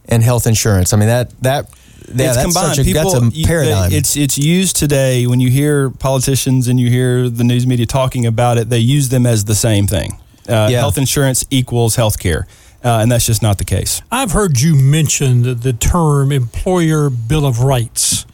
and 0.09 0.23
health 0.23 0.47
insurance. 0.47 0.93
I 0.93 0.97
mean 0.97 1.09
that 1.09 1.31
that 1.43 1.67
yeah, 2.09 2.27
it's 2.27 2.37
that's 2.37 2.43
combined. 2.55 2.77
such 2.77 2.79
a 2.79 2.85
People, 2.85 3.21
that's 3.21 3.37
a 3.37 3.45
paradigm. 3.45 3.91
they- 3.91 3.97
it's 3.97 4.17
it's 4.17 4.39
used 4.39 4.77
today 4.77 5.27
when 5.27 5.41
you 5.41 5.51
hear 5.51 5.91
politicians 5.91 6.69
and 6.69 6.79
you 6.81 6.89
hear 6.91 7.29
the 7.29 7.45
news 7.45 7.67
media 7.67 7.87
talking 7.87 8.27
about 8.27 8.59
it. 8.59 8.69
They 8.71 8.79
use 8.79 9.09
them 9.09 9.27
as 9.27 9.45
the 9.45 9.55
same 9.55 9.87
thing. 9.87 10.19
Uh, 10.49 10.69
Yeah. 10.71 10.81
Health 10.81 10.99
insurance 10.99 11.45
equals 11.51 11.95
health 11.97 12.19
care, 12.19 12.47
uh, 12.85 12.99
and 13.01 13.11
that's 13.13 13.27
just 13.27 13.43
not 13.43 13.59
the 13.59 13.65
case. 13.65 14.03
I've 14.11 14.33
heard 14.33 14.61
you 14.61 14.75
mention 14.75 15.43
the, 15.43 15.55
the 15.55 15.73
term 15.73 16.33
employer 16.33 17.11
bill 17.11 17.47
of 17.47 17.61
rights. 17.61 18.27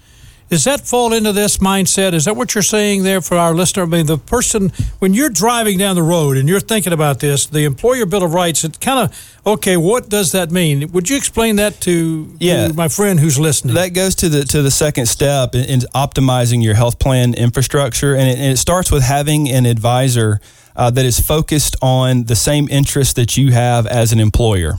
Does 0.49 0.64
that 0.64 0.80
fall 0.80 1.12
into 1.12 1.32
this 1.32 1.59
mindset? 1.59 2.14
Is 2.14 2.24
that 2.24 2.34
what 2.34 2.55
you're 2.55 2.62
saying 2.62 3.03
there 3.03 3.20
for 3.20 3.36
our 3.36 3.55
listener? 3.55 3.82
I 3.82 3.86
mean, 3.86 4.07
the 4.07 4.16
person, 4.16 4.72
when 4.99 5.12
you're 5.12 5.28
driving 5.28 5.76
down 5.76 5.94
the 5.94 6.03
road 6.03 6.38
and 6.38 6.49
you're 6.49 6.59
thinking 6.61 6.92
about 6.94 7.20
this, 7.20 7.44
the 7.46 7.64
employer 7.64 8.07
bill 8.07 8.22
of 8.22 8.32
rights, 8.32 8.64
it 8.64 8.80
kind 8.80 8.99
of, 8.99 9.40
okay, 9.46 9.76
what 9.76 10.09
does 10.09 10.32
that 10.32 10.51
mean? 10.51 10.90
Would 10.92 11.11
you 11.11 11.18
explain 11.18 11.57
that 11.57 11.80
to, 11.82 12.34
Yeah. 12.38 12.68
to 12.68 12.74
my 12.74 12.88
friend 12.88 13.20
who's 13.20 13.38
listening? 13.38 13.74
That 13.74 13.92
goes 13.92 14.14
to 14.16 14.30
the 14.30 14.44
to 14.46 14.62
the 14.62 14.70
second 14.70 15.07
step 15.07 15.55
in, 15.55 15.64
in 15.64 15.80
optimizing 15.94 16.62
your 16.64 16.74
health 16.74 16.99
plan 16.99 17.34
infrastructure, 17.34 18.14
and 18.14 18.28
it, 18.28 18.38
and 18.38 18.53
it 18.53 18.57
starts 18.57 18.90
with 18.90 19.03
having 19.03 19.51
an 19.51 19.66
advisor 19.66 20.40
uh, 20.76 20.88
that 20.90 21.05
is 21.05 21.20
focused 21.20 21.76
on 21.82 22.24
the 22.24 22.36
same 22.36 22.68
interests 22.70 23.12
that 23.14 23.36
you 23.36 23.51
have 23.53 23.86
as 23.86 24.12
an 24.12 24.20
employer. 24.20 24.78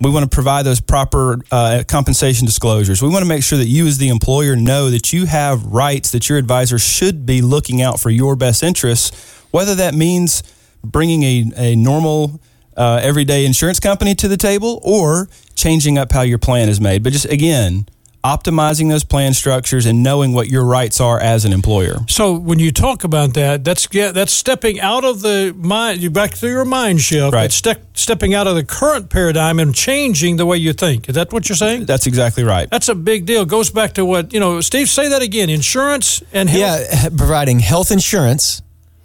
We 0.00 0.10
want 0.10 0.30
to 0.30 0.34
provide 0.34 0.64
those 0.64 0.80
proper 0.80 1.40
uh, 1.52 1.84
compensation 1.86 2.46
disclosures. 2.46 3.02
We 3.02 3.10
want 3.10 3.22
to 3.22 3.28
make 3.28 3.42
sure 3.42 3.58
that 3.58 3.66
you, 3.66 3.86
as 3.86 3.98
the 3.98 4.08
employer, 4.08 4.56
know 4.56 4.88
that 4.88 5.12
you 5.12 5.26
have 5.26 5.66
rights 5.66 6.10
that 6.12 6.28
your 6.28 6.38
advisor 6.38 6.78
should 6.78 7.26
be 7.26 7.42
looking 7.42 7.82
out 7.82 8.00
for 8.00 8.08
your 8.08 8.34
best 8.34 8.62
interests, 8.62 9.10
whether 9.50 9.74
that 9.74 9.94
means 9.94 10.42
bringing 10.82 11.22
a, 11.22 11.52
a 11.56 11.76
normal 11.76 12.40
uh, 12.78 12.98
everyday 13.02 13.44
insurance 13.44 13.78
company 13.78 14.14
to 14.14 14.26
the 14.26 14.38
table 14.38 14.80
or 14.82 15.28
changing 15.54 15.98
up 15.98 16.12
how 16.12 16.22
your 16.22 16.38
plan 16.38 16.70
is 16.70 16.80
made. 16.80 17.02
But 17.02 17.12
just 17.12 17.26
again, 17.26 17.86
optimizing 18.22 18.90
those 18.90 19.02
plan 19.04 19.32
structures 19.32 19.86
and 19.86 20.02
knowing 20.02 20.32
what 20.32 20.48
your 20.48 20.64
rights 20.64 21.00
are 21.00 21.18
as 21.18 21.44
an 21.44 21.52
employer. 21.52 21.96
So 22.08 22.34
when 22.34 22.58
you 22.58 22.70
talk 22.70 23.02
about 23.04 23.34
that, 23.34 23.64
that's 23.64 23.88
yeah, 23.92 24.10
that's 24.12 24.32
stepping 24.32 24.78
out 24.80 25.04
of 25.04 25.22
the 25.22 25.54
mind. 25.56 26.00
You 26.02 26.10
back 26.10 26.32
to 26.34 26.48
your 26.48 26.64
mind 26.66 27.00
shift. 27.00 27.32
Right. 27.32 27.46
It's 27.46 27.54
ste- 27.56 27.78
stepping 27.94 28.34
out 28.34 28.46
of 28.46 28.54
the 28.56 28.64
current 28.64 29.08
paradigm 29.10 29.58
and 29.58 29.74
changing 29.74 30.36
the 30.36 30.44
way 30.46 30.58
you 30.58 30.72
think. 30.74 31.08
Is 31.08 31.14
that 31.14 31.32
what 31.32 31.48
you're 31.48 31.56
saying? 31.56 31.86
That's 31.86 32.06
exactly 32.06 32.44
right. 32.44 32.68
That's 32.70 32.88
a 32.90 32.94
big 32.94 33.24
deal. 33.26 33.44
Goes 33.46 33.70
back 33.70 33.94
to 33.94 34.04
what 34.04 34.32
you 34.32 34.40
know, 34.40 34.60
Steve. 34.60 34.88
Say 34.90 35.08
that 35.08 35.22
again. 35.22 35.48
Insurance 35.48 36.22
and 36.32 36.48
health. 36.50 36.60
yeah, 36.92 37.08
providing 37.16 37.60
health 37.60 37.90
insurance, 37.90 38.60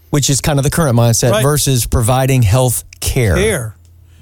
which 0.10 0.30
is 0.30 0.42
kind 0.42 0.60
of 0.60 0.64
the 0.64 0.70
current 0.72 0.98
mindset, 0.98 1.32
Right. 1.32 1.44
versus 1.44 1.86
providing 1.88 2.42
health 2.44 2.84
care. 3.00 3.36
care. 3.36 3.75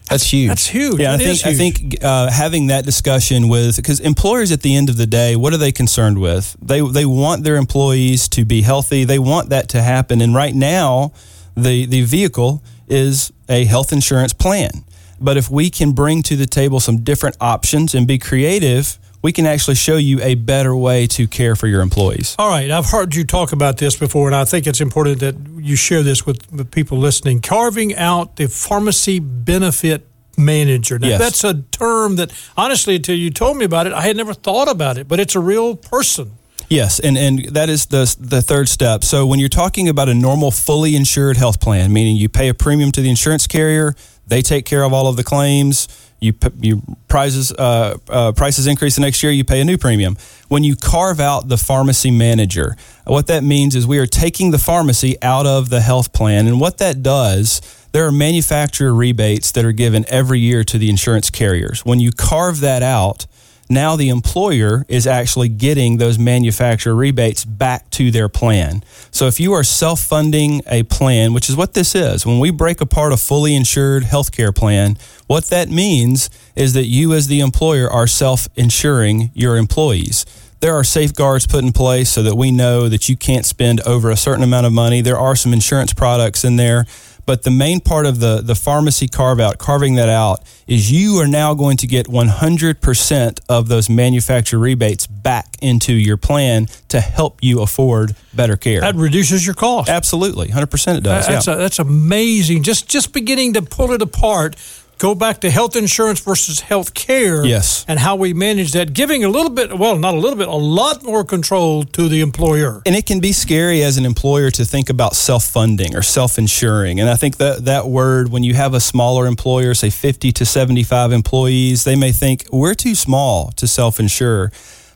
That's 0.09 0.31
huge. 0.31 0.49
That's 0.49 0.67
huge. 0.67 0.99
Yeah, 0.99 1.13
I 1.13 1.17
think 1.17 1.45
I 1.45 1.53
think 1.53 2.03
uh, 2.03 2.29
having 2.29 2.67
that 2.67 2.85
discussion 2.85 3.47
with 3.47 3.77
because 3.77 3.99
employers 3.99 4.51
at 4.51 4.61
the 4.61 4.75
end 4.75 4.89
of 4.89 4.97
the 4.97 5.07
day, 5.07 5.35
what 5.35 5.53
are 5.53 5.57
they 5.57 5.71
concerned 5.71 6.19
with? 6.19 6.55
They 6.61 6.81
they 6.81 7.05
want 7.05 7.43
their 7.43 7.55
employees 7.55 8.27
to 8.29 8.45
be 8.45 8.61
healthy. 8.61 9.05
They 9.05 9.19
want 9.19 9.49
that 9.49 9.69
to 9.69 9.81
happen. 9.81 10.21
And 10.21 10.35
right 10.35 10.53
now, 10.53 11.13
the 11.55 11.85
the 11.85 12.01
vehicle 12.01 12.63
is 12.87 13.31
a 13.49 13.65
health 13.65 13.93
insurance 13.93 14.33
plan. 14.33 14.83
But 15.19 15.37
if 15.37 15.49
we 15.49 15.69
can 15.69 15.93
bring 15.93 16.21
to 16.23 16.35
the 16.35 16.45
table 16.45 16.79
some 16.79 16.97
different 17.03 17.37
options 17.39 17.95
and 17.95 18.05
be 18.05 18.17
creative, 18.17 18.99
we 19.23 19.31
can 19.31 19.47
actually 19.47 19.75
show 19.75 19.95
you 19.95 20.21
a 20.21 20.35
better 20.35 20.75
way 20.75 21.07
to 21.07 21.27
care 21.27 21.55
for 21.55 21.65
your 21.67 21.81
employees. 21.81 22.35
All 22.37 22.49
right, 22.49 22.69
I've 22.69 22.87
heard 22.87 23.15
you 23.15 23.23
talk 23.23 23.53
about 23.53 23.77
this 23.77 23.95
before, 23.95 24.27
and 24.27 24.35
I 24.35 24.45
think 24.45 24.67
it's 24.67 24.81
important 24.81 25.19
that 25.21 25.35
you 25.57 25.75
share 25.75 26.03
this 26.03 26.25
with, 26.25 26.51
with 26.51 26.69
people 26.71 26.97
listening. 26.99 27.41
Carving 27.41 27.95
out 27.95 28.35
the 28.35 28.47
pharmacy 28.47 29.19
benefit 29.19 30.05
manager. 30.37 30.99
Now, 30.99 31.07
Yes. 31.07 31.19
that's 31.19 31.43
a 31.43 31.61
term 31.71 32.17
that, 32.17 32.31
honestly, 32.57 32.95
until 32.97 33.15
you 33.15 33.29
told 33.31 33.57
me 33.57 33.65
about 33.65 33.87
it, 33.87 33.93
I 33.93 34.01
had 34.01 34.17
never 34.17 34.33
thought 34.33 34.67
about 34.69 34.97
it, 34.97 35.07
but 35.07 35.19
it's 35.19 35.35
a 35.35 35.39
real 35.39 35.75
person. 35.75 36.33
Yes, 36.69 36.99
and, 36.99 37.17
and 37.17 37.45
that 37.49 37.69
is 37.69 37.85
the 37.87 38.15
the 38.19 38.41
third 38.41 38.67
step. 38.67 39.03
So 39.03 39.27
when 39.27 39.37
you're 39.39 39.49
talking 39.49 39.87
about 39.89 40.09
a 40.09 40.13
normal 40.13 40.49
fully 40.49 40.95
insured 40.95 41.37
health 41.37 41.59
plan, 41.59 41.93
meaning 41.93 42.15
you 42.15 42.29
pay 42.29 42.49
a 42.49 42.53
premium 42.53 42.91
to 42.93 43.01
the 43.01 43.09
insurance 43.09 43.45
carrier, 43.47 43.93
they 44.25 44.41
take 44.41 44.65
care 44.65 44.83
of 44.83 44.91
all 44.91 45.05
of 45.07 45.15
the 45.15 45.23
claims. 45.23 45.87
You 46.23 46.33
you 46.61 46.81
prices 47.09 47.51
uh, 47.51 47.97
uh, 48.09 48.31
prices 48.31 48.65
increase 48.65 48.95
the 48.95 49.01
next 49.01 49.21
year, 49.21 49.31
you 49.31 49.43
pay 49.43 49.59
a 49.59 49.65
new 49.65 49.77
premium. 49.77 50.17
When 50.47 50.63
you 50.63 50.75
carve 50.75 51.19
out 51.19 51.49
the 51.49 51.57
pharmacy 51.57 52.11
manager, 52.11 52.77
what 53.05 53.27
that 53.27 53.43
means 53.43 53.75
is 53.75 53.85
we 53.85 53.99
are 53.99 54.07
taking 54.07 54.51
the 54.51 54.57
pharmacy 54.57 55.17
out 55.21 55.45
of 55.45 55.69
the 55.69 55.81
health 55.81 56.13
plan, 56.13 56.47
and 56.47 56.59
what 56.59 56.77
that 56.77 57.03
does. 57.03 57.61
There 57.91 58.07
are 58.07 58.11
manufacturer 58.11 58.91
rebates 58.91 59.51
that 59.51 59.63
are 59.63 59.71
given 59.71 60.03
every 60.07 60.39
year 60.39 60.63
to 60.63 60.79
the 60.79 60.89
insurance 60.89 61.29
carriers. 61.29 61.85
When 61.85 61.99
you 61.99 62.11
carve 62.11 62.59
that 62.61 62.81
out, 62.81 63.27
now 63.69 63.95
the 63.95 64.09
employer 64.09 64.85
is 64.87 65.07
actually 65.07 65.49
getting 65.49 65.97
those 65.97 66.19
manufacturer 66.19 66.93
rebates 66.93 67.45
back 67.45 67.89
to 67.91 68.11
their 68.11 68.29
plan. 68.29 68.83
So 69.11 69.27
if 69.27 69.39
you 69.39 69.53
are 69.53 69.63
self 69.63 69.99
funding 70.01 70.61
a 70.67 70.83
plan, 70.83 71.33
which 71.33 71.49
is 71.49 71.55
what 71.55 71.73
this 71.73 71.95
is, 71.95 72.25
when 72.25 72.39
we 72.39 72.51
break 72.51 72.81
apart 72.81 73.13
a 73.13 73.17
fully 73.17 73.55
insured 73.55 74.03
healthcare 74.03 74.55
plan, 74.55 74.97
what 75.27 75.45
that 75.45 75.69
means 75.69 76.29
is 76.55 76.73
that 76.73 76.85
you, 76.85 77.13
as 77.13 77.27
the 77.27 77.39
employer, 77.39 77.89
are 77.89 78.07
self 78.07 78.47
insuring 78.55 79.31
your 79.33 79.57
employees. 79.57 80.25
There 80.59 80.75
are 80.75 80.85
safeguards 80.85 81.45
put 81.45 81.63
in 81.65 81.73
place 81.73 82.09
so 82.09 82.23
that 82.23 82.35
we 82.35 82.49
know 82.49 82.87
that 82.87 83.09
you 83.09 83.17
can't 83.17 83.45
spend 83.45 83.81
over 83.81 84.09
a 84.09 84.15
certain 84.15 84.45
amount 84.45 84.65
of 84.65 84.71
money. 84.71 85.01
There 85.01 85.17
are 85.17 85.35
some 85.35 85.51
insurance 85.51 85.91
products 85.91 86.45
in 86.45 86.55
there 86.55 86.85
but 87.25 87.43
the 87.43 87.51
main 87.51 87.79
part 87.79 88.05
of 88.05 88.19
the, 88.19 88.41
the 88.41 88.55
pharmacy 88.55 89.07
carve 89.07 89.39
out, 89.39 89.57
carving 89.57 89.95
that 89.95 90.09
out, 90.09 90.41
is 90.67 90.91
you 90.91 91.17
are 91.19 91.27
now 91.27 91.53
going 91.53 91.77
to 91.77 91.87
get 91.87 92.07
100% 92.07 93.39
of 93.49 93.67
those 93.67 93.89
manufacturer 93.89 94.59
rebates 94.59 95.07
back 95.07 95.55
into 95.61 95.93
your 95.93 96.17
plan 96.17 96.67
to 96.89 96.99
help 96.99 97.39
you 97.41 97.61
afford 97.61 98.15
better 98.33 98.57
care. 98.57 98.81
That 98.81 98.95
reduces 98.95 99.45
your 99.45 99.55
cost. 99.55 99.89
Absolutely. 99.89 100.49
100% 100.49 100.97
it 100.97 101.01
does. 101.01 101.27
That's, 101.27 101.47
yeah. 101.47 101.53
a, 101.53 101.57
that's 101.57 101.79
amazing. 101.79 102.63
Just, 102.63 102.89
just 102.89 103.13
beginning 103.13 103.53
to 103.53 103.61
pull 103.61 103.91
it 103.91 104.01
apart 104.01 104.55
go 105.03 105.13
back 105.13 105.41
to 105.41 105.49
health 105.49 105.75
insurance 105.75 106.21
versus 106.21 106.61
health 106.61 106.93
care. 106.93 107.45
Yes. 107.45 107.83
And 107.89 107.99
how 107.99 108.15
we 108.15 108.33
manage 108.33 108.71
that, 108.71 108.93
giving 108.93 109.25
a 109.25 109.27
little 109.27 109.51
bit, 109.51 109.77
well, 109.77 109.97
not 109.97 110.13
a 110.13 110.17
little 110.17 110.37
bit, 110.37 110.47
a 110.47 110.55
lot 110.55 111.03
more 111.03 111.25
control 111.25 111.83
to 111.83 112.07
the 112.07 112.21
employer. 112.21 112.81
And 112.85 112.95
it 112.95 113.05
can 113.05 113.19
be 113.19 113.33
scary 113.33 113.83
as 113.83 113.97
an 113.97 114.05
employer 114.05 114.49
to 114.51 114.63
think 114.63 114.89
about 114.89 115.17
self 115.17 115.43
funding 115.43 115.93
or 115.93 116.03
self 116.03 116.37
insuring. 116.37 117.01
And 117.01 117.09
I 117.09 117.15
think 117.15 117.35
that 117.37 117.65
that 117.65 117.87
word, 117.87 118.29
when 118.29 118.43
you 118.43 118.53
have 118.53 118.73
a 118.73 118.79
smaller 118.79 119.27
employer, 119.27 119.73
say 119.73 119.89
50 119.89 120.31
to 120.31 120.45
75 120.45 121.11
employees, 121.11 121.83
they 121.83 121.97
may 121.97 122.13
think 122.13 122.45
we're 122.49 122.73
too 122.73 122.95
small 122.95 123.51
to 123.57 123.67
self 123.67 123.99
insure. 123.99 124.53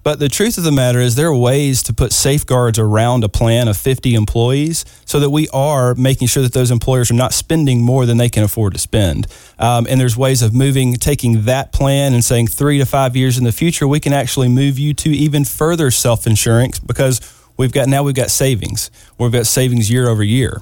But 0.07 0.19
the 0.19 0.29
truth 0.29 0.57
of 0.57 0.63
the 0.63 0.71
matter 0.71 1.01
is, 1.01 1.15
there 1.15 1.27
are 1.27 1.35
ways 1.35 1.83
to 1.83 1.93
put 1.93 2.13
safeguards 2.13 2.79
around 2.79 3.25
a 3.25 3.27
plan 3.27 3.67
of 3.67 3.75
50 3.75 4.15
employees 4.15 4.85
so 5.03 5.19
that 5.19 5.31
we 5.31 5.49
are 5.49 5.95
making 5.95 6.29
sure 6.29 6.41
that 6.43 6.53
those 6.53 6.71
employers 6.71 7.11
are 7.11 7.13
not 7.13 7.33
spending 7.33 7.81
more 7.81 8.05
than 8.05 8.15
they 8.15 8.29
can 8.29 8.41
afford 8.41 8.71
to 8.71 8.79
spend. 8.79 9.27
Um, 9.59 9.85
and 9.89 9.99
there's 9.99 10.15
ways 10.15 10.41
of 10.41 10.53
moving, 10.53 10.93
taking 10.93 11.41
that 11.41 11.73
plan 11.73 12.13
and 12.13 12.23
saying 12.23 12.47
three 12.47 12.77
to 12.77 12.85
five 12.85 13.17
years 13.17 13.37
in 13.37 13.43
the 13.43 13.51
future, 13.51 13.85
we 13.85 13.99
can 13.99 14.13
actually 14.13 14.47
move 14.47 14.79
you 14.79 14.93
to 14.93 15.09
even 15.09 15.43
further 15.43 15.91
self 15.91 16.25
insurance 16.25 16.79
because 16.79 17.19
we've 17.57 17.73
got 17.73 17.89
now 17.89 18.01
we've 18.01 18.15
got 18.15 18.31
savings. 18.31 18.89
We've 19.17 19.33
got 19.33 19.45
savings 19.45 19.91
year 19.91 20.07
over 20.07 20.23
year. 20.23 20.61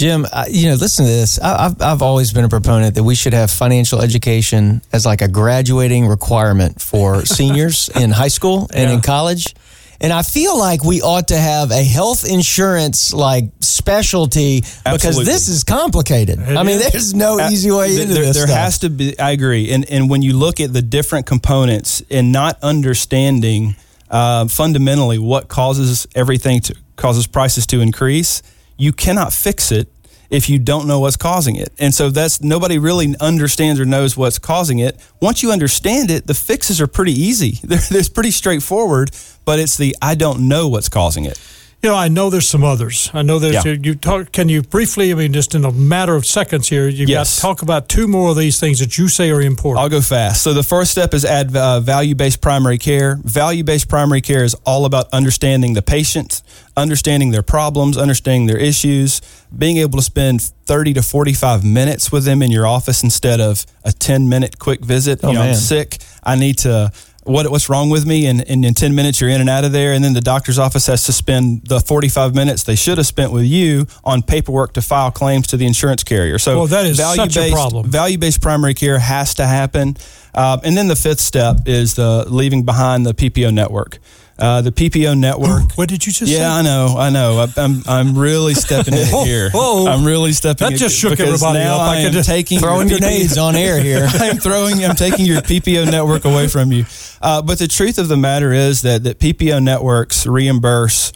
Jim, 0.00 0.26
you 0.48 0.70
know, 0.70 0.76
listen 0.76 1.04
to 1.04 1.10
this. 1.10 1.38
I've, 1.38 1.82
I've 1.82 2.00
always 2.00 2.32
been 2.32 2.46
a 2.46 2.48
proponent 2.48 2.94
that 2.94 3.04
we 3.04 3.14
should 3.14 3.34
have 3.34 3.50
financial 3.50 4.00
education 4.00 4.80
as 4.94 5.04
like 5.04 5.20
a 5.20 5.28
graduating 5.28 6.06
requirement 6.06 6.80
for 6.80 7.26
seniors 7.26 7.90
in 7.90 8.10
high 8.10 8.28
school 8.28 8.66
and 8.72 8.88
yeah. 8.88 8.94
in 8.94 9.02
college. 9.02 9.54
And 10.00 10.10
I 10.10 10.22
feel 10.22 10.58
like 10.58 10.82
we 10.82 11.02
ought 11.02 11.28
to 11.28 11.36
have 11.36 11.70
a 11.70 11.84
health 11.84 12.26
insurance 12.26 13.12
like 13.12 13.52
specialty 13.60 14.62
Absolutely. 14.86 14.96
because 14.96 15.26
this 15.26 15.48
is 15.48 15.64
complicated. 15.64 16.38
I 16.38 16.62
mean, 16.62 16.78
there's 16.78 17.12
no 17.12 17.38
easy 17.38 17.70
way 17.70 18.00
into 18.00 18.14
there, 18.14 18.24
this. 18.24 18.36
There 18.36 18.46
stuff. 18.46 18.56
has 18.56 18.78
to 18.78 18.88
be. 18.88 19.18
I 19.18 19.32
agree. 19.32 19.70
And 19.70 19.84
and 19.90 20.08
when 20.08 20.22
you 20.22 20.32
look 20.32 20.60
at 20.60 20.72
the 20.72 20.80
different 20.80 21.26
components 21.26 22.02
and 22.10 22.32
not 22.32 22.58
understanding 22.62 23.76
uh, 24.08 24.48
fundamentally 24.48 25.18
what 25.18 25.48
causes 25.48 26.06
everything 26.14 26.62
to 26.62 26.74
causes 26.96 27.26
prices 27.26 27.66
to 27.66 27.82
increase 27.82 28.42
you 28.80 28.92
cannot 28.92 29.32
fix 29.32 29.70
it 29.70 29.88
if 30.30 30.48
you 30.48 30.58
don't 30.58 30.86
know 30.86 31.00
what's 31.00 31.16
causing 31.16 31.56
it. 31.56 31.72
And 31.78 31.92
so 31.92 32.08
that's 32.08 32.40
nobody 32.40 32.78
really 32.78 33.14
understands 33.20 33.80
or 33.80 33.84
knows 33.84 34.16
what's 34.16 34.38
causing 34.38 34.78
it. 34.78 34.98
Once 35.20 35.42
you 35.42 35.52
understand 35.52 36.10
it, 36.10 36.26
the 36.26 36.34
fixes 36.34 36.80
are 36.80 36.86
pretty 36.86 37.12
easy. 37.12 37.58
They're, 37.62 37.78
they're 37.90 38.02
pretty 38.12 38.30
straightforward, 38.30 39.10
but 39.44 39.58
it's 39.58 39.76
the 39.76 39.94
I 40.00 40.14
don't 40.14 40.48
know 40.48 40.68
what's 40.68 40.88
causing 40.88 41.24
it. 41.24 41.38
You 41.82 41.88
know, 41.88 41.96
I 41.96 42.08
know 42.08 42.28
there's 42.28 42.46
some 42.46 42.62
others. 42.62 43.10
I 43.14 43.22
know 43.22 43.38
there's 43.38 43.64
yeah. 43.64 43.72
you 43.72 43.94
talk. 43.94 44.32
Can 44.32 44.50
you 44.50 44.60
briefly? 44.60 45.12
I 45.12 45.14
mean, 45.14 45.32
just 45.32 45.54
in 45.54 45.64
a 45.64 45.72
matter 45.72 46.14
of 46.14 46.26
seconds 46.26 46.68
here, 46.68 46.86
you 46.86 47.06
yes. 47.06 47.16
got 47.16 47.34
to 47.36 47.40
talk 47.40 47.62
about 47.62 47.88
two 47.88 48.06
more 48.06 48.30
of 48.30 48.36
these 48.36 48.60
things 48.60 48.80
that 48.80 48.98
you 48.98 49.08
say 49.08 49.30
are 49.30 49.40
important. 49.40 49.82
I'll 49.82 49.88
go 49.88 50.02
fast. 50.02 50.42
So 50.42 50.52
the 50.52 50.62
first 50.62 50.90
step 50.90 51.14
is 51.14 51.24
add 51.24 51.56
uh, 51.56 51.80
value-based 51.80 52.42
primary 52.42 52.76
care. 52.76 53.16
Value-based 53.24 53.88
primary 53.88 54.20
care 54.20 54.44
is 54.44 54.54
all 54.66 54.84
about 54.84 55.08
understanding 55.10 55.72
the 55.72 55.80
patient, 55.80 56.42
understanding 56.76 57.30
their 57.30 57.42
problems, 57.42 57.96
understanding 57.96 58.44
their 58.44 58.58
issues, 58.58 59.22
being 59.56 59.78
able 59.78 59.96
to 59.96 60.04
spend 60.04 60.42
30 60.42 60.92
to 60.94 61.02
45 61.02 61.64
minutes 61.64 62.12
with 62.12 62.24
them 62.24 62.42
in 62.42 62.50
your 62.50 62.66
office 62.66 63.02
instead 63.02 63.40
of 63.40 63.64
a 63.86 63.90
10-minute 63.90 64.58
quick 64.58 64.84
visit. 64.84 65.20
Oh, 65.22 65.28
you 65.28 65.34
know, 65.34 65.40
man. 65.40 65.48
I'm 65.48 65.54
sick. 65.54 65.96
I 66.22 66.36
need 66.36 66.58
to 66.58 66.92
what 67.24 67.50
what's 67.50 67.68
wrong 67.68 67.90
with 67.90 68.06
me? 68.06 68.26
And, 68.26 68.48
and 68.48 68.64
in 68.64 68.74
10 68.74 68.94
minutes 68.94 69.20
you're 69.20 69.30
in 69.30 69.40
and 69.40 69.50
out 69.50 69.64
of 69.64 69.72
there. 69.72 69.92
And 69.92 70.02
then 70.04 70.14
the 70.14 70.20
doctor's 70.20 70.58
office 70.58 70.86
has 70.86 71.04
to 71.04 71.12
spend 71.12 71.66
the 71.66 71.80
45 71.80 72.34
minutes 72.34 72.62
they 72.62 72.76
should 72.76 72.98
have 72.98 73.06
spent 73.06 73.32
with 73.32 73.44
you 73.44 73.86
on 74.04 74.22
paperwork 74.22 74.72
to 74.74 74.82
file 74.82 75.10
claims 75.10 75.46
to 75.48 75.56
the 75.56 75.66
insurance 75.66 76.02
carrier. 76.04 76.38
So 76.38 76.56
well, 76.56 76.66
that 76.66 76.86
is 76.86 76.98
such 76.98 77.36
a 77.36 77.50
problem. 77.52 77.90
value-based 77.90 78.40
primary 78.40 78.74
care 78.74 78.98
has 78.98 79.34
to 79.34 79.46
happen. 79.46 79.96
Uh, 80.34 80.58
and 80.62 80.76
then 80.76 80.88
the 80.88 80.96
fifth 80.96 81.20
step 81.20 81.60
is 81.66 81.94
the 81.94 82.24
leaving 82.28 82.64
behind 82.64 83.04
the 83.04 83.12
ppo 83.12 83.52
network 83.52 83.98
uh, 84.40 84.62
the 84.62 84.72
PPO 84.72 85.18
network. 85.18 85.72
what 85.76 85.88
did 85.88 86.06
you 86.06 86.12
just 86.12 86.30
yeah, 86.30 86.38
say? 86.38 86.42
Yeah, 86.42 86.54
I 86.54 86.62
know, 86.62 86.96
I 86.98 87.10
know. 87.10 87.46
I'm 87.56 87.82
I'm 87.86 88.18
really 88.18 88.54
stepping 88.54 88.94
in 88.94 89.06
oh, 89.12 89.24
here. 89.24 89.50
Oh, 89.54 89.86
I'm 89.86 90.04
really 90.04 90.32
stepping. 90.32 90.68
In. 90.68 90.72
That 90.72 90.78
just 90.78 90.98
shook 90.98 91.20
everybody 91.20 91.58
now 91.58 91.76
up. 91.76 91.80
I, 91.82 91.96
I 91.96 91.98
am 92.00 92.12
just 92.12 92.28
taking 92.28 92.58
throwing 92.58 92.88
grenades 92.88 93.38
on 93.38 93.56
air 93.56 93.80
here. 93.80 94.06
I'm 94.12 94.38
throwing. 94.38 94.84
I'm 94.84 94.96
taking 94.96 95.26
your 95.26 95.40
PPO 95.40 95.90
network 95.90 96.24
away 96.24 96.48
from 96.48 96.72
you. 96.72 96.86
Uh, 97.20 97.42
but 97.42 97.58
the 97.58 97.68
truth 97.68 97.98
of 97.98 98.08
the 98.08 98.16
matter 98.16 98.52
is 98.52 98.82
that 98.82 99.04
that 99.04 99.18
PPO 99.18 99.62
networks 99.62 100.26
reimburse 100.26 101.12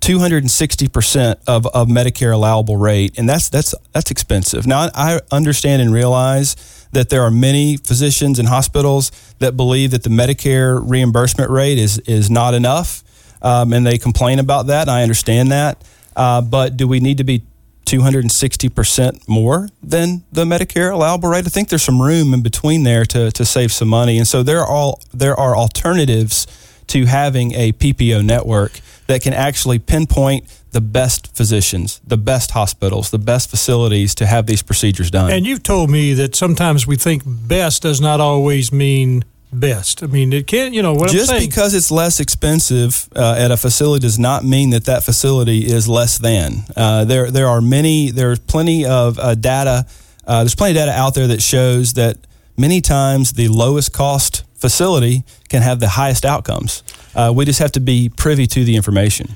260% 0.00 1.36
of, 1.46 1.66
of 1.66 1.88
Medicare 1.88 2.32
allowable 2.32 2.76
rate. 2.76 3.18
And 3.18 3.28
that's, 3.28 3.48
that's, 3.48 3.74
that's 3.92 4.10
expensive. 4.10 4.66
Now, 4.66 4.88
I 4.94 5.20
understand 5.32 5.82
and 5.82 5.92
realize 5.92 6.77
that 6.92 7.08
there 7.08 7.22
are 7.22 7.30
many 7.30 7.76
physicians 7.76 8.38
and 8.38 8.48
hospitals 8.48 9.10
that 9.38 9.56
believe 9.56 9.90
that 9.90 10.02
the 10.02 10.10
Medicare 10.10 10.80
reimbursement 10.82 11.50
rate 11.50 11.78
is, 11.78 11.98
is 12.00 12.30
not 12.30 12.54
enough. 12.54 13.02
Um, 13.40 13.72
and 13.72 13.86
they 13.86 13.98
complain 13.98 14.38
about 14.38 14.66
that. 14.66 14.88
I 14.88 15.02
understand 15.02 15.52
that. 15.52 15.82
Uh, 16.16 16.40
but 16.40 16.76
do 16.76 16.88
we 16.88 17.00
need 17.00 17.18
to 17.18 17.24
be 17.24 17.44
260% 17.86 19.28
more 19.28 19.68
than 19.82 20.24
the 20.32 20.44
Medicare 20.44 20.92
allowable 20.92 21.28
rate? 21.28 21.46
I 21.46 21.50
think 21.50 21.68
there's 21.68 21.82
some 21.82 22.02
room 22.02 22.34
in 22.34 22.42
between 22.42 22.82
there 22.82 23.04
to, 23.06 23.30
to 23.30 23.44
save 23.44 23.72
some 23.72 23.88
money. 23.88 24.18
And 24.18 24.26
so 24.26 24.42
there 24.42 24.60
are, 24.60 24.66
all, 24.66 25.00
there 25.14 25.38
are 25.38 25.56
alternatives 25.56 26.46
to 26.88 27.04
having 27.06 27.52
a 27.52 27.72
PPO 27.72 28.24
network 28.24 28.80
that 29.08 29.22
can 29.22 29.32
actually 29.32 29.78
pinpoint 29.78 30.44
the 30.70 30.80
best 30.80 31.34
physicians, 31.34 32.00
the 32.06 32.16
best 32.16 32.50
hospitals, 32.52 33.10
the 33.10 33.18
best 33.18 33.48
facilities 33.50 34.14
to 34.14 34.26
have 34.26 34.46
these 34.46 34.62
procedures 34.62 35.10
done. 35.10 35.30
And 35.32 35.46
you've 35.46 35.62
told 35.62 35.90
me 35.90 36.12
that 36.14 36.36
sometimes 36.36 36.86
we 36.86 36.96
think 36.96 37.22
best 37.26 37.82
does 37.82 38.00
not 38.00 38.20
always 38.20 38.70
mean 38.70 39.24
best. 39.50 40.02
I 40.02 40.06
mean, 40.06 40.32
it 40.34 40.46
can't, 40.46 40.74
you 40.74 40.82
know, 40.82 40.92
what 40.92 41.10
Just 41.10 41.32
because 41.38 41.74
it's 41.74 41.90
less 41.90 42.20
expensive 42.20 43.08
uh, 43.16 43.34
at 43.38 43.50
a 43.50 43.56
facility 43.56 44.02
does 44.02 44.18
not 44.18 44.44
mean 44.44 44.70
that 44.70 44.84
that 44.84 45.02
facility 45.04 45.60
is 45.60 45.88
less 45.88 46.18
than. 46.18 46.64
Uh, 46.76 47.06
there, 47.06 47.30
there 47.30 47.48
are 47.48 47.62
many, 47.62 48.10
there's 48.10 48.38
plenty 48.38 48.84
of 48.84 49.18
uh, 49.18 49.34
data, 49.34 49.86
uh, 50.26 50.40
there's 50.40 50.54
plenty 50.54 50.72
of 50.72 50.84
data 50.84 50.92
out 50.92 51.14
there 51.14 51.28
that 51.28 51.40
shows 51.40 51.94
that 51.94 52.18
many 52.58 52.82
times 52.82 53.32
the 53.32 53.48
lowest 53.48 53.94
cost 53.94 54.44
facility 54.54 55.24
can 55.48 55.62
have 55.62 55.80
the 55.80 55.88
highest 55.88 56.26
outcomes. 56.26 56.82
Uh, 57.18 57.32
we 57.32 57.44
just 57.44 57.58
have 57.58 57.72
to 57.72 57.80
be 57.80 58.08
privy 58.08 58.46
to 58.46 58.62
the 58.62 58.76
information. 58.76 59.34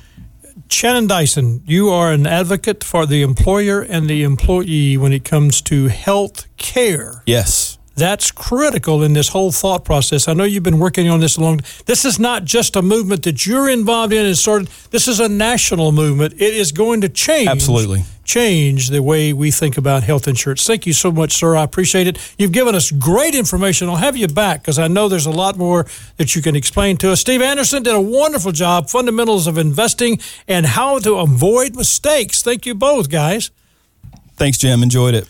Shannon 0.69 1.09
Dyson, 1.09 1.63
you 1.67 1.89
are 1.89 2.13
an 2.13 2.29
advocate 2.29 2.85
for 2.85 3.07
the 3.07 3.23
employer 3.23 3.81
and 3.81 4.09
the 4.09 4.23
employee 4.23 4.97
when 4.97 5.13
it 5.13 5.25
comes 5.25 5.61
to 5.63 5.89
health 5.89 6.47
care. 6.57 7.25
Yes. 7.27 7.72
That's 7.95 8.31
critical 8.31 9.03
in 9.03 9.13
this 9.13 9.29
whole 9.29 9.53
thought 9.53 9.85
process. 9.85 10.27
I 10.27 10.33
know 10.33 10.45
you've 10.45 10.63
been 10.63 10.79
working 10.79 11.09
on 11.11 11.21
this 11.21 11.37
long. 11.37 11.61
This 11.87 12.05
is 12.05 12.19
not 12.19 12.45
just 12.45 12.75
a 12.75 12.83
movement 12.83 13.23
that 13.25 13.47
you're 13.47 13.69
involved 13.69 14.13
in 14.13 14.25
and 14.25 14.37
started. 14.37 14.69
This 14.91 15.09
is 15.09 15.21
a 15.21 15.29
national 15.29 15.93
movement. 15.93 16.35
It 16.35 16.55
is 16.55 16.73
going 16.73 17.03
to 17.03 17.09
change. 17.09 17.49
Absolutely. 17.49 18.05
Change 18.25 18.89
the 18.89 19.03
way 19.03 19.33
we 19.33 19.51
think 19.51 19.77
about 19.77 20.05
health 20.05 20.27
insurance. 20.27 20.67
Thank 20.67 20.87
you 20.87 20.93
so 20.93 21.13
much, 21.13 21.33
sir. 21.33 21.57
I 21.57 21.65
appreciate 21.65 22.07
it. 22.07 22.35
You've 22.39 22.53
given 22.53 22.75
us 22.75 22.91
great 22.91 23.35
information. 23.35 23.89
I'll 23.89 23.97
have 23.97 24.17
you 24.17 24.29
back 24.29 24.63
because 24.63 24.79
I 24.79 24.89
know 24.89 25.09
there's 25.09 25.27
a 25.27 25.31
lot 25.31 25.59
more 25.59 25.87
that 26.17 26.35
you 26.35 26.41
can 26.41 26.57
explain 26.57 26.97
to 26.99 27.13
us. 27.13 27.21
Steve 27.21 27.43
Anderson 27.43 27.83
did 27.83 27.95
a 27.95 28.01
wonderful 28.01 28.53
job. 28.53 28.89
Fundamentals 28.89 29.47
of 29.47 29.59
investing 29.59 30.19
and 30.49 30.65
how 30.65 30.99
to 31.01 31.17
avoid 31.17 31.77
mistakes. 31.77 32.43
Thank 32.43 32.65
you 32.65 32.75
both, 32.75 33.11
guys. 33.11 33.51
Thanks, 34.37 34.57
Jim. 34.57 34.83
Enjoyed 34.83 35.15
it. 35.15 35.29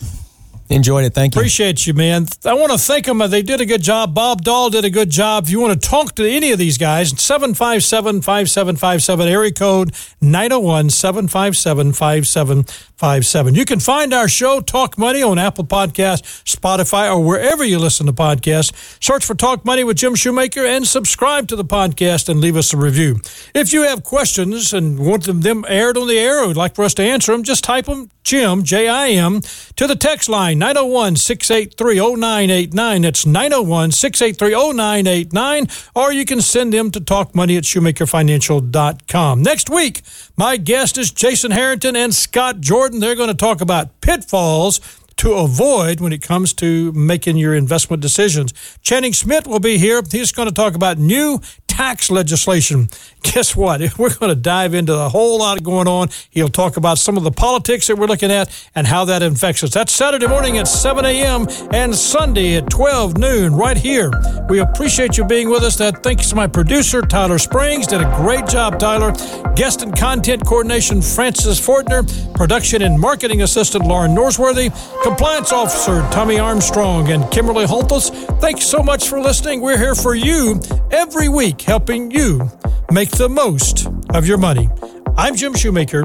Enjoyed 0.73 1.05
it. 1.05 1.13
Thank 1.13 1.35
you. 1.35 1.41
Appreciate 1.41 1.87
you, 1.87 1.93
man. 1.93 2.27
I 2.47 2.55
want 2.55 2.73
to 2.73 2.79
thank 2.79 3.05
them. 3.05 3.19
They 3.19 3.43
did 3.43 3.61
a 3.61 3.67
good 3.67 3.83
job. 3.83 4.15
Bob 4.15 4.43
Doll 4.43 4.71
did 4.71 4.87
a 4.87 4.91
good 4.91 5.11
job. 5.11 5.45
If 5.45 5.51
you 5.51 5.61
want 5.61 5.81
to 5.81 5.89
talk 5.89 6.15
to 6.15 6.29
any 6.29 6.51
of 6.51 6.59
these 6.59 6.79
guys, 6.79 7.11
757 7.21 8.23
5757, 8.23 9.29
area 9.29 9.53
code 9.53 9.95
901 10.23 10.89
757 10.89 11.93
5757. 11.93 13.55
You 13.55 13.65
can 13.67 13.81
find 13.81 14.15
our 14.15 14.29
show, 14.29 14.61
Talk 14.61 14.97
Money, 14.97 15.23
on 15.23 15.39
Apple 15.39 15.65
Podcast, 15.65 16.23
Spotify, 16.45 17.13
or 17.15 17.23
wherever 17.23 17.65
you 17.65 17.79
listen 17.79 18.07
to 18.07 18.13
podcasts. 18.13 18.73
Search 19.03 19.27
for 19.27 19.35
Talk 19.35 19.67
Money 19.67 19.85
with 19.85 19.99
Jim 19.99 20.15
Shoemaker 20.15 20.65
and 20.65 20.87
subscribe 20.87 21.49
to 21.49 21.57
the 21.57 21.65
podcast 21.65 22.31
and 22.31 22.41
leave 22.41 22.57
us 22.57 22.73
a 22.73 22.79
review. 22.79 23.21
If 23.55 23.75
you 23.75 23.83
have 23.83 24.05
questions 24.05 24.73
and 24.73 24.99
want 24.99 25.25
them, 25.25 25.65
aired 25.69 25.99
on 25.99 26.09
the 26.09 26.19
air 26.19 26.43
or 26.43 26.47
would 26.47 26.57
like 26.57 26.75
for 26.75 26.85
us 26.85 26.95
to 26.95 27.03
answer 27.03 27.33
them, 27.33 27.43
just 27.43 27.63
type 27.63 27.85
them, 27.85 28.11
Jim, 28.25 28.63
J 28.63 28.89
I 28.89 29.11
M, 29.11 29.41
to 29.77 29.87
the 29.87 29.97
text 29.97 30.29
line 30.29 30.62
901 30.63 31.17
683 31.17 31.97
0989. 32.21 33.03
That's 33.03 33.27
901 33.27 33.91
683 33.91 34.73
0989. 34.73 35.67
Or 35.97 36.13
you 36.13 36.25
can 36.25 36.41
send 36.41 36.73
them 36.73 36.93
to 36.93 37.01
talkmoney 37.01 37.57
at 37.59 37.65
shoemakerfinancial.com. 37.65 39.43
Next 39.43 39.69
week, 39.69 40.03
my 40.37 40.57
guest 40.57 40.99
is 40.99 41.11
Jason 41.11 41.51
Harrington 41.51 41.97
and 41.97 42.15
Scott 42.15 42.61
Jordan. 42.61 43.01
They're 43.01 43.17
going 43.17 43.27
to 43.27 43.35
talk 43.35 43.61
about 43.61 44.01
pitfalls 44.03 44.81
to 45.17 45.33
avoid 45.33 46.01
when 46.01 46.13
it 46.13 46.23
comes 46.23 46.53
to 46.55 46.93
making 46.93 47.39
your 47.39 47.57
investment 47.57 48.01
decisions. 48.01 48.53
Channing 48.83 49.13
Smith 49.13 49.49
will 49.49 49.59
be 49.59 49.79
here. 49.79 50.01
He's 50.13 50.31
going 50.31 50.49
to 50.49 50.55
talk 50.55 50.77
about 50.77 50.97
new 50.97 51.41
tax 51.67 52.09
legislation. 52.09 52.89
Guess 53.23 53.55
what? 53.55 53.81
We're 53.99 54.15
going 54.15 54.31
to 54.31 54.41
dive 54.41 54.75
into 54.75 54.95
a 54.95 55.09
whole 55.09 55.39
lot 55.39 55.63
going 55.63 55.89
on. 55.89 56.09
He'll 56.31 56.49
talk 56.49 56.77
about 56.77 56.99
some 56.99 57.17
of 57.17 57.23
the 57.23 57.31
politics 57.31 57.87
that 57.87 57.97
we're 57.97 58.07
looking 58.07 58.31
at 58.31 58.51
and 58.75 58.87
how 58.87 59.05
that 59.07 59.23
infects 59.23 59.63
us. 59.63 59.71
That's 59.71 59.93
Saturday 59.93 60.27
morning 60.27 60.59
at 60.59 60.67
7 60.67 61.05
a.m. 61.05 61.47
and 61.73 61.95
Sunday 61.95 62.57
at 62.57 62.69
12 62.69 63.17
noon 63.17 63.55
right 63.55 63.77
here. 63.77 64.11
We 64.49 64.61
appreciate 64.61 65.17
you 65.17 65.25
being 65.25 65.49
with 65.49 65.63
us. 65.63 65.77
That 65.77 66.03
thanks 66.03 66.29
to 66.31 66.37
my 66.37 66.47
producer, 66.47 67.01
Tyler 67.01 67.39
Springs. 67.39 67.87
Did 67.87 68.03
a 68.03 68.17
great 68.17 68.47
job, 68.47 68.79
Tyler. 68.79 69.13
Guest 69.55 69.83
and 69.83 69.97
content 69.97 70.45
coordination, 70.45 71.01
Francis 71.01 71.61
Fortner. 71.61 72.03
Production 72.35 72.83
and 72.83 72.99
marketing 72.99 73.43
assistant, 73.43 73.87
Lauren 73.87 74.15
Norsworthy. 74.15 74.73
Compliance 75.03 75.53
officer, 75.53 76.01
Tommy 76.13 76.39
Armstrong 76.39 77.11
and 77.11 77.31
Kimberly 77.31 77.67
Holtus. 77.67 78.11
Thanks 78.41 78.67
so 78.67 78.83
much 78.83 79.09
for 79.09 79.21
listening. 79.21 79.61
We're 79.61 79.79
here 79.79 79.95
for 79.95 80.15
you 80.15 80.61
every 80.91 81.29
week 81.29 81.61
helping 81.63 82.11
you 82.11 82.51
make 82.91 83.11
the 83.19 83.29
most 83.29 83.89
of 84.15 84.27
your 84.27 84.39
money. 84.39 84.69
I'm 85.17 85.35
Jim 85.37 85.55
Shoemaker. 85.55 86.05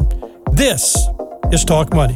This 0.52 0.98
is 1.52 1.64
Talk 1.64 1.94
Money. 1.94 2.16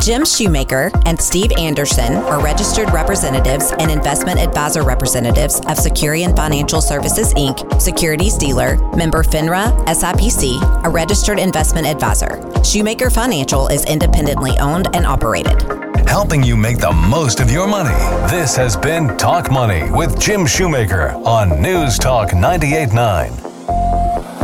Jim 0.00 0.24
Shoemaker 0.24 0.90
and 1.04 1.20
Steve 1.20 1.52
Anderson 1.58 2.14
are 2.14 2.42
registered 2.42 2.90
representatives 2.92 3.72
and 3.78 3.90
investment 3.90 4.38
advisor 4.38 4.82
representatives 4.82 5.56
of 5.60 5.76
Securian 5.76 6.36
Financial 6.36 6.80
Services 6.80 7.34
Inc., 7.34 7.80
securities 7.80 8.36
dealer, 8.36 8.76
member 8.94 9.22
FINRA, 9.22 9.84
SIPC, 9.86 10.84
a 10.84 10.88
registered 10.88 11.38
investment 11.38 11.86
advisor. 11.86 12.40
Shoemaker 12.62 13.10
Financial 13.10 13.68
is 13.68 13.84
independently 13.86 14.56
owned 14.58 14.94
and 14.94 15.06
operated. 15.06 15.62
Helping 16.08 16.42
you 16.42 16.56
make 16.56 16.78
the 16.78 16.92
most 16.92 17.40
of 17.40 17.50
your 17.50 17.66
money. 17.66 17.96
This 18.30 18.54
has 18.56 18.76
been 18.76 19.16
Talk 19.16 19.50
Money 19.50 19.90
with 19.90 20.20
Jim 20.20 20.46
Shoemaker 20.46 21.10
on 21.24 21.60
News 21.60 21.98
Talk 21.98 22.32
989. 22.32 23.55
Thank 23.66 24.26
you. 24.30 24.35